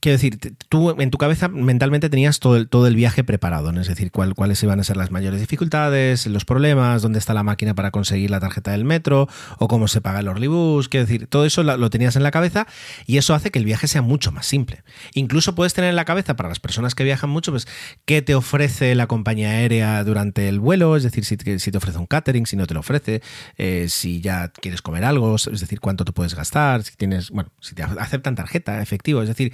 quiero 0.03 0.17
decir, 0.17 0.37
tú 0.67 0.99
en 0.99 1.09
tu 1.11 1.17
cabeza 1.17 1.47
mentalmente 1.47 2.09
tenías 2.09 2.39
todo 2.39 2.57
el, 2.57 2.67
todo 2.67 2.87
el 2.87 2.95
viaje 2.95 3.23
preparado, 3.23 3.71
es 3.79 3.87
decir, 3.87 4.11
cuáles 4.11 4.61
iban 4.61 4.81
a 4.81 4.83
ser 4.83 4.97
las 4.97 5.11
mayores 5.11 5.39
dificultades, 5.39 6.27
los 6.27 6.43
problemas, 6.43 7.01
dónde 7.01 7.19
está 7.19 7.33
la 7.33 7.43
máquina 7.43 7.73
para 7.73 7.89
conseguir 7.89 8.29
la 8.29 8.41
tarjeta 8.41 8.71
del 8.71 8.83
metro 8.83 9.29
o 9.59 9.69
cómo 9.69 9.87
se 9.87 10.01
paga 10.01 10.19
el 10.19 10.27
Orlibus, 10.27 10.89
quiero 10.89 11.05
decir, 11.05 11.27
todo 11.27 11.45
eso 11.45 11.63
lo, 11.63 11.89
tenías 11.89 12.17
en 12.17 12.23
la 12.23 12.31
cabeza 12.31 12.67
y 13.07 13.15
eso 13.15 13.33
hace 13.33 13.49
que 13.49 13.59
el 13.59 13.65
viaje 13.65 13.87
sea 13.87 14.01
mucho 14.01 14.33
más 14.33 14.45
simple. 14.45 14.83
Incluso 15.13 15.55
puedes 15.55 15.73
tener 15.73 15.89
en 15.89 15.95
la 15.95 16.03
cabeza 16.03 16.35
para 16.35 16.49
las 16.49 16.59
personas 16.59 16.95
que 16.95 17.05
viajan 17.05 17.29
mucho, 17.29 17.51
pues 17.51 17.65
qué 18.03 18.21
te 18.21 18.35
ofrece 18.35 18.95
la 18.95 19.07
compañía 19.07 19.51
aérea 19.51 20.03
durante 20.03 20.49
el 20.49 20.59
vuelo, 20.59 20.97
es 20.97 21.03
decir, 21.03 21.23
si, 21.23 21.37
te 21.37 21.77
ofrece 21.77 21.97
un 21.97 22.07
catering, 22.07 22.45
si 22.45 22.57
no 22.57 22.67
te 22.67 22.73
lo 22.73 22.81
ofrece, 22.81 23.21
eh, 23.57 23.85
si 23.87 24.19
ya 24.19 24.49
quieres 24.49 24.81
comer 24.81 25.05
algo, 25.05 25.35
es 25.35 25.61
decir, 25.61 25.79
cuánto 25.79 26.03
te 26.03 26.11
puedes 26.11 26.35
gastar, 26.35 26.83
si 26.83 26.93
tienes, 26.97 27.29
bueno, 27.29 27.53
si 27.61 27.73
te 27.73 27.83
aceptan 27.83 28.35
tarjeta, 28.35 28.81
efectivo, 28.81 29.21
es 29.21 29.29
decir, 29.29 29.53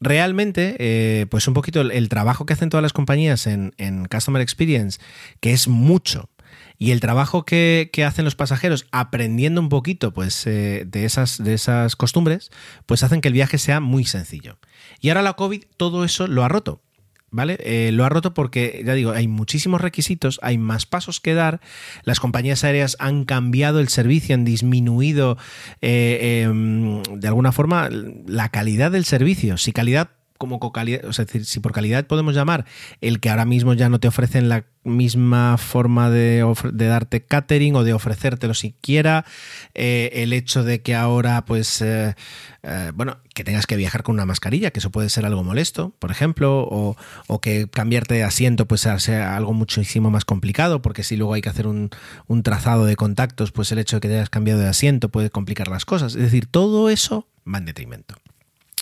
realmente, 0.00 0.76
eh, 0.78 1.26
pues 1.30 1.46
un 1.46 1.54
poquito 1.54 1.80
el, 1.82 2.08
trabajo 2.08 2.46
que 2.46 2.54
hacen 2.54 2.70
todas 2.70 2.82
las 2.82 2.92
compañías 2.92 3.46
en, 3.46 3.72
Customer 4.10 4.42
Experience, 4.42 5.00
que 5.40 5.52
es 5.52 5.68
mucho, 5.68 6.30
y 6.78 6.92
el 6.92 7.00
trabajo 7.00 7.44
que, 7.44 7.90
hacen 8.06 8.24
los 8.24 8.34
pasajeros 8.34 8.86
aprendiendo 8.90 9.60
un 9.60 9.68
poquito 9.68 10.12
pues, 10.12 10.46
eh, 10.46 10.84
de, 10.86 11.04
esas, 11.04 11.42
de 11.42 11.54
esas 11.54 11.94
costumbres, 11.94 12.50
pues 12.86 13.02
hacen 13.02 13.20
que 13.20 13.28
el 13.28 13.34
viaje 13.34 13.58
sea 13.58 13.80
muy 13.80 14.04
sencillo. 14.04 14.58
Y 15.00 15.10
ahora 15.10 15.22
la 15.22 15.34
COVID 15.34 15.64
todo 15.76 16.04
eso 16.04 16.26
lo 16.26 16.42
ha 16.42 16.48
roto. 16.48 16.82
¿Vale? 17.30 17.58
Eh, 17.60 17.90
lo 17.92 18.04
ha 18.04 18.08
roto 18.08 18.34
porque, 18.34 18.82
ya 18.84 18.94
digo, 18.94 19.12
hay 19.12 19.28
muchísimos 19.28 19.80
requisitos, 19.80 20.38
hay 20.42 20.58
más 20.58 20.86
pasos 20.86 21.20
que 21.20 21.34
dar, 21.34 21.60
las 22.04 22.20
compañías 22.20 22.64
aéreas 22.64 22.96
han 23.00 23.24
cambiado 23.24 23.80
el 23.80 23.88
servicio, 23.88 24.34
han 24.34 24.44
disminuido 24.44 25.38
eh, 25.80 26.42
em, 26.44 27.02
de 27.02 27.28
alguna 27.28 27.52
forma 27.52 27.88
la 27.90 28.48
calidad 28.48 28.90
del 28.90 29.04
servicio. 29.04 29.56
Si 29.56 29.72
calidad 29.72 30.10
como 30.40 30.58
calidad, 30.72 31.04
o 31.04 31.12
sea, 31.12 31.26
decir, 31.26 31.44
si 31.44 31.60
por 31.60 31.72
calidad 31.72 32.06
podemos 32.06 32.34
llamar 32.34 32.64
el 33.02 33.20
que 33.20 33.28
ahora 33.28 33.44
mismo 33.44 33.74
ya 33.74 33.90
no 33.90 34.00
te 34.00 34.08
ofrecen 34.08 34.48
la 34.48 34.64
misma 34.84 35.58
forma 35.58 36.08
de, 36.08 36.42
darte 36.72 37.22
catering 37.22 37.76
o 37.76 37.84
de 37.84 37.92
ofrecértelo 37.92 38.54
siquiera, 38.54 39.26
eh, 39.74 40.08
el 40.14 40.32
hecho 40.32 40.64
de 40.64 40.80
que 40.80 40.94
ahora, 40.94 41.44
pues, 41.44 41.82
eh, 41.82 42.14
eh, 42.62 42.90
bueno, 42.94 43.18
que 43.34 43.44
tengas 43.44 43.66
que 43.66 43.76
viajar 43.76 44.02
con 44.02 44.14
una 44.14 44.24
mascarilla, 44.24 44.70
que 44.70 44.78
eso 44.78 44.88
puede 44.88 45.10
ser 45.10 45.26
algo 45.26 45.44
molesto, 45.44 45.94
por 45.98 46.10
ejemplo, 46.10 46.66
o, 46.70 46.96
que 47.42 47.68
cambiarte 47.68 48.14
de 48.14 48.22
asiento, 48.22 48.64
pues, 48.64 48.80
sea 48.96 49.36
algo 49.36 49.52
muchísimo 49.52 50.10
más 50.10 50.24
complicado, 50.24 50.80
porque 50.80 51.02
si 51.02 51.18
luego 51.18 51.34
hay 51.34 51.42
que 51.42 51.50
hacer 51.50 51.66
un, 51.66 51.90
un 52.28 52.42
trazado 52.42 52.86
de 52.86 52.96
contactos, 52.96 53.52
pues 53.52 53.70
el 53.72 53.78
hecho 53.78 53.98
de 53.98 54.00
que 54.00 54.08
te 54.08 54.14
hayas 54.14 54.30
cambiado 54.30 54.60
de 54.60 54.68
asiento 54.68 55.10
puede 55.10 55.28
complicar 55.28 55.68
las 55.68 55.84
cosas. 55.84 56.14
Es 56.14 56.22
decir, 56.22 56.46
todo 56.46 56.88
eso 56.88 57.28
va 57.46 57.58
en 57.58 57.66
detrimento. 57.66 58.14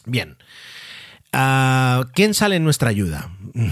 Bien. 0.07 0.37
Ah, 1.33 2.05
¿Quién 2.15 2.35
sale 2.35 2.57
en 2.57 2.65
nuestra 2.65 2.91
ayuda? 2.91 3.31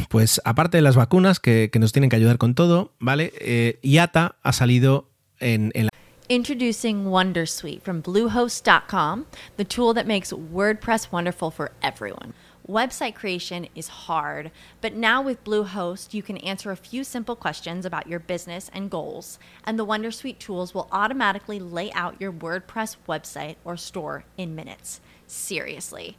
Pues 0.09 0.41
aparte 0.45 0.79
de 0.79 0.83
las 0.83 0.97
vacunas 0.97 1.41
que, 1.41 1.71
que 1.73 1.79
nos 1.79 1.93
tienen 1.93 2.11
que 2.11 2.17
ayudar 2.17 2.39
con 2.39 2.55
todo, 2.55 2.93
¿vale? 2.99 3.33
Eh, 3.39 3.79
IATA 3.83 4.37
ha 4.43 4.53
salido 4.53 5.09
en, 5.39 5.71
en 5.75 5.85
la 5.85 5.91
Introducing 6.29 7.05
Wondersuite 7.05 7.83
from 7.83 8.03
Bluehost.com, 8.03 9.27
the 9.57 9.65
tool 9.65 9.95
that 9.95 10.09
makes 10.09 10.33
WordPress 10.33 11.13
wonderful 11.13 11.53
for 11.53 11.71
everyone. 11.83 12.35
Website 12.69 13.15
creation 13.15 13.69
is 13.77 14.09
hard, 14.09 14.51
but 14.81 14.93
now 14.93 15.23
with 15.23 15.45
Bluehost, 15.45 16.13
you 16.13 16.25
can 16.25 16.37
answer 16.39 16.73
a 16.73 16.77
few 16.77 17.05
simple 17.05 17.37
questions 17.37 17.87
about 17.87 18.09
your 18.09 18.19
business 18.19 18.69
and 18.75 18.91
goals, 18.91 19.39
and 19.65 19.79
the 19.79 19.87
Wondersuite 19.87 20.41
tools 20.41 20.75
will 20.75 20.89
automatically 20.91 21.61
lay 21.61 21.93
out 21.93 22.21
your 22.21 22.33
WordPress 22.33 22.97
website 23.09 23.55
or 23.65 23.77
store 23.77 24.25
in 24.37 24.57
minutes. 24.57 25.01
Seriously. 25.29 26.19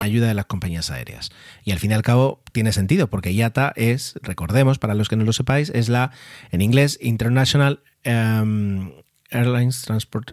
Ayuda 0.00 0.28
de 0.28 0.34
las 0.34 0.46
compañías 0.46 0.90
aéreas. 0.90 1.30
Y 1.64 1.72
al 1.72 1.78
fin 1.78 1.90
y 1.90 1.94
al 1.94 2.02
cabo 2.02 2.42
tiene 2.52 2.72
sentido, 2.72 3.08
porque 3.08 3.32
IATA 3.32 3.72
es, 3.74 4.14
recordemos, 4.22 4.78
para 4.78 4.94
los 4.94 5.08
que 5.08 5.16
no 5.16 5.24
lo 5.24 5.32
sepáis, 5.32 5.70
es 5.70 5.88
la, 5.88 6.12
en 6.52 6.60
inglés, 6.60 6.98
International 7.02 7.82
Em, 8.04 8.92
Airlines 9.30 9.82
Transport. 9.82 10.32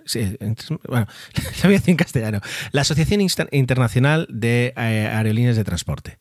bueno, 0.88 1.08
lo 1.36 1.64
voy 1.64 1.74
a 1.74 1.78
decir 1.78 1.90
en 1.90 1.98
castellano. 1.98 2.40
La 2.72 2.82
Asociación 2.82 3.20
Internacional 3.52 4.28
de 4.30 4.74
eh, 4.78 5.10
Aerolíneas 5.12 5.58
de 5.58 5.66
Transporte. 5.66 6.18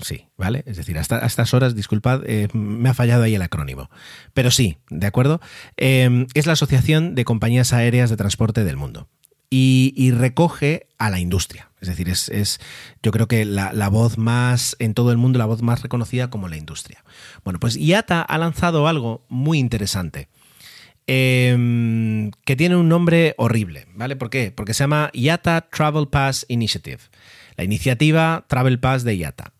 Sí, 0.00 0.26
¿vale? 0.36 0.64
Es 0.66 0.78
decir, 0.78 0.98
hasta, 0.98 1.22
a 1.22 1.26
estas 1.26 1.54
horas, 1.54 1.76
disculpad, 1.76 2.22
eh, 2.26 2.48
me 2.54 2.88
ha 2.88 2.94
fallado 2.94 3.22
ahí 3.22 3.34
el 3.34 3.42
acrónimo. 3.42 3.90
Pero 4.32 4.50
sí, 4.50 4.78
¿de 4.90 5.06
acuerdo? 5.06 5.40
Em, 5.76 6.26
es 6.34 6.46
la 6.46 6.54
Asociación 6.54 7.14
de 7.14 7.24
Compañías 7.24 7.72
Aéreas 7.72 8.10
de 8.10 8.16
Transporte 8.16 8.64
del 8.64 8.76
Mundo. 8.76 9.08
Y, 9.50 10.10
recoge 10.10 10.88
a 10.98 11.10
la 11.10 11.20
industria. 11.20 11.70
Es 11.80 11.86
decir, 11.86 12.08
es, 12.08 12.60
yo 13.02 13.12
creo 13.12 13.28
que 13.28 13.44
la, 13.44 13.72
la, 13.72 13.88
voz 13.88 14.18
más 14.18 14.74
en 14.80 14.94
todo 14.94 15.12
el 15.12 15.16
mundo, 15.16 15.38
la 15.38 15.44
voz 15.44 15.62
más 15.62 15.82
reconocida 15.82 16.28
como 16.28 16.48
la 16.48 16.56
industria. 16.56 17.04
Bueno, 17.44 17.60
pues 17.60 17.76
IATA 17.76 18.22
ha 18.22 18.38
lanzado 18.38 18.88
algo 18.88 19.24
muy 19.28 19.58
interesante 19.58 20.28
Em, 21.06 22.30
que 22.46 22.56
tiene 22.56 22.76
un 22.76 22.88
nombre 22.88 23.34
horrible, 23.36 23.86
¿vale? 23.94 24.16
¿Por 24.16 24.30
qué? 24.30 24.52
Porque 24.52 24.72
se 24.72 24.84
llama 24.84 25.10
IATA 25.12 25.68
Travel 25.70 26.08
Pass 26.08 26.46
Initiative, 26.48 27.00
la 27.58 27.64
iniciativa 27.64 28.46
Travel 28.48 28.80
Pass 28.80 29.04
de 29.04 29.14
IATA. 29.16 29.52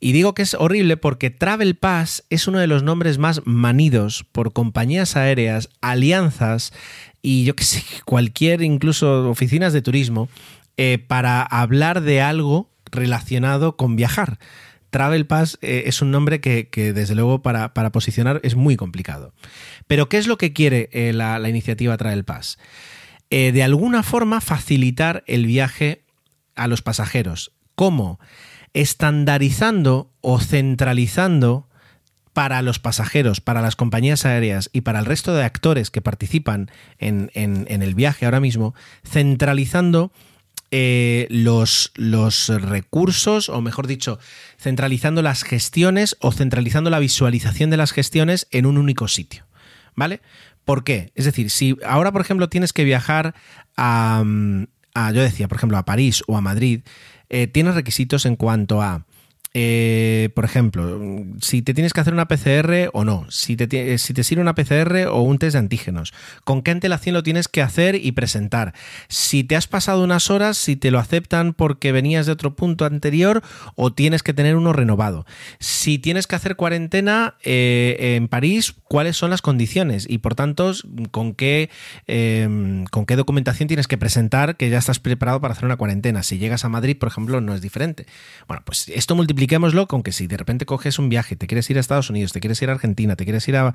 Y 0.00 0.12
digo 0.12 0.32
que 0.32 0.42
es 0.42 0.54
horrible 0.54 0.96
porque 0.96 1.30
Travel 1.30 1.74
Pass 1.74 2.24
es 2.30 2.46
uno 2.46 2.58
de 2.60 2.68
los 2.68 2.82
nombres 2.82 3.18
más 3.18 3.42
manidos 3.44 4.24
por 4.30 4.52
compañías 4.52 5.16
aéreas, 5.16 5.70
alianzas 5.80 6.72
y 7.20 7.44
yo 7.44 7.56
que 7.56 7.64
sé, 7.64 7.82
cualquier 8.04 8.62
incluso 8.62 9.28
oficinas 9.28 9.72
de 9.72 9.82
turismo 9.82 10.28
eh, 10.76 10.98
para 11.04 11.42
hablar 11.42 12.02
de 12.02 12.20
algo 12.20 12.70
relacionado 12.92 13.76
con 13.76 13.96
viajar. 13.96 14.38
Travel 14.90 15.26
Pass 15.26 15.58
eh, 15.60 15.84
es 15.86 16.00
un 16.00 16.12
nombre 16.12 16.40
que, 16.40 16.68
que 16.68 16.92
desde 16.92 17.16
luego 17.16 17.42
para, 17.42 17.74
para, 17.74 17.90
posicionar 17.90 18.40
es 18.44 18.54
muy 18.54 18.76
complicado. 18.76 19.34
Pero 19.88 20.08
¿qué 20.08 20.18
es 20.18 20.28
lo 20.28 20.38
que 20.38 20.52
quiere 20.52 20.88
eh, 20.92 21.12
la, 21.12 21.46
iniciativa 21.48 21.96
Travel 21.96 22.24
Pass? 22.24 22.58
De 23.30 23.62
alguna 23.62 24.02
forma 24.02 24.40
facilitar 24.40 25.22
el 25.26 25.44
viaje 25.44 26.00
a 26.54 26.66
los 26.66 26.80
pasajeros. 26.80 27.52
¿Cómo? 27.74 28.18
Estandarizando 28.78 30.10
o 30.20 30.38
centralizando 30.40 31.68
para 32.32 32.62
los 32.62 32.78
pasajeros, 32.78 33.40
para 33.40 33.60
las 33.60 33.74
compañías 33.74 34.24
aéreas 34.24 34.70
y 34.72 34.82
para 34.82 35.00
el 35.00 35.06
resto 35.06 35.34
de 35.34 35.42
actores 35.42 35.90
que 35.90 36.00
participan 36.00 36.70
en, 37.00 37.32
el 37.34 37.94
viaje 37.96 38.26
ahora 38.26 38.38
mismo, 38.38 38.76
centralizando 39.04 40.12
eh, 40.70 41.26
los, 41.30 41.90
los 41.96 42.46
recursos, 42.48 43.48
o 43.48 43.60
mejor 43.60 43.88
dicho, 43.88 44.20
centralizando 44.56 45.20
las 45.20 45.42
gestiones 45.42 46.16
o 46.20 46.30
centralizando 46.30 46.90
la 46.90 47.00
visualización 47.00 47.70
de 47.70 47.76
las 47.76 47.90
gestiones 47.90 48.46
en 48.52 48.66
un 48.66 48.78
único 48.78 49.08
sitio. 49.08 49.44
¿Vale? 49.96 50.20
¿Por 50.64 50.84
qué? 50.84 51.10
Es 51.16 51.24
decir, 51.24 51.50
si 51.50 51.76
ahora, 51.84 52.12
por 52.12 52.20
ejemplo, 52.20 52.48
tienes 52.48 52.72
que 52.72 52.84
viajar 52.84 53.34
a, 53.76 54.22
a 54.94 55.10
yo 55.10 55.22
decía, 55.22 55.48
por 55.48 55.56
ejemplo, 55.56 55.76
a 55.76 55.84
París 55.84 56.22
o 56.28 56.36
a 56.36 56.40
Madrid, 56.40 56.82
eh, 57.30 57.46
tienes 57.46 57.74
requisitos 57.74 58.26
en 58.26 58.36
cuanto 58.36 58.82
a 58.82 59.06
eh, 59.54 60.28
por 60.34 60.44
ejemplo, 60.44 61.00
si 61.40 61.62
te 61.62 61.72
tienes 61.72 61.92
que 61.92 62.00
hacer 62.00 62.12
una 62.12 62.28
PCR 62.28 62.90
o 62.92 63.04
no, 63.04 63.26
si 63.30 63.56
te, 63.56 63.96
si 63.98 64.12
te 64.12 64.22
sirve 64.22 64.42
una 64.42 64.54
PCR 64.54 65.08
o 65.10 65.22
un 65.22 65.38
test 65.38 65.54
de 65.54 65.60
antígenos, 65.60 66.12
con 66.44 66.62
qué 66.62 66.70
antelación 66.70 67.14
lo 67.14 67.22
tienes 67.22 67.48
que 67.48 67.62
hacer 67.62 67.94
y 67.94 68.12
presentar, 68.12 68.74
si 69.08 69.44
te 69.44 69.56
has 69.56 69.66
pasado 69.66 70.04
unas 70.04 70.30
horas, 70.30 70.58
si 70.58 70.76
te 70.76 70.90
lo 70.90 70.98
aceptan 70.98 71.54
porque 71.54 71.92
venías 71.92 72.26
de 72.26 72.32
otro 72.32 72.56
punto 72.56 72.84
anterior 72.84 73.42
o 73.74 73.92
tienes 73.92 74.22
que 74.22 74.34
tener 74.34 74.54
uno 74.54 74.72
renovado, 74.74 75.24
si 75.60 75.98
tienes 75.98 76.26
que 76.26 76.36
hacer 76.36 76.56
cuarentena 76.56 77.36
eh, 77.42 78.16
en 78.16 78.28
París, 78.28 78.74
cuáles 78.84 79.16
son 79.16 79.30
las 79.30 79.40
condiciones 79.40 80.06
y 80.08 80.18
por 80.18 80.34
tanto 80.34 80.72
eh, 82.06 82.84
con 82.90 83.06
qué 83.06 83.16
documentación 83.16 83.66
tienes 83.66 83.88
que 83.88 83.96
presentar 83.96 84.56
que 84.56 84.68
ya 84.68 84.78
estás 84.78 84.98
preparado 84.98 85.40
para 85.40 85.52
hacer 85.52 85.64
una 85.64 85.76
cuarentena. 85.76 86.22
Si 86.22 86.38
llegas 86.38 86.64
a 86.64 86.68
Madrid, 86.68 86.98
por 86.98 87.08
ejemplo, 87.08 87.40
no 87.40 87.54
es 87.54 87.62
diferente. 87.62 88.06
Bueno, 88.46 88.62
pues 88.64 88.88
esto 88.88 89.14
multiplica 89.14 89.37
multipliquémoslo 89.38 89.86
con 89.86 90.02
que 90.02 90.10
si 90.10 90.26
de 90.26 90.36
repente 90.36 90.66
coges 90.66 90.98
un 90.98 91.08
viaje, 91.08 91.36
te 91.36 91.46
quieres 91.46 91.70
ir 91.70 91.76
a 91.76 91.80
Estados 91.80 92.10
Unidos, 92.10 92.32
te 92.32 92.40
quieres 92.40 92.60
ir 92.60 92.70
a 92.70 92.72
Argentina, 92.72 93.14
te 93.14 93.22
quieres 93.22 93.46
ir 93.46 93.56
a, 93.56 93.72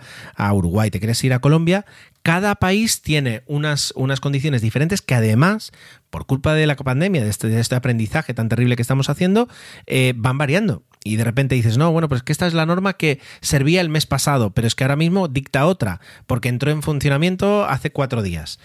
Uruguay, 0.54 0.92
te 0.92 1.00
quieres 1.00 1.24
ir 1.24 1.32
a 1.32 1.40
Colombia, 1.40 1.86
cada 2.22 2.56
país 2.56 3.02
tiene 3.02 3.44
unas, 3.46 3.94
unas 3.96 4.20
condiciones 4.20 4.62
diferentes 4.62 5.02
que 5.02 5.16
además, 5.16 5.72
por 6.10 6.26
culpa 6.26 6.54
de 6.54 6.68
la 6.68 6.76
pandemia, 6.76 7.24
de 7.24 7.30
este, 7.30 7.58
este 7.58 7.76
aprendizaje 7.76 8.34
tan 8.34 8.50
terrible 8.50 8.76
que 8.76 8.82
estamos 8.82 9.10
haciendo, 9.10 9.48
eh, 9.88 10.14
van 10.18 10.38
variando. 10.38 10.84
Y 11.06 11.16
de 11.16 11.24
repente 11.24 11.56
dices, 11.56 11.78
no, 11.78 11.94
bueno, 11.94 12.10
pues 12.10 12.24
que 12.24 12.34
esta 12.34 12.46
es 12.46 12.54
la 12.54 12.66
norma 12.66 12.94
que 12.94 13.22
servía 13.40 13.80
el 13.80 13.88
mes 13.88 14.06
pasado, 14.06 14.52
pero 14.52 14.68
es 14.68 14.76
que 14.76 14.84
ahora 14.84 14.98
mismo 14.98 15.30
dicta 15.30 15.66
otra, 15.66 16.02
porque 16.28 16.50
entró 16.50 16.72
en 16.72 16.82
funcionamiento 16.82 17.64
hace 17.64 17.90
cuatro 17.90 18.22
días. 18.22 18.60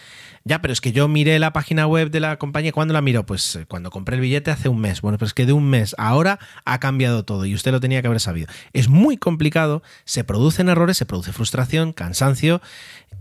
Ya, 0.49 0.63
pero 0.63 0.73
es 0.73 0.81
que 0.81 0.93
yo 0.93 1.09
miré 1.09 1.39
la 1.39 1.53
página 1.53 1.87
web 1.87 2.11
de 2.11 2.21
la 2.21 2.39
compañía. 2.39 2.73
¿Cuándo 2.73 2.95
la 2.95 3.03
miró? 3.03 3.27
Pues 3.27 3.55
eh, 3.55 3.67
cuando 3.67 3.91
compré 3.91 4.15
el 4.15 4.23
billete 4.23 4.51
hace 4.51 4.71
un 4.71 4.81
mes. 4.81 5.03
Bueno, 5.03 5.19
pues 5.19 5.29
es 5.31 5.35
que 5.35 5.45
de 5.45 5.53
un 5.53 5.69
mes 5.69 5.95
a 5.99 6.09
ahora 6.09 6.39
ha 6.65 6.81
cambiado 6.81 7.23
todo 7.23 7.45
y 7.45 7.55
usted 7.55 7.71
lo 7.71 7.81
tenía 7.81 8.01
que 8.01 8.07
haber 8.07 8.19
sabido. 8.19 8.49
Es 8.73 8.89
muy 8.89 9.19
complicado, 9.19 9.83
se 10.07 10.25
producen 10.25 10.71
errores, 10.71 10.97
se 10.97 11.05
produce 11.05 11.35
frustración, 11.35 11.93
cansancio 11.93 12.63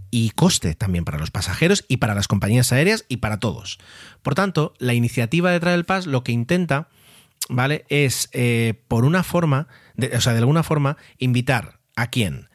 y 0.10 0.30
coste 0.30 0.74
también 0.74 1.04
para 1.04 1.18
los 1.18 1.30
pasajeros 1.30 1.84
y 1.90 1.98
para 1.98 2.16
las 2.16 2.30
compañías 2.30 2.72
aéreas 2.72 3.04
y 3.10 3.18
para 3.18 3.42
todos. 3.42 3.78
Por 4.22 4.34
tanto, 4.34 4.74
la 4.80 4.94
iniciativa 4.94 5.52
de 5.52 5.60
Travel 5.60 5.84
Pass 5.84 6.06
lo 6.06 6.24
que 6.24 6.32
intenta, 6.32 6.88
¿vale? 7.50 7.84
Es, 7.90 8.30
eh, 8.32 8.82
por 8.88 9.04
una 9.04 9.24
forma, 9.24 9.68
o 10.16 10.22
sea, 10.22 10.32
de 10.32 10.40
alguna 10.40 10.64
forma, 10.64 10.96
invitar 11.18 11.80
a 11.98 12.08
quién? 12.08 12.48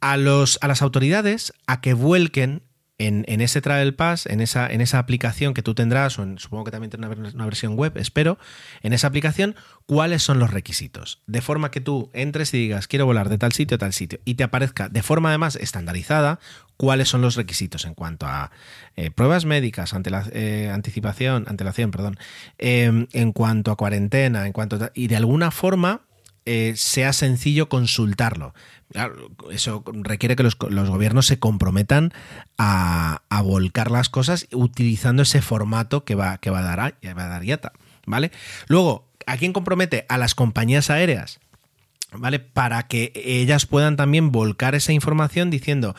A, 0.00 0.16
los, 0.16 0.60
a 0.62 0.68
las 0.68 0.82
autoridades 0.82 1.52
a 1.66 1.80
que 1.80 1.94
vuelquen 1.94 2.62
en, 2.98 3.24
en, 3.26 3.40
ese 3.40 3.60
Travel 3.60 3.94
Pass, 3.94 4.26
en 4.26 4.40
esa, 4.40 4.70
en 4.70 4.80
esa 4.80 4.98
aplicación 4.98 5.52
que 5.52 5.62
tú 5.62 5.74
tendrás, 5.74 6.18
o 6.18 6.22
en, 6.22 6.38
supongo 6.38 6.64
que 6.64 6.70
también 6.70 6.90
tendrá 6.90 7.10
una, 7.10 7.44
versión 7.44 7.76
web, 7.76 7.96
espero, 7.96 8.38
en 8.82 8.92
esa 8.92 9.08
aplicación, 9.08 9.56
cuáles 9.86 10.22
son 10.22 10.38
los 10.38 10.52
requisitos. 10.52 11.20
De 11.26 11.40
forma 11.40 11.70
que 11.70 11.80
tú 11.80 12.10
entres 12.12 12.54
y 12.54 12.58
digas, 12.58 12.86
quiero 12.86 13.06
volar 13.06 13.28
de 13.28 13.38
tal 13.38 13.52
sitio 13.52 13.76
a 13.76 13.78
tal 13.78 13.92
sitio, 13.92 14.20
y 14.24 14.34
te 14.34 14.44
aparezca 14.44 14.88
de 14.88 15.02
forma 15.02 15.30
además 15.30 15.56
estandarizada 15.56 16.38
cuáles 16.76 17.08
son 17.08 17.20
los 17.20 17.36
requisitos 17.36 17.84
en 17.84 17.94
cuanto 17.94 18.26
a 18.26 18.50
eh, 18.96 19.10
pruebas 19.10 19.44
médicas, 19.44 19.94
ante 19.94 20.10
la, 20.10 20.24
eh, 20.32 20.70
anticipación, 20.72 21.44
antelación, 21.48 21.90
perdón, 21.90 22.16
eh, 22.58 23.06
en 23.12 23.32
cuanto 23.32 23.72
a 23.72 23.76
cuarentena, 23.76 24.46
en 24.46 24.52
cuanto 24.52 24.76
a, 24.76 24.90
y 24.94 25.08
de 25.08 25.16
alguna 25.16 25.50
forma 25.50 26.02
eh, 26.46 26.74
sea 26.76 27.12
sencillo 27.12 27.68
consultarlo. 27.68 28.54
Eso 29.50 29.82
requiere 29.86 30.36
que 30.36 30.42
los, 30.42 30.56
gobiernos 30.56 31.26
se 31.26 31.38
comprometan 31.38 32.12
a, 32.58 33.22
a, 33.28 33.42
volcar 33.42 33.90
las 33.90 34.08
cosas 34.08 34.46
utilizando 34.52 35.22
ese 35.22 35.42
formato 35.42 36.04
que 36.04 36.14
va, 36.14 36.38
que 36.38 36.50
va, 36.50 36.60
a, 36.60 36.62
dar, 36.62 36.78
va 36.78 37.24
a 37.24 37.28
dar 37.28 37.44
IATA. 37.44 37.72
¿vale? 38.06 38.30
Luego, 38.68 39.08
¿a 39.26 39.36
quién 39.36 39.52
compromete? 39.52 40.06
A 40.08 40.18
las 40.18 40.34
compañías 40.34 40.90
aéreas. 40.90 41.40
¿Vale? 42.16 42.38
Para 42.38 42.84
que 42.84 43.12
ellas 43.14 43.66
puedan 43.66 43.96
también 43.96 44.30
volcar 44.30 44.74
esa 44.74 44.92
información 44.92 45.50
diciendo, 45.50 45.94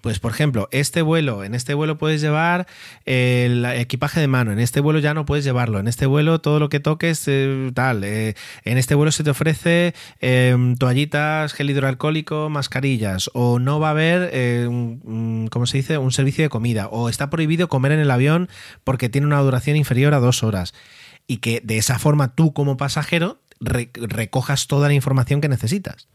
pues 0.00 0.20
por 0.20 0.32
ejemplo, 0.32 0.68
este 0.70 1.02
vuelo, 1.02 1.44
en 1.44 1.54
este 1.54 1.74
vuelo 1.74 1.98
puedes 1.98 2.20
llevar 2.20 2.66
el 3.04 3.64
equipaje 3.64 4.20
de 4.20 4.28
mano, 4.28 4.52
en 4.52 4.60
este 4.60 4.80
vuelo 4.80 4.98
ya 5.00 5.14
no 5.14 5.26
puedes 5.26 5.44
llevarlo, 5.44 5.80
en 5.80 5.88
este 5.88 6.06
vuelo 6.06 6.40
todo 6.40 6.60
lo 6.60 6.68
que 6.68 6.80
toques 6.80 7.24
eh, 7.26 7.70
tal, 7.74 8.04
eh, 8.04 8.34
en 8.64 8.78
este 8.78 8.94
vuelo 8.94 9.10
se 9.10 9.24
te 9.24 9.30
ofrece 9.30 9.94
eh, 10.20 10.56
toallitas, 10.78 11.52
gel 11.52 11.70
hidroalcohólico, 11.70 12.48
mascarillas, 12.48 13.30
o 13.34 13.58
no 13.58 13.80
va 13.80 13.88
a 13.88 13.92
haber, 13.92 14.30
eh, 14.32 14.66
un, 14.68 15.48
¿cómo 15.50 15.66
se 15.66 15.78
dice?, 15.78 15.98
un 15.98 16.12
servicio 16.12 16.44
de 16.44 16.48
comida, 16.48 16.88
o 16.88 17.08
está 17.08 17.30
prohibido 17.30 17.68
comer 17.68 17.92
en 17.92 18.00
el 18.00 18.10
avión 18.10 18.48
porque 18.84 19.08
tiene 19.08 19.26
una 19.26 19.40
duración 19.40 19.76
inferior 19.76 20.14
a 20.14 20.20
dos 20.20 20.42
horas. 20.42 20.74
Y 21.28 21.38
que 21.38 21.60
de 21.64 21.76
esa 21.76 21.98
forma 21.98 22.36
tú 22.36 22.52
como 22.52 22.76
pasajero 22.76 23.40
recojas 23.60 24.66
toda 24.66 24.88
la 24.88 24.94
información 24.94 25.40
que 25.40 25.48
necesitas. 25.48 26.08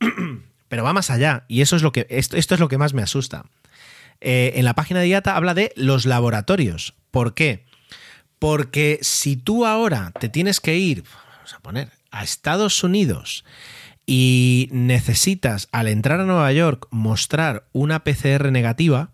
Pero 0.68 0.82
va 0.82 0.92
más 0.92 1.10
allá, 1.10 1.44
y 1.48 1.60
eso 1.60 1.76
es 1.76 1.82
lo 1.82 1.92
que, 1.92 2.06
esto, 2.10 2.36
esto 2.36 2.54
es 2.54 2.60
lo 2.60 2.68
que 2.68 2.78
más 2.78 2.94
me 2.94 3.02
asusta. 3.02 3.44
Eh, 4.20 4.52
en 4.56 4.64
la 4.64 4.74
página 4.74 5.00
de 5.00 5.08
IATA 5.08 5.36
habla 5.36 5.54
de 5.54 5.72
los 5.76 6.06
laboratorios. 6.06 6.94
¿Por 7.10 7.34
qué? 7.34 7.64
Porque 8.38 8.98
si 9.02 9.36
tú 9.36 9.66
ahora 9.66 10.12
te 10.18 10.28
tienes 10.28 10.60
que 10.60 10.76
ir, 10.76 11.04
a 12.10 12.22
Estados 12.22 12.82
Unidos 12.82 13.44
y 14.06 14.68
necesitas 14.70 15.68
al 15.72 15.88
entrar 15.88 16.20
a 16.20 16.24
Nueva 16.24 16.52
York 16.52 16.86
mostrar 16.90 17.66
una 17.72 18.04
PCR 18.04 18.50
negativa, 18.52 19.10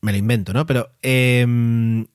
me 0.00 0.12
lo 0.12 0.18
invento, 0.18 0.52
¿no? 0.52 0.66
Pero, 0.66 0.90
¿qué, 1.02 2.06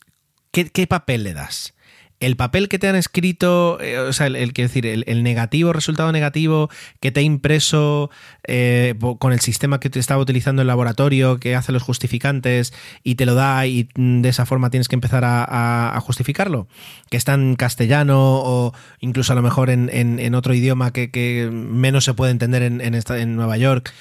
¿qué 0.52 0.88
papel 0.88 1.24
le 1.24 1.34
das? 1.34 1.74
El 2.22 2.36
papel 2.36 2.70
que 2.70 2.80
te 2.80 2.88
han 2.88 2.96
escrito, 2.96 3.80
eh, 3.82 3.98
o 3.98 4.14
sea, 4.14 4.28
el, 4.28 4.36
el 4.36 4.54
quiero 4.54 4.70
decir, 4.70 4.86
el, 4.86 5.24
negativo, 5.24 5.74
resultado 5.74 6.12
negativo 6.12 6.70
que 7.00 7.12
te 7.12 7.20
ha 7.20 7.24
impreso 7.24 8.12
eh, 8.48 8.96
con 9.20 9.34
el 9.34 9.40
sistema 9.40 9.80
que 9.80 9.90
te 9.90 10.00
estaba 10.00 10.22
utilizando 10.22 10.62
el 10.62 10.68
laboratorio, 10.68 11.40
que 11.40 11.56
hace 11.56 11.72
los 11.72 11.82
justificantes 11.82 12.74
y 13.04 13.16
te 13.16 13.26
lo 13.26 13.34
da 13.34 13.66
y 13.66 13.90
de 13.96 14.30
esa 14.30 14.46
forma 14.46 14.70
tienes 14.70 14.88
que 14.88 14.96
empezar 14.96 15.24
a, 15.26 16.00
justificarlo, 16.02 16.68
que 17.10 17.18
está 17.18 17.34
en 17.34 17.56
castellano 17.56 18.18
o 18.20 18.74
incluso 19.00 19.34
a 19.34 19.36
lo 19.36 19.42
mejor 19.42 19.70
en, 19.70 19.90
en, 19.92 20.20
en 20.20 20.36
otro 20.36 20.54
idioma 20.54 20.92
que, 20.94 21.50
menos 21.52 22.06
se 22.06 22.14
puede 22.14 22.32
entender 22.32 22.62
en 22.64 23.36
Nueva 23.36 23.58
York 23.58 23.94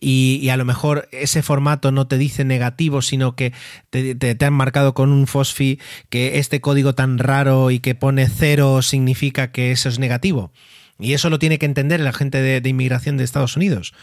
y, 0.00 0.48
a 0.48 0.56
lo 0.56 0.64
mejor 0.64 1.08
ese 1.12 1.42
formato 1.42 1.90
no 1.92 2.06
te 2.06 2.18
dice 2.18 2.44
negativo, 2.44 3.02
sino 3.02 3.34
que 3.34 3.52
te, 3.90 4.36
han 4.44 4.52
marcado 4.52 4.94
con 4.94 5.10
un 5.10 5.26
FOSFI 5.26 5.80
que 6.08 6.38
este 6.38 6.60
código 6.60 6.94
tan 6.94 7.18
raro 7.18 7.70
y 7.70 7.80
que 7.80 7.94
pone 7.94 8.28
cero 8.28 8.82
significa 8.82 9.50
que 9.50 9.72
eso 9.72 9.88
es 9.88 9.98
negativo. 9.98 10.52
Y 11.00 11.12
eso 11.12 11.30
lo 11.30 11.38
tiene 11.38 11.58
que 11.58 11.66
entender 11.66 12.00
la 12.00 12.12
gente 12.12 12.40
de, 12.40 12.68
inmigración 12.68 13.16
de 13.16 13.24
Estados 13.24 13.56
Unidos. 13.56 13.94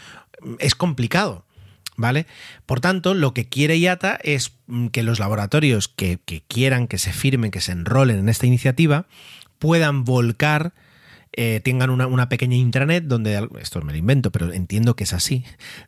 Es 0.58 0.74
complicado. 0.74 1.44
¿Vale? 1.98 2.26
Por 2.66 2.80
tanto, 2.80 3.14
lo 3.14 3.32
que 3.32 3.48
quiere 3.48 3.78
IATA 3.78 4.18
es 4.22 4.52
que 4.92 5.02
los 5.02 5.18
laboratorios 5.18 5.88
que 5.88 6.18
quieran, 6.46 6.88
que 6.88 6.98
se 6.98 7.10
firmen, 7.10 7.50
que 7.50 7.62
se 7.62 7.72
enrolen 7.72 8.18
en 8.18 8.28
esta 8.28 8.46
iniciativa, 8.46 9.06
puedan 9.58 10.04
volcar 10.04 10.74
eh, 11.36 11.60
tengan 11.62 11.90
una, 11.90 12.28
pequeña 12.28 12.56
intranet 12.56 13.04
donde, 13.04 13.48
esto 13.60 13.82
me 13.82 13.92
lo 13.92 13.98
invento, 13.98 14.32
pero 14.32 14.52
entiendo 14.52 14.96
que 14.96 15.04
es 15.04 15.12
así, 15.12 15.44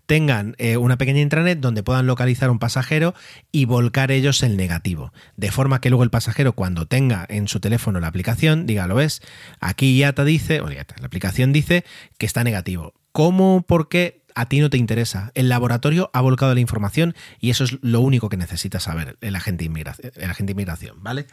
tengan 0.06 0.54
eh, 0.58 0.76
una 0.76 0.98
pequeña 0.98 1.20
intranet 1.20 1.58
donde 1.58 1.82
puedan 1.82 2.06
localizar 2.06 2.50
un 2.50 2.58
pasajero 2.58 3.14
y 3.50 3.64
volcar 3.64 4.10
ellos 4.10 4.42
el 4.42 4.58
negativo. 4.58 5.12
De 5.36 5.50
forma 5.50 5.80
que 5.80 5.88
luego 5.88 6.04
el 6.04 6.10
pasajero 6.10 6.52
cuando 6.52 6.86
tenga 6.86 7.24
en 7.28 7.48
su 7.48 7.60
teléfono 7.60 7.98
la 7.98 8.08
aplicación, 8.08 8.66
diga, 8.66 8.86
lo 8.86 8.96
ves, 8.96 9.22
aquí 9.58 9.96
ya 9.96 10.12
te 10.12 10.24
dice, 10.24 10.60
o 10.60 10.70
ya 10.70 10.86
la 11.00 11.06
aplicación 11.06 11.52
dice 11.52 11.84
que 12.18 12.26
está 12.26 12.44
negativo. 12.44 12.92
¿Cómo? 13.12 13.62
¿Por 13.66 13.88
qué? 13.88 14.18
a 14.34 14.46
ti 14.46 14.60
no 14.60 14.70
te 14.70 14.76
interesa. 14.76 15.32
El 15.34 15.48
laboratorio 15.48 16.10
ha 16.12 16.20
volcado 16.20 16.54
la 16.54 16.60
información 16.60 17.16
y 17.40 17.50
eso 17.50 17.64
es 17.64 17.76
lo 17.82 18.00
único 18.00 18.28
que 18.28 18.36
necesita 18.36 18.78
saber 18.78 19.18
el 19.20 19.34
agente 19.34 19.64
inmigración, 19.64 20.12
el 20.14 20.30
agente 20.30 20.52
inmigración 20.52 21.02
¿vale? 21.02 21.26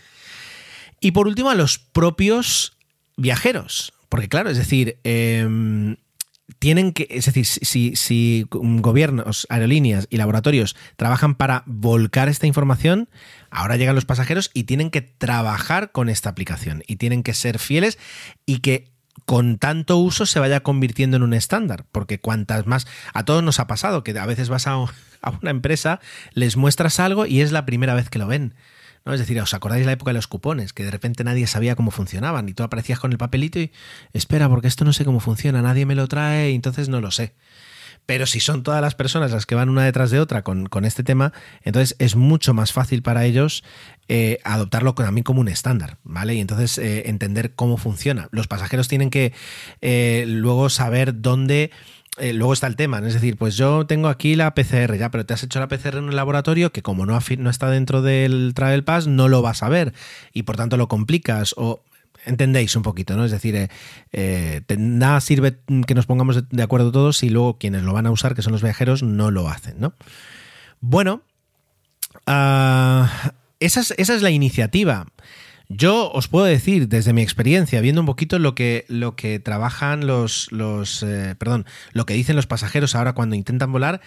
Y 0.99 1.11
por 1.11 1.27
último, 1.27 1.51
a 1.51 1.55
los 1.55 1.77
propios 1.77 2.75
viajeros. 3.17 3.93
Porque 4.15 4.29
claro, 4.29 4.49
es 4.49 4.55
decir, 4.55 4.97
em, 5.03 5.97
tienen 6.57 6.93
que, 6.93 7.05
es 7.09 7.25
decir, 7.25 7.45
si, 7.45 7.97
si, 7.97 8.47
gobiernos, 8.49 9.45
aerolíneas 9.49 10.07
y 10.09 10.15
laboratorios 10.15 10.77
trabajan 10.95 11.35
para 11.35 11.63
volcar 11.65 12.29
esta 12.29 12.47
información, 12.47 13.09
ahora 13.51 13.75
llegan 13.75 13.93
los 13.93 14.05
pasajeros 14.05 14.51
y 14.53 14.63
tienen 14.63 14.89
que 14.89 15.01
trabajar 15.01 15.91
con 15.91 16.07
esta 16.07 16.29
aplicación 16.29 16.81
y 16.87 16.95
tienen 16.95 17.23
que 17.23 17.33
ser 17.33 17.59
fieles 17.59 17.99
y 18.45 18.59
que 18.59 18.89
con 19.25 19.57
tanto 19.57 19.97
uso 19.97 20.25
se 20.25 20.39
vaya 20.39 20.61
convirtiendo 20.61 21.17
en 21.17 21.23
un 21.23 21.33
estándar, 21.33 21.83
porque 21.91 22.21
cuantas 22.21 22.65
más, 22.67 22.87
a 23.13 23.25
todos 23.25 23.43
nos 23.43 23.59
ha 23.59 23.67
pasado 23.67 24.05
que 24.05 24.17
a 24.17 24.25
veces 24.25 24.47
vas 24.47 24.65
a, 24.65 24.75
a 25.21 25.29
una 25.41 25.51
empresa, 25.51 25.99
les 26.31 26.55
muestras 26.55 27.01
algo 27.01 27.25
y 27.25 27.41
es 27.41 27.51
la 27.51 27.65
primera 27.65 27.95
vez 27.95 28.09
que 28.09 28.19
lo 28.19 28.27
ven. 28.27 28.53
¿No? 29.05 29.13
Es 29.13 29.19
decir, 29.19 29.39
¿os 29.39 29.53
acordáis 29.53 29.85
la 29.85 29.93
época 29.93 30.09
de 30.09 30.15
los 30.15 30.27
cupones? 30.27 30.73
Que 30.73 30.83
de 30.83 30.91
repente 30.91 31.23
nadie 31.23 31.47
sabía 31.47 31.75
cómo 31.75 31.91
funcionaban 31.91 32.49
y 32.49 32.53
tú 32.53 32.63
aparecías 32.63 32.99
con 32.99 33.11
el 33.11 33.17
papelito 33.17 33.59
y, 33.59 33.71
espera, 34.13 34.49
porque 34.49 34.67
esto 34.67 34.83
no 34.83 34.93
sé 34.93 35.05
cómo 35.05 35.19
funciona, 35.19 35.61
nadie 35.61 35.85
me 35.85 35.95
lo 35.95 36.07
trae 36.07 36.51
y 36.51 36.55
entonces 36.55 36.89
no 36.89 37.01
lo 37.01 37.11
sé. 37.11 37.33
Pero 38.05 38.27
si 38.27 38.39
son 38.39 38.61
todas 38.61 38.81
las 38.81 38.93
personas 38.93 39.31
las 39.31 39.45
que 39.45 39.55
van 39.55 39.69
una 39.69 39.83
detrás 39.83 40.11
de 40.11 40.19
otra 40.19 40.43
con, 40.43 40.85
este 40.85 41.03
tema, 41.03 41.33
entonces 41.63 41.95
es 41.97 42.15
mucho 42.15 42.53
más 42.53 42.71
fácil 42.71 43.01
para 43.01 43.25
ellos 43.25 43.63
eh, 44.07 44.39
adoptarlo 44.43 44.93
también 44.93 45.23
como 45.23 45.41
un 45.41 45.47
estándar, 45.47 45.97
¿vale? 46.03 46.35
Y 46.35 46.39
entonces 46.39 46.77
eh, 46.77 47.09
entender 47.09 47.55
cómo 47.55 47.77
funciona. 47.77 48.27
Los 48.31 48.47
pasajeros 48.47 48.87
tienen 48.87 49.09
que 49.09 49.33
eh, 49.81 50.25
luego 50.27 50.69
saber 50.69 51.21
dónde 51.21 51.71
eh, 52.17 52.33
luego 52.33 52.53
está 52.53 52.67
el 52.67 52.75
tema, 52.75 52.99
es 52.99 53.13
decir, 53.13 53.37
pues 53.37 53.57
yo 53.57 53.85
tengo 53.85 54.07
aquí 54.07 54.35
la 54.35 54.53
PCR 54.55 54.97
ya, 54.97 55.11
pero 55.11 55.25
te 55.25 55.33
has 55.33 55.43
hecho 55.43 55.59
la 55.59 55.67
PCR 55.67 55.97
en 55.97 56.05
un 56.05 56.15
laboratorio 56.15 56.71
que 56.71 56.81
como 56.81 57.05
no, 57.05 57.19
no 57.37 57.49
está 57.49 57.69
dentro 57.69 58.01
del 58.01 58.53
Travel 58.55 58.83
Pass, 58.83 59.07
no 59.07 59.27
lo 59.27 59.41
vas 59.41 59.63
a 59.63 59.69
ver 59.69 59.93
y 60.33 60.43
por 60.43 60.55
tanto 60.55 60.77
lo 60.77 60.87
complicas 60.87 61.53
o 61.57 61.83
entendéis 62.25 62.75
un 62.75 62.83
poquito, 62.83 63.15
¿no? 63.15 63.25
Es 63.25 63.31
decir, 63.31 63.55
eh, 63.55 63.69
eh, 64.11 64.61
nada 64.77 65.19
sirve 65.21 65.57
que 65.85 65.95
nos 65.95 66.05
pongamos 66.05 66.49
de 66.49 66.63
acuerdo 66.63 66.91
todos 66.91 67.17
si 67.17 67.29
luego 67.29 67.57
quienes 67.57 67.83
lo 67.83 67.93
van 67.93 68.07
a 68.07 68.11
usar, 68.11 68.35
que 68.35 68.41
son 68.41 68.53
los 68.53 68.63
viajeros, 68.63 69.03
no 69.03 69.31
lo 69.31 69.47
hacen, 69.49 69.75
¿no? 69.79 69.93
Bueno, 70.81 71.21
ah, 72.25 73.33
esa, 73.59 73.81
esa 73.81 74.15
es 74.15 74.21
la 74.21 74.29
iniciativa. 74.29 75.07
Yo 75.67 76.11
os 76.11 76.27
puedo 76.27 76.45
decir, 76.45 76.87
desde 76.87 77.13
mi 77.13 77.21
experiencia, 77.21 77.81
viendo 77.81 78.01
un 78.01 78.07
poquito 78.07 78.37
lo 78.37 78.53
que, 78.53 78.85
lo 78.87 79.15
que 79.15 79.39
trabajan 79.39 80.05
los, 80.05 80.51
los 80.51 81.01
eh, 81.01 81.35
perdón, 81.37 81.65
lo 81.91 82.05
que 82.05 82.13
dicen 82.13 82.35
los 82.35 82.47
pasajeros 82.47 82.95
ahora 82.95 83.13
cuando 83.13 83.35
intentan 83.35 83.71
volar, 83.71 84.01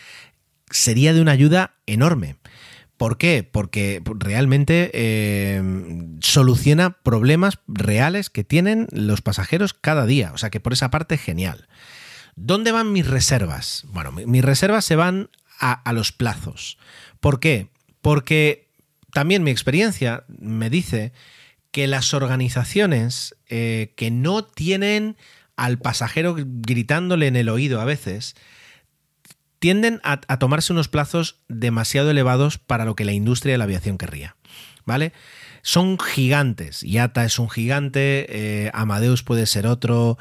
sería 0.71 1.13
de 1.13 1.21
una 1.21 1.33
ayuda 1.33 1.75
enorme. 1.87 2.37
¿Por 2.97 3.17
qué? 3.17 3.49
Porque 3.51 4.03
realmente 4.05 4.91
eh, 4.93 5.63
soluciona 6.21 6.91
problemas 6.91 7.61
reales 7.69 8.29
que 8.29 8.43
tienen 8.43 8.89
los 8.91 9.23
pasajeros 9.23 9.73
cada 9.73 10.05
día. 10.05 10.33
O 10.35 10.39
sea 10.39 10.51
que 10.51 10.61
por 10.61 10.73
esa 10.73 10.91
parte, 10.91 11.17
genial. 11.17 11.69
¿Dónde 12.35 12.73
van 12.73 12.93
mis 12.93 13.07
reservas? 13.07 13.85
Bueno, 13.89 14.11
mis 14.13 14.45
reservas 14.45 14.85
se 14.85 14.97
van 14.97 15.31
a, 15.61 15.73
a 15.73 15.93
los 15.93 16.11
plazos. 16.13 16.77
¿Por 17.21 17.39
qué? 17.39 17.69
Porque 18.01 18.69
también 19.13 19.45
mi 19.45 19.53
experiencia 19.53 20.25
me 20.29 20.69
dice 20.69 21.13
que 21.79 21.87
las 21.87 22.13
organizaciones 22.13 23.37
eh, 23.49 23.95
que 23.97 24.11
no 24.11 24.43
tienen 24.43 25.17
al 25.55 25.79
pasajero 25.79 26.35
gritándole 26.37 27.29
en 27.29 27.37
el 27.37 27.49
oído 27.49 27.81
a 27.81 27.85
veces, 27.85 28.35
tienden 29.61 30.01
a, 30.03 30.17
tomarse 30.41 30.73
unos 30.73 30.89
plazos 30.89 31.37
demasiado 31.47 32.11
elevados 32.11 32.59
para 32.59 32.85
lo 32.85 32.97
que 32.97 33.05
la 33.05 33.13
industria 33.13 33.55
de 33.55 33.59
la 33.59 33.65
aviación 33.65 33.97
querría. 33.97 34.35
¿Vale? 34.87 35.13
Son 35.63 36.01
gigantes. 36.01 36.81
Yata 36.81 37.25
es 37.25 37.39
un 37.39 37.49
gigante, 37.49 38.27
eh, 38.29 38.73
Amadeus 38.75 39.23
puede 39.23 39.47
ser 39.47 39.69
otro, 39.69 40.19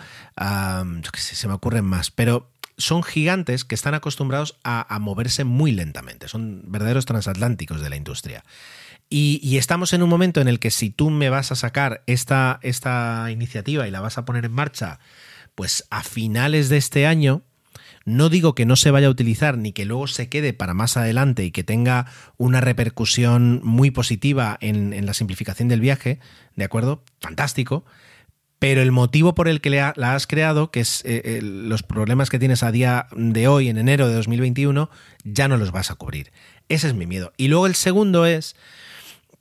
se 1.16 1.48
me 1.48 1.56
ocurren 1.56 1.86
más, 1.86 2.12
pero 2.12 2.52
son 2.78 3.02
gigantes 3.02 3.66
que 3.66 3.74
están 3.74 3.96
acostumbrados 3.96 4.60
a 4.64 5.00
moverse 5.00 5.44
muy 5.44 5.72
lentamente. 5.72 6.28
Son 6.28 6.62
verdaderos 6.68 7.08
transatlánticos 7.08 7.82
de 7.82 7.90
la 7.90 7.96
industria. 7.96 8.44
Y, 9.10 9.58
estamos 9.58 9.94
en 9.94 10.04
un 10.04 10.10
momento 10.10 10.42
en 10.42 10.50
el 10.50 10.60
que 10.60 10.72
si 10.72 10.90
tú 10.90 11.10
me 11.10 11.30
vas 11.30 11.52
a 11.52 11.56
sacar 11.56 12.04
esta, 12.08 12.60
esta 12.62 13.32
iniciativa 13.32 13.88
y 13.88 13.92
la 13.92 14.02
vas 14.02 14.18
a 14.18 14.26
poner 14.26 14.46
en 14.46 14.52
marcha, 14.52 15.00
pues 15.56 15.86
a 15.90 16.04
finales 16.04 16.68
de 16.68 16.78
este 16.78 17.08
año, 17.08 17.44
no 18.04 18.30
digo 18.30 18.54
que 18.54 18.66
no 18.66 18.76
se 18.76 18.92
vaya 18.92 19.08
a 19.08 19.10
utilizar 19.10 19.58
ni 19.58 19.72
que 19.72 19.86
luego 19.86 20.08
se 20.08 20.28
quede 20.28 20.54
para 20.54 20.74
más 20.74 20.98
adelante 20.98 21.46
y 21.46 21.52
que 21.52 21.64
tenga 21.64 22.06
una 22.38 22.60
repercusión 22.60 23.62
muy 23.64 23.92
positiva 23.92 24.58
en, 24.60 25.06
la 25.06 25.14
simplificación 25.14 25.70
del 25.70 25.82
viaje, 25.82 26.20
¿de 26.56 26.66
acuerdo? 26.66 27.04
Fantástico. 27.22 27.86
Pero 28.60 28.82
el 28.82 28.92
motivo 28.92 29.36
por 29.36 29.48
el 29.48 29.62
que 29.62 29.70
la 29.70 30.16
has 30.16 30.26
creado, 30.26 30.72
que 30.72 30.80
es 30.80 31.06
eh, 31.06 31.22
eh, 31.24 31.42
los 31.42 31.84
problemas 31.84 32.30
que 32.30 32.40
tienes 32.40 32.64
a 32.64 32.72
día 32.72 33.08
de 33.16 33.48
hoy, 33.48 33.70
en 33.70 33.78
enero 33.78 34.08
de 34.08 34.16
2021, 34.16 34.90
ya 35.24 35.48
no 35.48 35.58
los 35.58 35.72
vas 35.72 35.92
a 35.92 35.96
cubrir. 35.96 36.32
Ese 36.68 36.88
es 36.88 36.94
mi 36.94 37.06
miedo. 37.06 37.34
Y 37.38 37.50
luego 37.50 37.68
el 37.68 37.76
segundo 37.76 38.26
es 38.26 38.56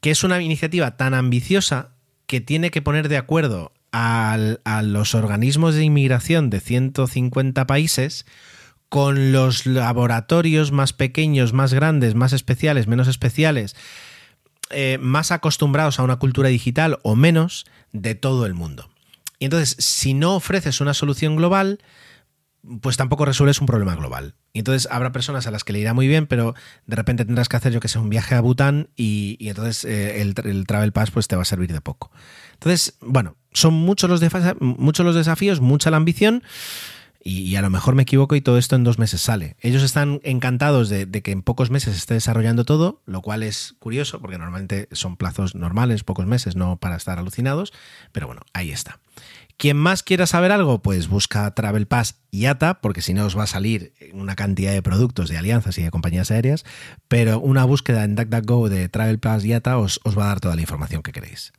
que 0.00 0.10
es 0.10 0.24
una 0.24 0.40
iniciativa 0.40 0.96
tan 0.96 1.14
ambiciosa 1.14 1.90
que 2.26 2.40
tiene 2.40 2.70
que 2.70 2.82
poner 2.82 3.08
de 3.08 3.16
acuerdo 3.16 3.72
a 3.92 4.82
los 4.84 5.14
organismos 5.14 5.74
de 5.74 5.84
inmigración 5.84 6.50
de 6.50 6.60
150 6.60 7.66
países 7.66 8.26
con 8.88 9.32
los 9.32 9.66
laboratorios 9.66 10.72
más 10.72 10.92
pequeños, 10.92 11.52
más 11.52 11.72
grandes, 11.74 12.14
más 12.14 12.32
especiales, 12.32 12.86
menos 12.86 13.08
especiales, 13.08 13.74
eh, 14.70 14.98
más 15.00 15.32
acostumbrados 15.32 15.98
a 15.98 16.02
una 16.02 16.16
cultura 16.16 16.48
digital 16.48 16.98
o 17.02 17.16
menos 17.16 17.66
de 17.92 18.14
todo 18.14 18.46
el 18.46 18.54
mundo. 18.54 18.88
Y 19.38 19.46
entonces, 19.46 19.76
si 19.78 20.14
no 20.14 20.36
ofreces 20.36 20.80
una 20.80 20.94
solución 20.94 21.36
global, 21.36 21.80
pues 22.80 22.96
tampoco 22.96 23.24
resuelves 23.24 23.60
un 23.60 23.66
problema 23.66 23.94
global. 23.94 24.34
Y 24.52 24.60
entonces 24.60 24.88
habrá 24.90 25.12
personas 25.12 25.46
a 25.46 25.50
las 25.50 25.64
que 25.64 25.72
le 25.72 25.80
irá 25.80 25.94
muy 25.94 26.08
bien, 26.08 26.26
pero 26.26 26.54
de 26.86 26.96
repente 26.96 27.24
tendrás 27.24 27.48
que 27.48 27.56
hacer, 27.56 27.72
yo 27.72 27.80
que 27.80 27.88
sé, 27.88 27.98
un 27.98 28.10
viaje 28.10 28.34
a 28.34 28.40
Bután 28.40 28.88
y, 28.96 29.36
entonces 29.40 29.84
eh, 29.84 30.20
el, 30.20 30.66
Travel 30.66 30.92
Pass 30.92 31.10
pues 31.10 31.28
te 31.28 31.36
va 31.36 31.42
a 31.42 31.46
servir 31.46 31.72
de 31.72 31.80
poco. 31.80 32.10
Entonces, 32.54 32.96
bueno, 33.00 33.36
son 33.52 33.74
muchos 33.74 34.10
los, 34.10 34.20
muchos 34.60 35.06
los 35.06 35.14
desafíos, 35.14 35.60
mucha 35.60 35.90
la 35.90 35.96
ambición. 35.96 36.42
Y, 37.28 37.56
a 37.56 37.60
lo 37.60 37.70
mejor 37.70 37.96
me 37.96 38.02
equivoco 38.02 38.36
y 38.36 38.40
todo 38.40 38.56
esto 38.56 38.76
en 38.76 38.84
dos 38.84 39.00
meses 39.00 39.20
sale. 39.20 39.56
Ellos 39.60 39.82
están 39.82 40.20
encantados 40.22 40.88
de, 40.88 41.06
de, 41.06 41.22
que 41.22 41.32
en 41.32 41.42
pocos 41.42 41.70
meses 41.70 41.96
esté 41.96 42.14
desarrollando 42.14 42.64
todo, 42.64 43.02
lo 43.04 43.20
cual 43.20 43.42
es 43.42 43.74
curioso 43.80 44.20
porque 44.20 44.38
normalmente 44.38 44.88
son 44.92 45.16
plazos 45.16 45.56
normales, 45.56 46.04
pocos 46.04 46.24
meses, 46.24 46.54
no 46.54 46.76
para 46.76 46.94
estar 46.94 47.18
alucinados, 47.18 47.72
pero 48.12 48.28
bueno, 48.28 48.42
ahí 48.52 48.70
está. 48.70 49.00
Quien 49.58 49.78
más 49.78 50.02
quiera 50.02 50.26
saber 50.26 50.52
algo, 50.52 50.82
pues 50.82 51.08
busca 51.08 51.50
Travel 51.54 51.86
Pass 51.86 52.16
y 52.30 52.44
ATA, 52.44 52.82
porque 52.82 53.00
si 53.00 53.14
no 53.14 53.24
os 53.24 53.38
va 53.38 53.44
a 53.44 53.46
salir 53.46 53.94
una 54.12 54.36
cantidad 54.36 54.72
de 54.72 54.82
productos 54.82 55.30
de 55.30 55.38
alianzas 55.38 55.78
y 55.78 55.82
de 55.82 55.90
compañías 55.90 56.30
aéreas, 56.30 56.64
pero 57.08 57.40
una 57.40 57.64
búsqueda 57.64 58.04
en 58.04 58.16
DuckDuckGo 58.16 58.68
de 58.68 58.90
Travel 58.90 59.18
Pass 59.18 59.46
y 59.46 59.54
ATA 59.54 59.78
os, 59.78 60.00
os 60.04 60.18
va 60.18 60.24
a 60.24 60.28
dar 60.28 60.40
toda 60.40 60.56
la 60.56 60.60
información 60.60 61.02
que 61.02 61.12
queréis. 61.12 61.52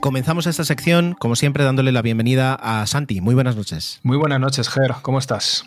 Comenzamos 0.00 0.46
esta 0.46 0.64
sección, 0.64 1.14
como 1.18 1.36
siempre, 1.36 1.62
dándole 1.62 1.92
la 1.92 2.00
bienvenida 2.00 2.54
a 2.54 2.86
Santi. 2.86 3.20
Muy 3.20 3.34
buenas 3.34 3.56
noches. 3.56 4.00
Muy 4.02 4.16
buenas 4.16 4.40
noches, 4.40 4.70
Ger. 4.70 4.94
¿Cómo 5.02 5.18
estás? 5.18 5.66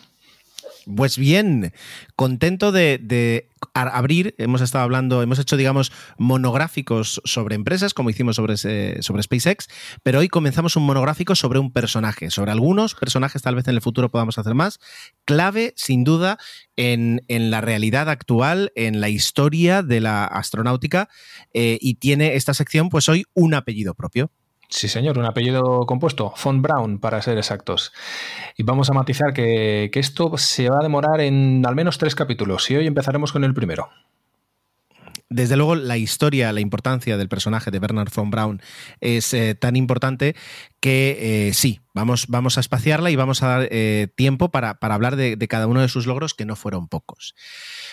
Pues 0.86 1.18
bien, 1.18 1.72
contento 2.16 2.72
de, 2.74 3.48
abrir, 3.74 4.36
hemos 4.38 4.60
estado 4.60 4.84
hablando, 4.84 5.22
hemos 5.22 5.40
hecho, 5.40 5.56
digamos, 5.56 5.94
monográficos 6.18 7.22
sobre 7.24 7.56
empresas, 7.56 7.94
como 7.94 8.10
hicimos 8.10 8.36
sobre, 8.36 8.58
sobre 8.58 9.24
SpaceX, 9.24 9.70
pero 10.04 10.20
hoy 10.20 10.28
comenzamos 10.28 10.76
un 10.76 10.86
monográfico 10.86 11.36
sobre 11.36 11.60
un 11.60 11.72
personaje, 11.72 12.30
sobre 12.32 12.52
algunos 12.52 12.96
personajes, 12.96 13.42
tal 13.42 13.56
vez 13.56 13.68
en 13.68 13.76
el 13.76 13.82
futuro 13.82 14.12
podamos 14.12 14.38
hacer 14.38 14.56
más, 14.56 14.80
clave, 15.24 15.74
sin 15.78 16.04
duda, 16.04 16.38
en, 16.76 17.22
la 17.28 17.62
realidad 17.62 18.10
actual, 18.10 18.72
en 18.76 19.00
la 19.00 19.08
historia 19.08 19.84
de 19.84 20.02
la 20.02 20.26
astronáutica, 20.26 21.08
eh, 21.54 21.78
y 21.80 21.96
tiene 21.96 22.36
esta 22.36 22.54
sección, 22.54 22.90
pues 22.90 23.08
hoy, 23.08 23.24
un 23.34 23.54
apellido 23.54 23.94
propio. 23.94 24.32
Sí, 24.70 24.88
señor, 24.88 25.20
un 25.20 25.26
apellido 25.26 25.86
compuesto, 25.86 26.34
Von 26.44 26.62
Braun, 26.62 27.00
para 27.00 27.22
ser 27.22 27.38
exactos. 27.38 27.94
Y 28.58 28.64
vamos 28.64 28.90
a 28.90 28.94
matizar 28.94 29.34
que, 29.34 29.92
esto 29.94 30.36
se 30.38 30.70
va 30.70 30.80
a 30.80 30.84
demorar 30.84 31.22
en 31.22 31.64
al 31.66 31.76
menos 31.76 31.98
tres 31.98 32.16
capítulos 32.16 32.70
y 32.72 32.76
hoy 32.76 32.88
empezaremos 32.88 33.32
con 33.32 33.44
el 33.44 33.54
primero. 33.54 33.90
Desde 35.30 35.58
luego, 35.58 35.76
la 35.76 35.98
historia, 35.98 36.52
la 36.52 36.60
importancia 36.60 37.18
del 37.18 37.28
personaje 37.28 37.72
de 37.72 37.80
Bernard 37.80 38.12
von 38.16 38.30
Braun 38.30 38.62
es 39.00 39.34
eh, 39.34 39.56
tan 39.56 39.76
importante 39.76 40.36
que 40.80 41.48
eh, 41.48 41.54
sí, 41.54 41.80
vamos, 41.94 42.28
vamos 42.28 42.58
a 42.58 42.60
espaciarla 42.60 43.10
y 43.10 43.16
vamos 43.16 43.42
a 43.42 43.48
dar 43.48 43.68
eh, 43.72 44.10
tiempo 44.16 44.52
para, 44.52 44.78
hablar 44.80 45.16
de, 45.16 45.38
cada 45.48 45.66
uno 45.66 45.82
de 45.82 45.88
sus 45.88 46.06
logros, 46.06 46.36
que 46.36 46.46
no 46.46 46.56
fueron 46.56 46.88
pocos. 46.88 47.34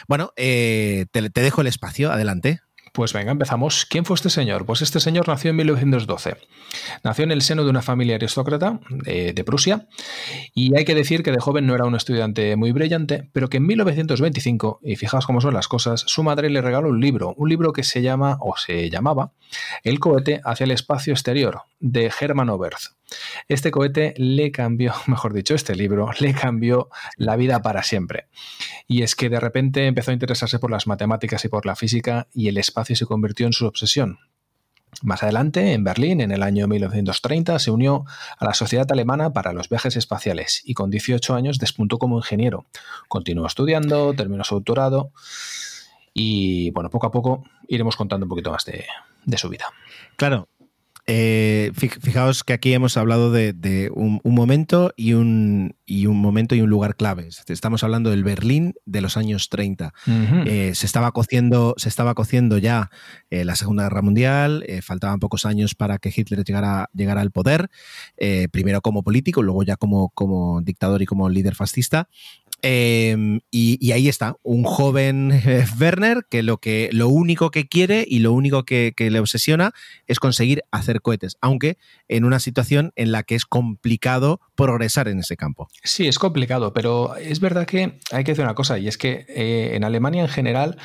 Bueno, 0.07 0.33
te 0.37 1.31
dejo 1.35 1.61
el 1.61 1.67
espacio, 1.67 2.13
adelante. 2.13 2.61
Pues 2.93 3.13
venga, 3.13 3.31
empezamos. 3.31 3.87
¿Quién 3.87 4.05
fue 4.05 4.15
este 4.15 4.31
señor? 4.31 4.67
Pues 4.67 4.83
este 4.83 4.99
señor 4.99 5.29
nació 5.29 5.51
en 5.51 5.57
1912. 5.57 6.37
Nació 7.05 7.25
en 7.25 7.31
el 7.31 7.43
seno 7.43 7.63
de 7.65 7.71
una 7.71 7.83
familia 7.83 8.17
aristócrata 8.17 8.81
de, 8.91 9.33
de, 9.33 9.45
Prusia 9.45 9.87
y 10.55 10.77
hay 10.77 10.85
que 10.85 10.95
decir 10.95 11.23
que 11.23 11.33
de 11.33 11.41
joven 11.41 11.67
no 11.67 11.75
era 11.75 11.85
un 11.85 11.95
estudiante 11.95 12.57
muy 12.57 12.73
brillante, 12.73 13.29
pero 13.33 13.49
que 13.49 13.59
en 13.59 13.67
1925, 13.67 14.81
y 14.83 14.97
fijaos 14.97 15.27
cómo 15.27 15.41
son 15.41 15.55
las 15.55 15.69
cosas, 15.69 16.05
su 16.07 16.23
madre 16.23 16.51
le 16.51 16.63
regaló 16.63 16.89
un 16.89 17.01
libro, 17.01 17.35
un 17.37 17.49
libro 17.49 17.73
que 17.73 17.85
se 17.85 18.03
llama 18.03 18.39
o 18.41 18.57
se 18.57 18.91
llamaba 18.91 19.33
El 19.85 20.01
cohete 20.01 20.41
hacia 20.45 20.65
el 20.65 20.73
espacio 20.73 21.13
exterior 21.13 21.63
de 21.79 22.11
Hermann 22.21 22.51
Oberth. 22.51 23.00
Este 23.49 23.71
cohete 23.71 24.15
le 24.17 24.53
cambió, 24.53 24.95
mejor 25.07 25.33
dicho, 25.33 25.55
este 25.55 25.75
libro 25.75 26.11
le 26.21 26.35
cambió 26.35 26.89
la 27.17 27.37
vida 27.37 27.63
para 27.63 27.83
siempre. 27.83 28.29
Y 28.87 29.03
es 29.03 29.15
que 29.15 29.29
de 29.29 29.41
repente 29.41 29.87
empezó 29.87 30.11
a 30.11 30.15
interesarse 30.15 30.59
por 30.59 30.71
las 30.71 30.87
matemáticas 30.87 31.45
y 31.45 31.49
por 31.49 31.67
la 31.67 31.77
física 31.77 32.29
y 32.33 32.49
el 32.49 32.59
espacio 32.59 32.97
se 32.97 33.07
convirtió 33.07 33.47
en 33.47 33.53
su 33.53 33.67
obsesión. 33.67 34.19
Más 35.03 35.23
adelante, 35.23 35.73
en 35.73 35.85
Berlín, 35.85 36.21
en 36.21 36.33
el 36.33 36.43
año 36.43 36.67
1930, 36.67 37.59
se 37.59 37.71
unió 37.71 38.05
a 38.39 38.45
la 38.45 38.55
Sociedad 38.55 38.91
Alemana 38.91 39.33
para 39.33 39.53
los 39.53 39.69
Viajes 39.69 39.97
Espaciales 39.97 40.63
y 40.65 40.75
con 40.75 40.91
18 40.91 41.35
años 41.35 41.59
despuntó 41.59 41.99
como 41.99 42.17
ingeniero. 42.17 42.67
Continuó 43.09 43.47
estudiando, 43.47 44.13
terminó 44.15 44.45
su 44.45 44.57
doctorado 44.57 45.13
y, 46.13 46.71
bueno, 46.73 46.91
poco 46.91 47.07
a 47.07 47.11
poco 47.11 47.45
iremos 47.69 47.97
contando 47.97 48.27
un 48.27 48.31
poquito 48.31 48.51
más 48.51 48.65
de, 48.65 48.85
de 49.25 49.39
su 49.39 49.49
vida. 49.49 49.67
Claro, 50.17 50.49
eh, 51.13 51.73
fijaos 51.75 52.45
que 52.45 52.53
aquí 52.53 52.73
hemos 52.73 52.97
hablado 52.97 53.33
de, 53.33 53.91
un, 53.93 54.21
momento 54.23 54.93
y 54.97 55.15
un, 55.15 55.75
y 55.85 56.07
un 56.07 56.21
momento 56.21 56.55
y 56.55 56.61
un 56.61 56.71
lugar 56.71 56.95
claves. 56.95 57.43
Estamos 57.49 57.83
hablando 57.83 58.11
del 58.11 58.23
Berlín 58.23 58.75
de 58.87 59.01
los 59.01 59.17
años 59.17 59.49
30. 59.49 59.93
Eh, 60.47 60.71
se, 60.77 60.87
estaba 60.87 61.11
cociendo, 61.11 61.75
se 61.79 61.89
estaba 61.89 62.15
cociendo 62.15 62.59
ya 62.59 62.91
eh, 63.29 63.45
la 63.45 63.57
Segunda 63.57 63.83
Guerra 63.83 64.03
Mundial, 64.03 64.65
faltaban 64.83 65.19
pocos 65.19 65.47
años 65.47 65.75
para 65.75 65.99
que 65.99 66.13
Hitler 66.15 66.45
llegara, 66.45 66.89
llegara 66.95 67.23
al 67.23 67.33
poder, 67.33 67.71
primero 68.53 68.81
como 68.81 69.03
político, 69.03 69.43
luego 69.43 69.65
ya 69.65 69.77
como, 69.77 70.11
como 70.11 70.61
dictador 70.61 71.03
y 71.03 71.07
como 71.07 71.29
líder 71.29 71.57
fascista. 71.57 72.09
Em, 72.63 73.41
y, 73.51 73.93
ahí 73.93 74.09
está, 74.09 74.37
un 74.43 74.65
joven 74.65 75.33
eh, 75.33 75.65
Werner 75.81 76.27
que 76.29 76.43
lo, 76.43 76.59
que 76.59 76.91
lo 76.93 77.09
único 77.09 77.51
que 77.51 77.67
quiere 77.67 78.05
y 78.07 78.19
lo 78.19 78.33
único 78.33 78.65
que, 78.65 78.93
le 78.99 79.19
obsesiona 79.19 79.73
es 80.07 80.21
conseguir 80.21 80.63
hacer 80.71 81.01
cohetes, 81.01 81.37
aunque 81.41 81.79
en 82.09 82.25
una 82.25 82.39
situación 82.39 82.93
en 82.97 83.13
la 83.13 83.23
que 83.23 83.35
es 83.35 83.47
complicado 83.47 84.41
progresar 84.55 85.09
en 85.09 85.21
ese 85.21 85.37
campo. 85.37 85.69
Sí, 85.83 86.07
es 86.07 86.19
complicado, 86.19 86.75
pero 86.75 87.17
es 87.17 87.41
verdad 87.41 87.67
que 87.67 87.99
hay 88.13 88.25
que 88.25 88.33
decir 88.33 88.45
una 88.45 88.55
cosa, 88.55 88.79
y 88.79 88.89
es 88.89 88.99
que 88.99 89.25
eh, 89.29 89.71
en 89.75 89.85
Alemania 89.85 90.23
en 90.23 90.29
general 90.29 90.77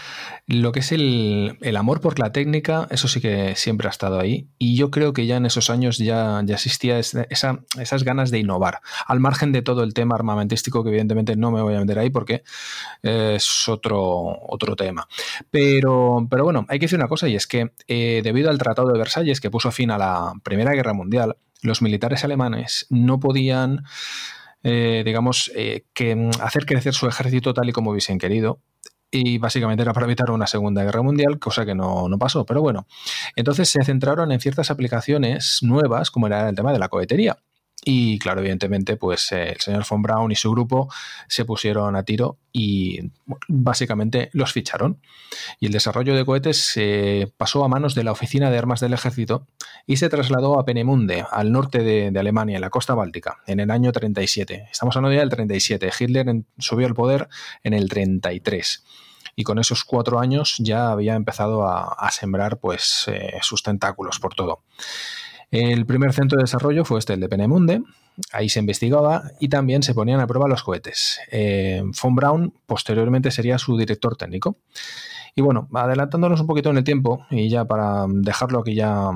lo 0.47 0.71
que 0.71 0.79
es 0.79 0.91
el, 0.93 1.57
amor 1.77 1.99
por 1.99 2.19
la 2.19 2.31
técnica, 2.31 2.87
eso 2.89 3.09
sí 3.09 3.19
que 3.19 3.55
siempre 3.55 3.87
ha 3.87 3.91
estado 3.91 4.19
ahí, 4.19 4.47
y 4.57 4.77
yo 4.77 4.91
creo 4.91 5.11
que 5.11 5.25
ya 5.25 5.35
en 5.35 5.45
esos 5.45 5.69
años 5.69 5.97
ya, 5.97 6.41
ya 6.45 6.55
existía 6.55 6.99
esa, 6.99 7.27
esas 7.77 8.03
ganas 8.03 8.31
de 8.31 8.39
innovar, 8.39 8.79
al 9.05 9.19
margen 9.19 9.51
de 9.51 9.61
todo 9.61 9.83
el 9.83 9.93
tema 9.93 10.15
armamentístico 10.15 10.83
que 10.83 10.89
evidentemente 10.89 11.35
no 11.35 11.51
me 11.51 11.64
voy 11.65 11.75
a 11.75 11.79
meter 11.79 11.99
ahí 11.99 12.09
porque 12.09 12.43
es 13.01 13.67
otro, 13.67 14.37
otro 14.47 14.75
tema. 14.75 15.07
Pero, 15.51 16.27
pero 16.29 16.43
bueno, 16.43 16.65
hay 16.69 16.79
que 16.79 16.85
decir 16.85 16.99
una 16.99 17.07
cosa 17.07 17.27
y 17.27 17.35
es 17.35 17.47
que 17.47 17.71
eh, 17.87 18.21
debido 18.23 18.49
al 18.49 18.57
Tratado 18.57 18.91
de 18.91 18.97
Versalles 18.97 19.41
que 19.41 19.51
puso 19.51 19.71
fin 19.71 19.91
a 19.91 19.97
la 19.97 20.33
Primera 20.43 20.73
Guerra 20.73 20.93
Mundial, 20.93 21.37
los 21.61 21.81
militares 21.81 22.23
alemanes 22.23 22.87
no 22.89 23.19
podían... 23.19 23.83
Eh, 24.67 25.03
digamos, 25.05 25.51
eh, 25.53 25.85
que 25.93 26.31
hacer 26.41 26.65
crecer 26.65 26.95
su 26.95 27.05
ejército 27.05 27.53
tal 27.53 27.69
y 27.69 27.71
como 27.71 27.91
hubiesen 27.91 28.17
querido, 28.17 28.61
y 29.11 29.37
básicamente 29.37 29.83
era 29.83 29.93
para 29.93 30.05
evitar 30.05 30.31
una 30.31 30.47
Segunda 30.47 30.83
Guerra 30.83 31.01
Mundial, 31.01 31.39
cosa 31.39 31.65
que 31.65 31.75
no, 31.75 32.09
no, 32.09 32.17
pasó. 32.17 32.45
Pero 32.45 32.61
bueno, 32.61 32.87
entonces 33.35 33.69
se 33.69 33.83
centraron 33.83 34.31
en 34.31 34.39
ciertas 34.39 34.71
aplicaciones 34.71 35.59
nuevas, 35.61 36.11
como 36.11 36.27
era 36.27 36.49
el 36.49 36.55
tema 36.55 36.73
de 36.73 36.79
la 36.79 36.89
cohetería. 36.89 37.37
Y 37.87 38.17
claro, 38.17 38.39
evidentemente, 38.39 38.97
pues 38.97 39.31
eh, 39.31 39.51
el 39.51 39.61
señor 39.61 39.85
von 39.87 40.01
Braun 40.01 40.31
y 40.31 40.35
su 40.35 40.49
grupo 40.49 40.91
se 41.27 41.45
pusieron 41.45 41.95
a 41.95 42.01
tiro 42.01 42.39
y 42.51 43.11
básicamente 43.47 44.31
los 44.33 44.53
ficharon. 44.53 44.99
Y 45.59 45.67
el 45.67 45.71
desarrollo 45.71 46.15
de 46.15 46.25
cohetes 46.25 46.57
se 46.57 47.31
pasó 47.37 47.63
a 47.63 47.67
manos 47.67 47.93
de 47.93 48.03
la 48.03 48.11
Oficina 48.11 48.49
de 48.49 48.57
Armas 48.57 48.79
del 48.79 48.93
Ejército 48.93 49.45
y 49.85 49.97
se 49.97 50.09
trasladó 50.09 50.59
a 50.59 50.65
Penemunde, 50.65 51.27
al 51.29 51.51
norte 51.51 51.83
de, 51.83 52.19
Alemania, 52.19 52.55
en 52.55 52.61
la 52.61 52.71
costa 52.71 52.95
báltica, 52.95 53.37
en 53.45 53.59
el 53.59 53.69
año 53.69 53.91
37. 53.91 54.67
Estamos 54.71 54.95
hablando 54.95 55.13
ya 55.13 55.19
del 55.19 55.29
37. 55.29 55.91
Hitler 55.99 56.25
subió 56.57 56.87
al 56.87 56.95
poder 56.95 57.29
en 57.63 57.75
el 57.75 57.87
33 57.87 58.83
y 59.35 59.43
con 59.43 59.59
esos 59.59 59.83
cuatro 59.83 60.19
años 60.19 60.55
ya 60.57 60.89
había 60.89 61.13
empezado 61.13 61.67
a, 61.67 62.09
sembrar 62.09 62.57
pues 62.57 63.05
eh, 63.09 63.37
sus 63.43 63.61
tentáculos 63.61 64.19
por 64.19 64.33
todo. 64.33 64.63
El 65.51 65.85
primer 65.85 66.13
centro 66.13 66.37
de 66.37 66.43
desarrollo 66.43 66.85
fue 66.85 66.99
este, 66.99 67.13
el 67.13 67.19
de 67.19 67.29
Penemunde. 67.29 67.81
Ahí 68.31 68.49
se 68.49 68.59
investigaba 68.59 69.31
y 69.39 69.49
también 69.49 69.83
se 69.83 69.93
ponían 69.93 70.19
a 70.19 70.27
prueba 70.27 70.47
los 70.47 70.63
cohetes. 70.63 71.19
Eh, 71.31 71.83
von 72.01 72.15
Braun 72.15 72.53
posteriormente 72.65 73.31
sería 73.31 73.57
su 73.57 73.77
director 73.77 74.15
técnico. 74.15 74.57
Y 75.35 75.41
bueno, 75.41 75.67
adelantándonos 75.73 76.39
un 76.39 76.47
poquito 76.47 76.69
en 76.69 76.77
el 76.77 76.83
tiempo 76.83 77.25
y 77.29 77.49
ya 77.49 77.65
para 77.65 78.05
dejarlo 78.07 78.59
aquí 78.59 78.73
ya 78.73 79.11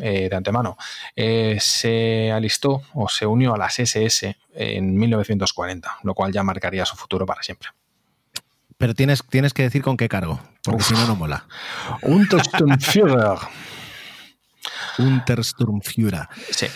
eh, 0.00 0.28
de 0.28 0.36
antemano, 0.36 0.76
eh, 1.14 1.56
se 1.60 2.30
alistó 2.32 2.82
o 2.94 3.08
se 3.08 3.26
unió 3.26 3.54
a 3.54 3.58
las 3.58 3.78
SS 3.78 4.36
en 4.54 4.96
1940, 4.96 5.98
lo 6.02 6.14
cual 6.14 6.32
ya 6.32 6.42
marcaría 6.42 6.84
su 6.84 6.96
futuro 6.96 7.24
para 7.24 7.42
siempre. 7.42 7.68
Pero 8.78 8.94
tienes, 8.94 9.22
tienes 9.26 9.54
que 9.54 9.62
decir 9.62 9.82
con 9.82 9.96
qué 9.96 10.08
cargo, 10.08 10.40
porque 10.62 10.82
si 10.82 10.94
no, 10.94 11.06
no 11.06 11.16
mola. 11.16 11.46
Un 12.02 12.26
Führer. 12.80 13.38
Untersturmführer. 14.98 16.28
Sí. 16.50 16.66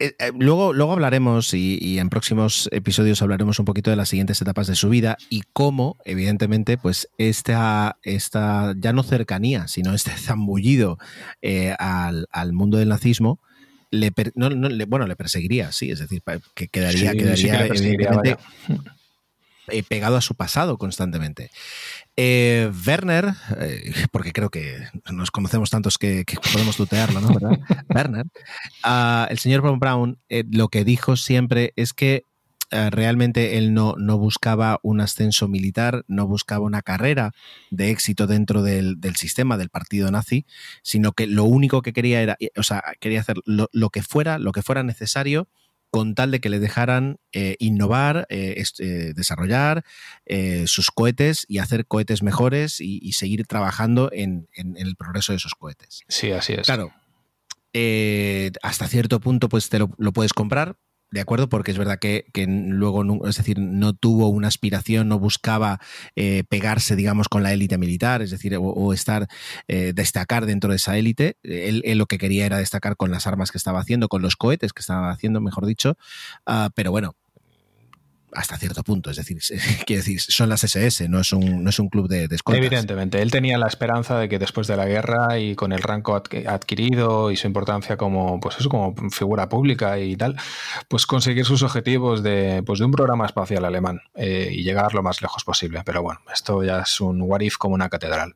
Eh, 0.00 0.12
eh, 0.18 0.32
luego, 0.36 0.72
luego 0.72 0.92
hablaremos 0.92 1.54
y, 1.54 1.98
en 1.98 2.10
próximos 2.10 2.68
episodios 2.72 3.22
hablaremos 3.22 3.60
un 3.60 3.64
poquito 3.64 3.90
de 3.90 3.96
las 3.96 4.08
siguientes 4.08 4.42
etapas 4.42 4.66
de 4.66 4.74
su 4.74 4.88
vida 4.88 5.16
y 5.30 5.42
cómo, 5.52 5.96
evidentemente, 6.04 6.76
pues 6.76 7.08
esta, 7.16 7.98
esta 8.02 8.74
ya 8.76 8.92
no 8.92 9.04
cercanía, 9.04 9.68
sino 9.68 9.94
este 9.94 10.10
zambullido 10.18 10.98
eh, 11.42 11.76
al, 11.78 12.52
mundo 12.52 12.78
del 12.78 12.88
nazismo, 12.88 13.40
le, 13.90 14.12
bueno, 14.88 15.06
le 15.06 15.14
perseguiría, 15.14 15.70
sí, 15.70 15.90
es 15.90 16.00
decir, 16.00 16.22
que 16.54 16.66
quedaría, 16.66 17.12
quedaría 17.12 17.66
evidentemente 17.66 18.36
pegado 19.88 20.16
a 20.16 20.20
su 20.20 20.34
pasado 20.34 20.76
constantemente. 20.76 21.50
Eh, 22.16 22.70
Werner, 22.86 23.34
eh, 23.58 23.92
porque 24.12 24.32
creo 24.32 24.48
que 24.48 24.86
nos 25.10 25.32
conocemos 25.32 25.70
tantos 25.70 25.98
que, 25.98 26.24
podemos 26.52 26.76
tutearlo, 26.76 27.20
¿no? 27.20 27.28
Werner, 27.94 28.26
ah, 28.84 29.26
el 29.30 29.38
señor 29.38 29.62
Von 29.62 29.80
Braun 29.80 30.18
eh, 30.28 30.44
lo 30.48 30.68
que 30.68 30.84
dijo 30.84 31.16
siempre 31.16 31.72
es 31.76 31.92
que 31.92 32.24
realmente 32.90 33.56
él 33.56 33.72
no, 33.72 33.94
no, 33.98 34.18
buscaba 34.18 34.80
un 34.82 35.00
ascenso 35.00 35.46
militar, 35.46 36.04
no 36.08 36.26
buscaba 36.26 36.64
una 36.64 36.82
carrera 36.82 37.30
de 37.70 37.90
éxito 37.90 38.26
dentro 38.26 38.64
del, 38.64 38.98
sistema 39.14 39.56
del 39.56 39.68
partido 39.68 40.10
nazi, 40.10 40.44
sino 40.82 41.12
que 41.12 41.28
lo 41.28 41.44
único 41.44 41.82
que 41.82 41.92
quería 41.92 42.20
era, 42.20 42.36
o 42.56 42.64
sea, 42.64 42.82
quería 42.98 43.20
hacer 43.20 43.36
lo 43.44 43.90
que 43.90 44.02
fuera, 44.02 44.40
lo 44.40 44.50
que 44.50 44.62
fuera 44.62 44.82
necesario 44.82 45.46
con 45.94 46.16
tal 46.16 46.32
de 46.32 46.40
que 46.40 46.48
le 46.48 46.58
dejaran 46.58 47.20
eh, 47.30 47.54
innovar, 47.60 48.26
eh, 48.28 48.60
eh, 48.80 49.12
desarrollar 49.14 49.84
sus 50.66 50.90
cohetes 50.90 51.46
y 51.46 51.58
hacer 51.58 51.86
cohetes 51.86 52.20
mejores 52.24 52.80
y, 52.80 53.12
seguir 53.12 53.46
trabajando 53.46 54.10
en, 54.12 54.48
el 54.56 54.96
progreso 54.96 55.30
de 55.30 55.36
esos 55.36 55.54
cohetes. 55.54 56.00
Sí, 56.08 56.32
así 56.32 56.54
es. 56.54 56.62
Claro. 56.62 56.90
hasta 58.60 58.88
cierto 58.88 59.20
punto, 59.20 59.48
pues 59.48 59.68
te 59.68 59.78
lo 59.78 60.12
puedes 60.12 60.32
comprar, 60.32 60.78
de 61.14 61.20
acuerdo, 61.20 61.48
porque 61.48 61.70
es 61.70 61.78
verdad 61.78 62.00
que, 62.00 62.24
luego, 62.48 63.26
es 63.28 63.36
decir, 63.36 63.60
no 63.60 63.92
tuvo 63.92 64.28
una 64.28 64.48
aspiración, 64.48 65.08
no 65.08 65.20
buscaba 65.20 65.78
eh, 66.16 66.42
pegarse, 66.48 66.96
digamos, 66.96 67.28
con 67.28 67.44
la 67.44 67.52
élite 67.52 67.78
militar, 67.78 68.20
es 68.20 68.32
decir, 68.32 68.56
o, 68.58 68.92
estar, 68.92 69.28
eh, 69.68 69.92
destacar 69.94 70.44
dentro 70.44 70.70
de 70.70 70.76
esa 70.76 70.98
élite. 70.98 71.36
Él, 71.44 71.82
lo 71.96 72.06
que 72.06 72.18
quería 72.18 72.46
era 72.46 72.58
destacar 72.58 72.96
con 72.96 73.12
las 73.12 73.28
armas 73.28 73.52
que 73.52 73.58
estaba 73.58 73.78
haciendo, 73.78 74.08
con 74.08 74.22
los 74.22 74.34
cohetes 74.34 74.72
que 74.72 74.80
estaba 74.80 75.10
haciendo, 75.10 75.40
mejor 75.40 75.66
dicho. 75.66 75.96
Ah, 76.46 76.70
pero 76.74 76.90
bueno, 76.90 77.14
hasta 78.34 78.56
cierto 78.56 78.82
punto. 78.82 79.10
Es 79.10 79.16
decir, 79.16 79.38
quiere 79.86 80.02
decir, 80.02 80.20
son 80.20 80.48
las 80.48 80.64
SS, 80.64 81.08
no 81.08 81.20
es 81.20 81.32
un, 81.32 81.62
no 81.62 81.70
es 81.70 81.78
un 81.78 81.88
club 81.88 82.08
de, 82.08 82.28
de 82.28 82.38
Evidentemente, 82.46 83.22
él 83.22 83.30
tenía 83.30 83.58
la 83.58 83.66
esperanza 83.66 84.18
de 84.18 84.28
que 84.28 84.38
después 84.38 84.66
de 84.66 84.76
la 84.76 84.86
guerra 84.86 85.38
y 85.38 85.54
con 85.54 85.72
el 85.72 85.82
rango 85.82 86.14
adquirido 86.14 87.30
y 87.30 87.36
su 87.36 87.46
importancia 87.46 87.96
como, 87.96 88.40
pues 88.40 88.56
eso, 88.58 88.68
como 88.68 88.94
figura 89.10 89.48
pública 89.48 89.98
y 89.98 90.16
tal, 90.16 90.36
pues 90.88 91.06
conseguir 91.06 91.44
sus 91.44 91.62
objetivos 91.62 92.22
de, 92.22 92.62
pues 92.64 92.78
de 92.78 92.84
un 92.84 92.92
programa 92.92 93.26
espacial 93.26 93.64
alemán 93.64 94.00
eh, 94.14 94.48
y 94.52 94.62
llegar 94.62 94.94
lo 94.94 95.02
más 95.02 95.22
lejos 95.22 95.44
posible. 95.44 95.82
Pero 95.84 96.02
bueno, 96.02 96.20
esto 96.32 96.62
ya 96.62 96.80
es 96.80 97.00
un 97.00 97.22
what 97.22 97.40
if 97.40 97.56
como 97.56 97.74
una 97.74 97.88
catedral. 97.88 98.34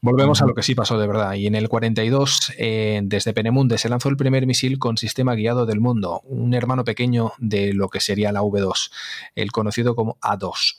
Volvemos 0.00 0.42
a 0.42 0.46
lo 0.46 0.54
que 0.54 0.62
sí 0.62 0.74
pasó 0.74 0.98
de 0.98 1.06
verdad. 1.06 1.34
Y 1.34 1.46
en 1.46 1.54
el 1.54 1.68
42, 1.68 2.52
eh, 2.56 3.00
desde 3.02 3.32
Penemunde, 3.32 3.78
se 3.78 3.88
lanzó 3.88 4.08
el 4.08 4.16
primer 4.16 4.46
misil 4.46 4.78
con 4.78 4.96
sistema 4.96 5.34
guiado 5.34 5.66
del 5.66 5.80
mundo, 5.80 6.20
un 6.24 6.54
hermano 6.54 6.84
pequeño 6.84 7.32
de 7.38 7.72
lo 7.72 7.88
que 7.88 8.00
sería 8.00 8.32
la 8.32 8.42
V2, 8.42 8.90
el 9.34 9.50
conocido 9.50 9.96
como 9.96 10.16
A2 10.20 10.78